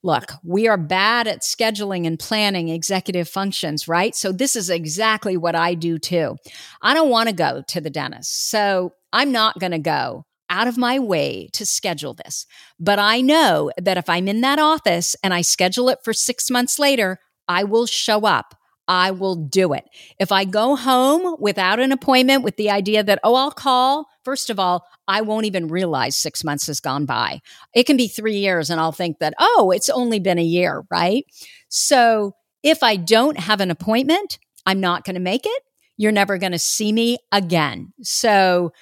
Look, 0.04 0.32
we 0.44 0.68
are 0.68 0.76
bad 0.76 1.26
at 1.26 1.40
scheduling 1.40 2.06
and 2.06 2.18
planning 2.18 2.68
executive 2.68 3.26
functions, 3.26 3.88
right? 3.88 4.14
So 4.14 4.32
this 4.32 4.54
is 4.54 4.68
exactly 4.68 5.38
what 5.38 5.54
I 5.54 5.72
do 5.72 5.98
too. 5.98 6.36
I 6.82 6.92
don't 6.92 7.08
want 7.08 7.30
to 7.30 7.34
go 7.34 7.62
to 7.68 7.80
the 7.80 7.88
dentist. 7.88 8.50
So 8.50 8.92
I'm 9.14 9.32
not 9.32 9.58
going 9.58 9.72
to 9.72 9.78
go 9.78 10.26
out 10.50 10.68
of 10.68 10.76
my 10.76 10.98
way 10.98 11.48
to 11.54 11.64
schedule 11.64 12.12
this. 12.12 12.44
But 12.78 12.98
I 12.98 13.22
know 13.22 13.70
that 13.80 13.96
if 13.96 14.10
I'm 14.10 14.28
in 14.28 14.42
that 14.42 14.58
office 14.58 15.16
and 15.22 15.32
I 15.32 15.40
schedule 15.40 15.88
it 15.88 16.00
for 16.04 16.12
six 16.12 16.50
months 16.50 16.78
later, 16.78 17.18
I 17.48 17.64
will 17.64 17.86
show 17.86 18.26
up. 18.26 18.54
I 18.86 19.12
will 19.12 19.36
do 19.36 19.72
it. 19.72 19.84
If 20.18 20.30
I 20.30 20.44
go 20.44 20.76
home 20.76 21.36
without 21.38 21.80
an 21.80 21.92
appointment 21.92 22.42
with 22.42 22.56
the 22.56 22.70
idea 22.70 23.02
that, 23.02 23.18
oh, 23.24 23.34
I'll 23.34 23.50
call, 23.50 24.06
first 24.24 24.50
of 24.50 24.58
all, 24.58 24.86
I 25.08 25.22
won't 25.22 25.46
even 25.46 25.68
realize 25.68 26.16
six 26.16 26.44
months 26.44 26.66
has 26.66 26.80
gone 26.80 27.06
by. 27.06 27.40
It 27.74 27.84
can 27.84 27.96
be 27.96 28.08
three 28.08 28.36
years 28.36 28.70
and 28.70 28.80
I'll 28.80 28.92
think 28.92 29.18
that, 29.20 29.34
oh, 29.38 29.72
it's 29.74 29.88
only 29.88 30.20
been 30.20 30.38
a 30.38 30.42
year, 30.42 30.84
right? 30.90 31.24
So 31.68 32.34
if 32.62 32.82
I 32.82 32.96
don't 32.96 33.38
have 33.38 33.60
an 33.60 33.70
appointment, 33.70 34.38
I'm 34.66 34.80
not 34.80 35.04
going 35.04 35.14
to 35.14 35.20
make 35.20 35.46
it. 35.46 35.62
You're 35.96 36.12
never 36.12 36.38
going 36.38 36.52
to 36.52 36.58
see 36.58 36.92
me 36.92 37.18
again. 37.32 37.92
So 38.02 38.72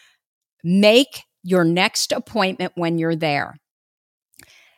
make 0.64 1.24
your 1.42 1.64
next 1.64 2.12
appointment 2.12 2.72
when 2.74 2.98
you're 2.98 3.16
there. 3.16 3.56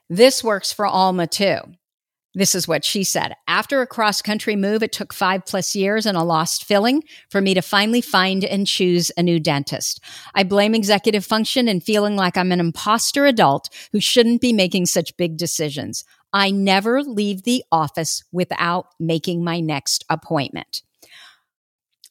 This 0.09 0.43
works 0.45 0.73
for 0.73 0.87
Alma 0.87 1.27
too. 1.27 1.59
This 2.37 2.55
is 2.57 2.67
what 2.67 2.85
she 2.85 3.05
said. 3.05 3.35
After 3.47 3.81
a 3.81 3.87
cross 3.87 4.21
country 4.21 4.57
move, 4.57 4.83
it 4.83 4.93
took 4.93 5.13
five 5.13 5.47
plus 5.47 5.77
years 5.77 6.05
and 6.05 6.17
a 6.17 6.25
lost 6.25 6.65
filling 6.65 7.05
for 7.31 7.41
me 7.41 7.55
to 7.55 7.63
finally 7.63 8.01
find 8.01 8.45
and 8.45 8.67
choose 8.67 9.13
a 9.17 9.23
new 9.23 9.39
dentist. 9.39 10.01
I 10.35 10.43
blame 10.43 10.75
executive 10.75 11.25
function 11.25 11.69
and 11.69 11.83
feeling 11.83 12.17
like 12.17 12.37
I'm 12.37 12.51
an 12.51 12.59
imposter 12.59 13.25
adult 13.25 13.69
who 13.93 14.01
shouldn't 14.01 14.41
be 14.41 14.53
making 14.53 14.87
such 14.87 15.17
big 15.17 15.37
decisions. 15.37 16.05
I 16.33 16.51
never 16.51 17.03
leave 17.03 17.45
the 17.45 17.63
office 17.71 18.25
without 18.33 18.87
making 18.99 19.45
my 19.45 19.61
next 19.61 20.05
appointment. 20.11 20.83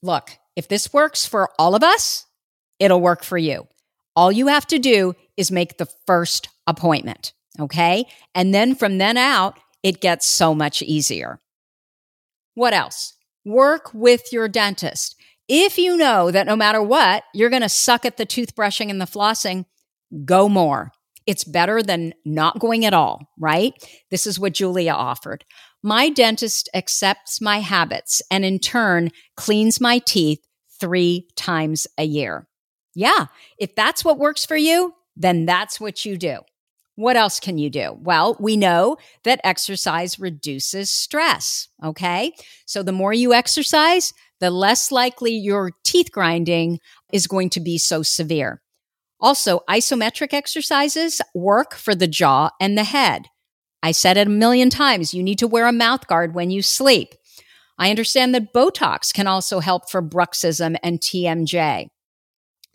Look, 0.02 0.38
if 0.56 0.70
this 0.70 0.94
works 0.94 1.26
for 1.26 1.50
all 1.60 1.76
of 1.76 1.84
us, 1.84 2.26
it'll 2.80 3.02
work 3.02 3.24
for 3.24 3.38
you. 3.38 3.68
All 4.16 4.32
you 4.32 4.48
have 4.48 4.68
to 4.68 4.80
do 4.80 5.16
is 5.36 5.52
make 5.52 5.78
the 5.78 5.88
first 6.08 6.48
appointment. 6.68 7.34
Okay. 7.60 8.06
And 8.34 8.54
then 8.54 8.76
from 8.76 8.98
then 8.98 9.18
out, 9.18 9.60
it 9.84 10.02
gets 10.02 10.26
so 10.26 10.56
much 10.56 10.82
easier. 10.82 11.40
What 12.56 12.74
else? 12.74 13.14
Work 13.46 13.94
with 13.94 14.32
your 14.32 14.48
dentist. 14.48 15.16
If 15.50 15.78
you 15.78 15.98
know 15.98 16.32
that 16.32 16.48
no 16.48 16.56
matter 16.56 16.82
what, 16.82 17.24
you're 17.34 17.50
going 17.50 17.62
to 17.62 17.70
suck 17.70 18.06
at 18.06 18.18
the 18.18 18.26
toothbrushing 18.26 18.90
and 18.90 19.02
the 19.02 19.06
flossing, 19.06 19.66
go 20.24 20.48
more. 20.48 20.92
It's 21.26 21.44
better 21.44 21.82
than 21.82 22.14
not 22.26 22.60
going 22.60 22.86
at 22.86 22.94
all, 22.94 23.30
right? 23.38 23.74
This 24.12 24.26
is 24.26 24.40
what 24.40 24.54
Julia 24.54 24.92
offered. 24.92 25.46
My 25.82 26.10
dentist 26.10 26.70
accepts 26.74 27.42
my 27.42 27.60
habits 27.60 28.22
and 28.32 28.46
in 28.46 28.60
turn 28.60 29.12
cleans 29.36 29.82
my 29.82 30.00
teeth 30.00 30.40
three 30.80 31.28
times 31.36 31.88
a 31.98 32.04
year. 32.04 32.48
Yeah, 32.96 33.28
if 33.58 33.76
that's 33.76 34.06
what 34.06 34.20
works 34.20 34.46
for 34.46 34.58
you, 34.58 34.94
then 35.16 35.46
that's 35.46 35.80
what 35.80 36.06
you 36.06 36.18
do. 36.18 36.40
What 36.96 37.18
else 37.18 37.40
can 37.40 37.58
you 37.58 37.70
do? 37.70 37.98
Well, 38.00 38.38
we 38.40 38.56
know 38.56 38.98
that 39.24 39.42
exercise 39.44 40.20
reduces 40.20 40.92
stress. 40.92 41.68
Okay. 41.84 42.34
So 42.66 42.84
the 42.84 42.92
more 42.92 43.14
you 43.14 43.34
exercise, 43.34 44.14
the 44.40 44.52
less 44.52 44.92
likely 44.92 45.34
your 45.34 45.72
teeth 45.84 46.12
grinding 46.12 46.80
is 47.12 47.28
going 47.28 47.50
to 47.52 47.60
be 47.60 47.78
so 47.78 48.04
severe. 48.04 48.62
Also, 49.20 49.62
isometric 49.70 50.34
exercises 50.34 51.22
work 51.34 51.74
for 51.74 51.96
the 51.96 52.08
jaw 52.08 52.50
and 52.60 52.78
the 52.78 52.84
head. 52.84 53.28
I 53.82 53.92
said 53.92 54.18
it 54.18 54.28
a 54.28 54.30
million 54.30 54.70
times. 54.70 55.14
You 55.14 55.24
need 55.24 55.40
to 55.40 55.48
wear 55.48 55.66
a 55.66 55.74
mouth 55.74 56.08
guard 56.08 56.36
when 56.36 56.52
you 56.52 56.62
sleep. 56.62 57.16
I 57.78 57.90
understand 57.90 58.36
that 58.36 58.54
Botox 58.54 59.14
can 59.14 59.28
also 59.28 59.60
help 59.60 59.90
for 59.90 60.02
bruxism 60.02 60.78
and 60.84 61.00
TMJ. 61.00 61.88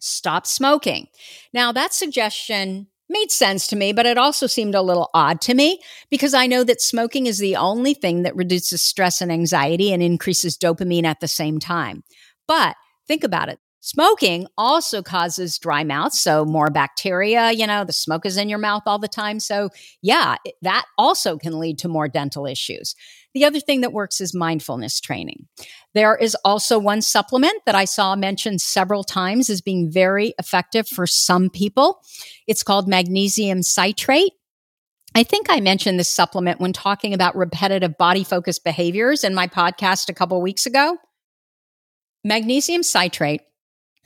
Stop 0.00 0.46
smoking. 0.46 1.06
Now, 1.52 1.72
that 1.72 1.92
suggestion 1.92 2.88
made 3.08 3.30
sense 3.30 3.66
to 3.68 3.76
me, 3.76 3.92
but 3.92 4.06
it 4.06 4.18
also 4.18 4.46
seemed 4.46 4.74
a 4.74 4.82
little 4.82 5.10
odd 5.14 5.40
to 5.42 5.54
me 5.54 5.80
because 6.10 6.34
I 6.34 6.46
know 6.46 6.64
that 6.64 6.80
smoking 6.80 7.26
is 7.26 7.38
the 7.38 7.56
only 7.56 7.94
thing 7.94 8.22
that 8.22 8.36
reduces 8.36 8.82
stress 8.82 9.20
and 9.20 9.32
anxiety 9.32 9.92
and 9.92 10.02
increases 10.02 10.58
dopamine 10.58 11.04
at 11.04 11.20
the 11.20 11.28
same 11.28 11.58
time. 11.58 12.02
But 12.46 12.76
think 13.06 13.24
about 13.24 13.48
it. 13.48 13.58
Smoking 13.88 14.46
also 14.58 15.00
causes 15.00 15.58
dry 15.58 15.82
mouth, 15.82 16.12
so 16.12 16.44
more 16.44 16.68
bacteria, 16.68 17.52
you 17.52 17.66
know, 17.66 17.84
the 17.84 17.92
smoke 17.94 18.26
is 18.26 18.36
in 18.36 18.50
your 18.50 18.58
mouth 18.58 18.82
all 18.84 18.98
the 18.98 19.08
time. 19.08 19.40
So, 19.40 19.70
yeah, 20.02 20.34
that 20.60 20.84
also 20.98 21.38
can 21.38 21.58
lead 21.58 21.78
to 21.78 21.88
more 21.88 22.06
dental 22.06 22.44
issues. 22.44 22.94
The 23.32 23.46
other 23.46 23.60
thing 23.60 23.80
that 23.80 23.94
works 23.94 24.20
is 24.20 24.34
mindfulness 24.34 25.00
training. 25.00 25.46
There 25.94 26.14
is 26.14 26.36
also 26.44 26.78
one 26.78 27.00
supplement 27.00 27.62
that 27.64 27.74
I 27.74 27.86
saw 27.86 28.14
mentioned 28.14 28.60
several 28.60 29.04
times 29.04 29.48
as 29.48 29.62
being 29.62 29.90
very 29.90 30.34
effective 30.38 30.86
for 30.86 31.06
some 31.06 31.48
people. 31.48 32.02
It's 32.46 32.62
called 32.62 32.88
magnesium 32.88 33.62
citrate. 33.62 34.32
I 35.14 35.22
think 35.22 35.46
I 35.48 35.60
mentioned 35.60 35.98
this 35.98 36.10
supplement 36.10 36.60
when 36.60 36.74
talking 36.74 37.14
about 37.14 37.36
repetitive 37.36 37.96
body 37.96 38.22
focused 38.22 38.64
behaviors 38.64 39.24
in 39.24 39.34
my 39.34 39.46
podcast 39.46 40.10
a 40.10 40.14
couple 40.14 40.42
weeks 40.42 40.66
ago. 40.66 40.98
Magnesium 42.22 42.82
citrate 42.82 43.40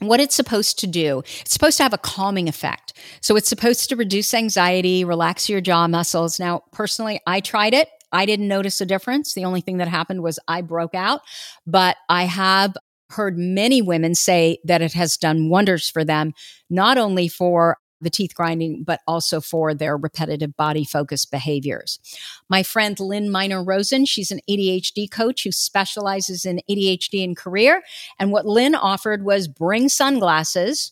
what 0.07 0.19
it's 0.19 0.35
supposed 0.35 0.79
to 0.79 0.87
do. 0.87 1.23
It's 1.41 1.53
supposed 1.53 1.77
to 1.77 1.83
have 1.83 1.93
a 1.93 1.97
calming 1.97 2.47
effect. 2.47 2.93
So 3.21 3.35
it's 3.35 3.49
supposed 3.49 3.89
to 3.89 3.95
reduce 3.95 4.33
anxiety, 4.33 5.03
relax 5.03 5.49
your 5.49 5.61
jaw 5.61 5.87
muscles. 5.87 6.39
Now, 6.39 6.63
personally, 6.71 7.19
I 7.27 7.39
tried 7.39 7.73
it. 7.73 7.89
I 8.11 8.25
didn't 8.25 8.47
notice 8.47 8.79
a 8.79 8.85
difference. 8.85 9.33
The 9.33 9.45
only 9.45 9.61
thing 9.61 9.77
that 9.77 9.87
happened 9.87 10.21
was 10.21 10.39
I 10.47 10.61
broke 10.61 10.93
out, 10.93 11.21
but 11.65 11.97
I 12.09 12.25
have 12.25 12.75
heard 13.09 13.37
many 13.37 13.81
women 13.81 14.15
say 14.15 14.59
that 14.63 14.81
it 14.81 14.93
has 14.93 15.17
done 15.17 15.49
wonders 15.49 15.89
for 15.89 16.03
them, 16.03 16.33
not 16.69 16.97
only 16.97 17.27
for 17.27 17.77
the 18.03 18.09
teeth 18.09 18.35
grinding, 18.35 18.83
but 18.83 19.01
also 19.07 19.41
for 19.41 19.73
their 19.73 19.97
repetitive 19.97 20.55
body 20.55 20.83
focused 20.83 21.31
behaviors. 21.31 21.99
My 22.49 22.63
friend 22.63 22.99
Lynn 22.99 23.31
Miner 23.31 23.63
Rosen, 23.63 24.05
she's 24.05 24.31
an 24.31 24.41
ADHD 24.49 25.09
coach 25.09 25.43
who 25.43 25.51
specializes 25.51 26.45
in 26.45 26.61
ADHD 26.69 27.23
and 27.23 27.35
career. 27.35 27.81
And 28.19 28.31
what 28.31 28.45
Lynn 28.45 28.75
offered 28.75 29.23
was 29.23 29.47
bring 29.47 29.89
sunglasses, 29.89 30.91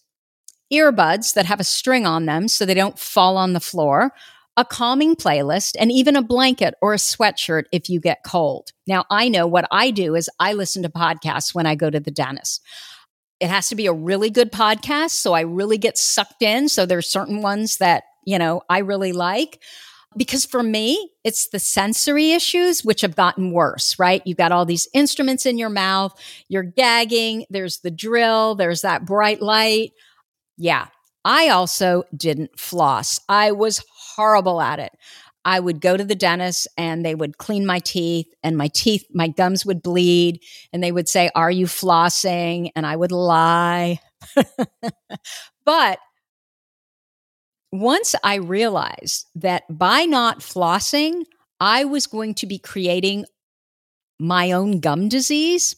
earbuds 0.71 1.33
that 1.33 1.45
have 1.45 1.59
a 1.59 1.65
string 1.65 2.05
on 2.05 2.25
them 2.25 2.47
so 2.47 2.65
they 2.65 2.73
don't 2.73 2.97
fall 2.97 3.37
on 3.37 3.53
the 3.53 3.59
floor, 3.59 4.11
a 4.57 4.65
calming 4.65 5.15
playlist, 5.15 5.75
and 5.79 5.91
even 5.91 6.15
a 6.15 6.21
blanket 6.21 6.73
or 6.81 6.93
a 6.93 6.97
sweatshirt 6.97 7.63
if 7.71 7.89
you 7.89 7.99
get 7.99 8.23
cold. 8.25 8.71
Now, 8.87 9.05
I 9.09 9.29
know 9.29 9.47
what 9.47 9.67
I 9.71 9.91
do 9.91 10.15
is 10.15 10.29
I 10.39 10.53
listen 10.53 10.83
to 10.83 10.89
podcasts 10.89 11.55
when 11.55 11.65
I 11.65 11.75
go 11.75 11.89
to 11.89 11.99
the 11.99 12.11
dentist. 12.11 12.61
It 13.41 13.49
has 13.49 13.67
to 13.69 13.75
be 13.75 13.87
a 13.87 13.93
really 13.93 14.29
good 14.29 14.51
podcast. 14.51 15.11
So 15.11 15.33
I 15.33 15.41
really 15.41 15.77
get 15.77 15.97
sucked 15.97 16.41
in. 16.41 16.69
So 16.69 16.85
there's 16.85 17.09
certain 17.09 17.41
ones 17.41 17.77
that, 17.77 18.03
you 18.25 18.39
know, 18.39 18.61
I 18.69 18.77
really 18.79 19.11
like. 19.11 19.61
Because 20.17 20.45
for 20.45 20.61
me, 20.61 21.09
it's 21.23 21.47
the 21.47 21.59
sensory 21.59 22.31
issues 22.33 22.83
which 22.83 23.01
have 23.01 23.15
gotten 23.15 23.51
worse, 23.53 23.97
right? 23.97 24.21
You've 24.25 24.37
got 24.37 24.51
all 24.51 24.65
these 24.65 24.87
instruments 24.93 25.45
in 25.45 25.57
your 25.57 25.69
mouth, 25.69 26.13
you're 26.49 26.63
gagging, 26.63 27.45
there's 27.49 27.79
the 27.79 27.91
drill, 27.91 28.55
there's 28.55 28.81
that 28.81 29.05
bright 29.05 29.41
light. 29.41 29.91
Yeah. 30.57 30.87
I 31.23 31.49
also 31.49 32.03
didn't 32.15 32.59
floss. 32.59 33.19
I 33.29 33.51
was 33.53 33.83
horrible 34.15 34.59
at 34.59 34.79
it. 34.79 34.91
I 35.43 35.59
would 35.59 35.81
go 35.81 35.97
to 35.97 36.03
the 36.03 36.15
dentist 36.15 36.67
and 36.77 37.05
they 37.05 37.15
would 37.15 37.37
clean 37.37 37.65
my 37.65 37.79
teeth 37.79 38.27
and 38.43 38.57
my 38.57 38.67
teeth, 38.67 39.05
my 39.11 39.27
gums 39.27 39.65
would 39.65 39.81
bleed 39.81 40.41
and 40.71 40.83
they 40.83 40.91
would 40.91 41.09
say, 41.09 41.29
Are 41.35 41.51
you 41.51 41.65
flossing? 41.65 42.71
And 42.75 42.85
I 42.85 42.95
would 42.95 43.11
lie. 43.11 43.99
but 45.65 45.99
once 47.71 48.15
I 48.23 48.35
realized 48.35 49.27
that 49.35 49.63
by 49.69 50.03
not 50.03 50.39
flossing, 50.39 51.23
I 51.59 51.85
was 51.85 52.07
going 52.07 52.35
to 52.35 52.45
be 52.45 52.59
creating 52.59 53.25
my 54.19 54.51
own 54.51 54.79
gum 54.79 55.09
disease, 55.09 55.75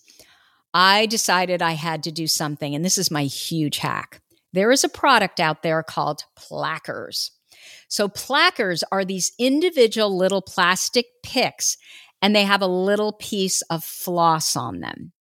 I 0.74 1.06
decided 1.06 1.62
I 1.62 1.74
had 1.74 2.04
to 2.04 2.12
do 2.12 2.28
something. 2.28 2.76
And 2.76 2.84
this 2.84 2.98
is 2.98 3.12
my 3.12 3.24
huge 3.24 3.78
hack. 3.78 4.22
There 4.52 4.72
is 4.72 4.84
a 4.84 4.90
product 4.90 5.40
out 5.40 5.64
there 5.64 5.82
called 5.82 6.26
Plackers. 6.38 7.32
So 7.88 8.08
plackers 8.08 8.84
are 8.92 9.06
these 9.06 9.32
individual 9.40 10.16
little 10.16 10.42
plastic 10.42 11.06
picks 11.24 11.78
and 12.22 12.36
they 12.36 12.44
have 12.44 12.62
a 12.62 12.68
little 12.68 13.14
piece 13.14 13.62
of 13.64 13.84
floss 13.84 14.56
on 14.56 14.80
them. 14.80 15.12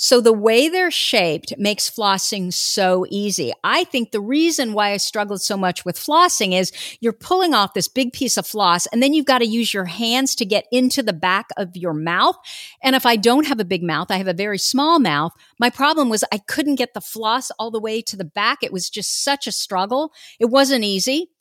So 0.00 0.20
the 0.20 0.32
way 0.32 0.68
they're 0.68 0.92
shaped 0.92 1.54
makes 1.58 1.90
flossing 1.90 2.52
so 2.52 3.04
easy. 3.10 3.52
I 3.64 3.82
think 3.82 4.12
the 4.12 4.20
reason 4.20 4.72
why 4.72 4.92
I 4.92 4.96
struggled 4.96 5.42
so 5.42 5.56
much 5.56 5.84
with 5.84 5.98
flossing 5.98 6.56
is 6.56 6.70
you're 7.00 7.12
pulling 7.12 7.52
off 7.52 7.74
this 7.74 7.88
big 7.88 8.12
piece 8.12 8.36
of 8.36 8.46
floss 8.46 8.86
and 8.86 9.02
then 9.02 9.12
you've 9.12 9.26
got 9.26 9.38
to 9.38 9.44
use 9.44 9.74
your 9.74 9.86
hands 9.86 10.36
to 10.36 10.44
get 10.44 10.66
into 10.70 11.02
the 11.02 11.12
back 11.12 11.46
of 11.56 11.76
your 11.76 11.94
mouth. 11.94 12.36
And 12.80 12.94
if 12.94 13.06
I 13.06 13.16
don't 13.16 13.48
have 13.48 13.58
a 13.58 13.64
big 13.64 13.82
mouth, 13.82 14.12
I 14.12 14.18
have 14.18 14.28
a 14.28 14.32
very 14.32 14.58
small 14.58 15.00
mouth. 15.00 15.32
My 15.58 15.68
problem 15.68 16.08
was 16.08 16.22
I 16.30 16.38
couldn't 16.38 16.76
get 16.76 16.94
the 16.94 17.00
floss 17.00 17.50
all 17.58 17.72
the 17.72 17.80
way 17.80 18.00
to 18.02 18.16
the 18.16 18.24
back. 18.24 18.58
It 18.62 18.72
was 18.72 18.88
just 18.88 19.24
such 19.24 19.48
a 19.48 19.52
struggle. 19.52 20.12
It 20.38 20.46
wasn't 20.46 20.84
easy. 20.84 21.32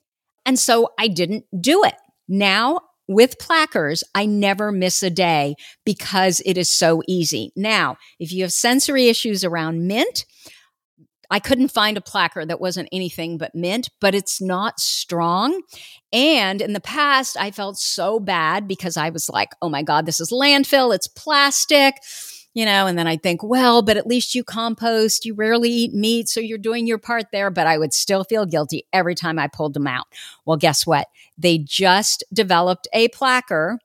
And 0.46 0.58
so 0.58 0.90
I 1.00 1.08
didn't 1.08 1.46
do 1.60 1.84
it. 1.84 1.96
Now 2.28 2.82
with 3.08 3.40
plackers, 3.40 4.04
I 4.14 4.26
never 4.26 4.72
miss 4.72 5.02
a 5.02 5.10
day 5.10 5.56
because 5.86 6.42
it 6.46 6.58
is 6.58 6.72
so 6.72 7.02
easy. 7.08 7.52
Now, 7.56 7.98
if 8.20 8.34
you 8.34 8.44
have 8.44 8.52
sensory 8.52 9.08
issues 9.08 9.44
around 9.44 9.88
mint, 9.88 10.26
I 11.30 11.40
couldn't 11.40 11.70
find 11.70 11.98
a 11.98 12.02
placker 12.02 12.48
that 12.48 12.62
wasn't 12.62 12.90
anything 12.92 13.38
but 13.38 13.54
mint, 13.54 13.90
but 14.00 14.16
it's 14.16 14.42
not 14.42 14.80
strong. 14.80 15.62
And 16.14 16.62
in 16.62 16.74
the 16.74 16.80
past, 16.80 17.36
I 17.38 17.52
felt 17.52 17.78
so 17.78 18.20
bad 18.20 18.68
because 18.68 18.96
I 18.96 19.10
was 19.10 19.30
like, 19.30 19.50
oh 19.62 19.70
my 19.70 19.84
God, 19.84 20.06
this 20.06 20.20
is 20.20 20.32
landfill, 20.32 20.96
it's 20.96 21.08
plastic 21.08 21.96
you 22.58 22.66
know, 22.66 22.88
and 22.88 22.98
then 22.98 23.06
I 23.06 23.18
think, 23.18 23.44
well, 23.44 23.84
but 23.84 23.98
at 23.98 24.08
least 24.08 24.34
you 24.34 24.44
compost, 24.44 25.26
you 25.26 25.36
rarely 25.36 25.70
eat 25.70 25.94
meat, 25.94 26.28
so 26.28 26.40
you're 26.40 26.58
doing 26.58 26.88
your 26.88 26.98
part 26.98 27.26
there. 27.32 27.52
But 27.52 27.68
I 27.68 27.78
would 27.78 27.94
still 27.94 28.24
feel 28.24 28.48
guilty 28.48 28.88
every 28.92 29.14
time 29.14 29.38
I 29.38 29.48
pulled 29.48 29.76
them 29.76 29.86
out. 29.86 30.08
Well, 30.44 30.58
guess 30.58 30.84
what? 30.84 31.06
They 31.38 31.60
just 31.60 32.24
developed 32.34 32.88
a 32.94 33.10
placker 33.10 33.78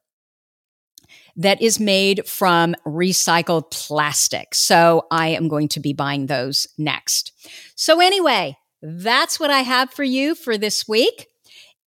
that 1.37 1.61
is 1.61 1.79
made 1.79 2.27
from 2.27 2.75
recycled 2.87 3.71
plastic. 3.71 4.55
So 4.55 5.07
I 5.11 5.29
am 5.29 5.49
going 5.49 5.69
to 5.69 5.81
be 5.81 5.93
buying 5.93 6.25
those 6.25 6.67
next. 6.79 7.33
So, 7.75 8.01
anyway, 8.01 8.57
that's 8.81 9.39
what 9.39 9.51
I 9.51 9.61
have 9.61 9.91
for 9.91 10.03
you 10.03 10.35
for 10.35 10.57
this 10.57 10.89
week. 10.89 11.27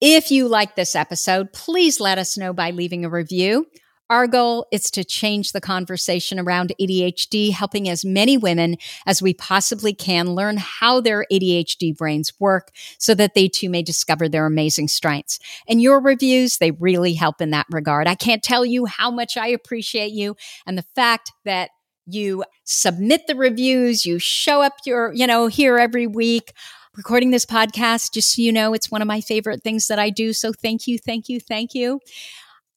If 0.01 0.29
you 0.29 0.47
like 0.47 0.75
this 0.75 0.95
episode, 0.95 1.51
please 1.51 1.99
let 1.99 2.19
us 2.19 2.37
know 2.37 2.53
by 2.53 2.69
leaving 2.69 3.05
a 3.05 3.09
review. 3.09 3.65
Our 4.09 4.27
goal 4.27 4.67
is 4.71 4.91
to 4.91 5.03
change 5.03 5.51
the 5.51 5.61
conversation 5.61 6.39
around 6.39 6.73
ADHD, 6.79 7.51
helping 7.51 7.89
as 7.89 8.05
many 8.05 8.37
women 8.37 8.77
as 9.05 9.21
we 9.21 9.33
possibly 9.33 9.93
can 9.93 10.35
learn 10.35 10.57
how 10.57 11.01
their 11.01 11.25
ADHD 11.31 11.95
brains 11.97 12.31
work 12.39 12.69
so 12.99 13.15
that 13.15 13.33
they 13.33 13.47
too 13.47 13.69
may 13.69 13.81
discover 13.81 14.29
their 14.29 14.45
amazing 14.45 14.87
strengths. 14.87 15.39
And 15.67 15.81
your 15.81 15.99
reviews, 15.99 16.57
they 16.59 16.71
really 16.71 17.13
help 17.13 17.41
in 17.41 17.49
that 17.49 17.65
regard. 17.71 18.07
I 18.07 18.15
can't 18.15 18.43
tell 18.43 18.65
you 18.65 18.85
how 18.85 19.09
much 19.09 19.37
I 19.37 19.47
appreciate 19.47 20.11
you 20.11 20.35
and 20.67 20.77
the 20.77 20.85
fact 20.95 21.31
that 21.43 21.71
you 22.05 22.43
submit 22.63 23.25
the 23.25 23.35
reviews, 23.35 24.05
you 24.05 24.19
show 24.19 24.61
up 24.61 24.73
your, 24.85 25.11
you 25.13 25.25
know, 25.25 25.47
here 25.47 25.77
every 25.77 26.05
week 26.05 26.53
recording 26.95 27.31
this 27.31 27.45
podcast, 27.45 28.13
just 28.13 28.35
so 28.35 28.41
you 28.41 28.53
know, 28.53 28.73
it's 28.73 28.89
one 28.89 29.01
of 29.01 29.07
my 29.07 29.19
favorite 29.19 29.63
things 29.63 29.87
that 29.87 29.99
I 29.99 30.09
do. 30.09 30.31
So 30.31 30.53
thank 30.53 30.87
you, 30.87 30.97
thank 30.97 31.27
you, 31.27 31.39
thank 31.39 31.73
you. 31.73 31.99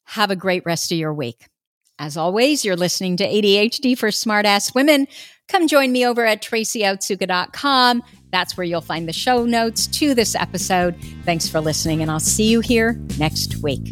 Have 0.08 0.30
a 0.30 0.36
great 0.36 0.64
rest 0.64 0.90
of 0.90 0.96
your 0.96 1.12
week. 1.12 1.46
As 1.98 2.16
always, 2.16 2.64
you're 2.64 2.76
listening 2.76 3.18
to 3.18 3.26
ADHD 3.26 3.98
for 3.98 4.08
Smartass 4.08 4.74
Women. 4.74 5.06
Come 5.48 5.68
join 5.68 5.92
me 5.92 6.06
over 6.06 6.24
at 6.24 6.42
tracyotsuka.com. 6.42 8.02
That's 8.30 8.56
where 8.56 8.64
you'll 8.64 8.80
find 8.80 9.06
the 9.06 9.12
show 9.12 9.44
notes 9.44 9.86
to 9.88 10.14
this 10.14 10.34
episode. 10.34 10.96
Thanks 11.24 11.46
for 11.46 11.60
listening, 11.60 12.00
and 12.00 12.10
I'll 12.10 12.20
see 12.20 12.48
you 12.48 12.60
here 12.60 12.98
next 13.18 13.56
week. 13.56 13.86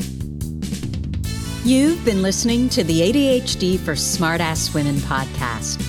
You've 1.65 2.03
been 2.05 2.23
listening 2.23 2.71
to 2.71 2.85
the 2.85 3.01
ADHD 3.01 3.79
for 3.79 3.93
Smartass 3.93 4.75
Women 4.75 4.97
podcast. 4.97 5.85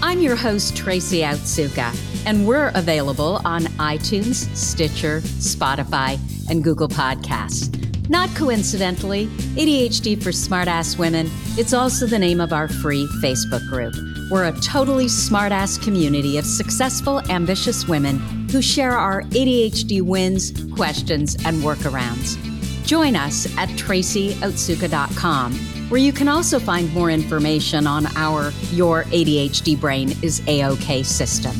I'm 0.00 0.20
your 0.20 0.36
host, 0.36 0.76
Tracy 0.76 1.20
Otsuka, 1.20 1.92
and 2.26 2.46
we're 2.46 2.70
available 2.76 3.40
on 3.44 3.62
iTunes, 3.78 4.54
Stitcher, 4.56 5.22
Spotify, 5.22 6.20
and 6.48 6.62
Google 6.62 6.88
Podcasts. 6.88 7.78
Not 8.08 8.34
coincidentally, 8.34 9.26
ADHD 9.56 10.20
for 10.22 10.30
Smartass 10.30 10.98
Women, 10.98 11.30
it's 11.56 11.72
also 11.72 12.06
the 12.06 12.18
name 12.18 12.40
of 12.40 12.52
our 12.52 12.68
free 12.68 13.06
Facebook 13.22 13.66
group. 13.68 13.94
We're 14.30 14.48
a 14.48 14.60
totally 14.60 15.06
smartass 15.06 15.82
community 15.82 16.36
of 16.36 16.44
successful, 16.44 17.20
ambitious 17.30 17.86
women 17.86 18.18
who 18.50 18.60
share 18.60 18.92
our 18.92 19.22
ADHD 19.24 20.02
wins, 20.02 20.52
questions, 20.74 21.36
and 21.44 21.62
workarounds. 21.62 22.36
Join 22.84 23.14
us 23.14 23.46
at 23.56 23.68
tracyotsuka.com, 23.70 25.54
where 25.88 26.00
you 26.00 26.12
can 26.12 26.28
also 26.28 26.58
find 26.58 26.92
more 26.92 27.10
information 27.10 27.86
on 27.86 28.06
our 28.16 28.52
Your 28.72 29.04
ADHD 29.04 29.80
Brain 29.80 30.16
is 30.22 30.42
A-OK 30.48 31.02
system. 31.04 31.52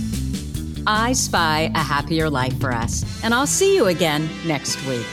I 0.87 1.13
spy 1.13 1.71
a 1.75 1.79
happier 1.79 2.29
life 2.29 2.59
for 2.61 2.73
us, 2.73 3.05
and 3.23 3.33
I'll 3.33 3.47
see 3.47 3.77
you 3.77 3.87
again 3.87 4.29
next 4.45 4.85
week. 4.87 5.07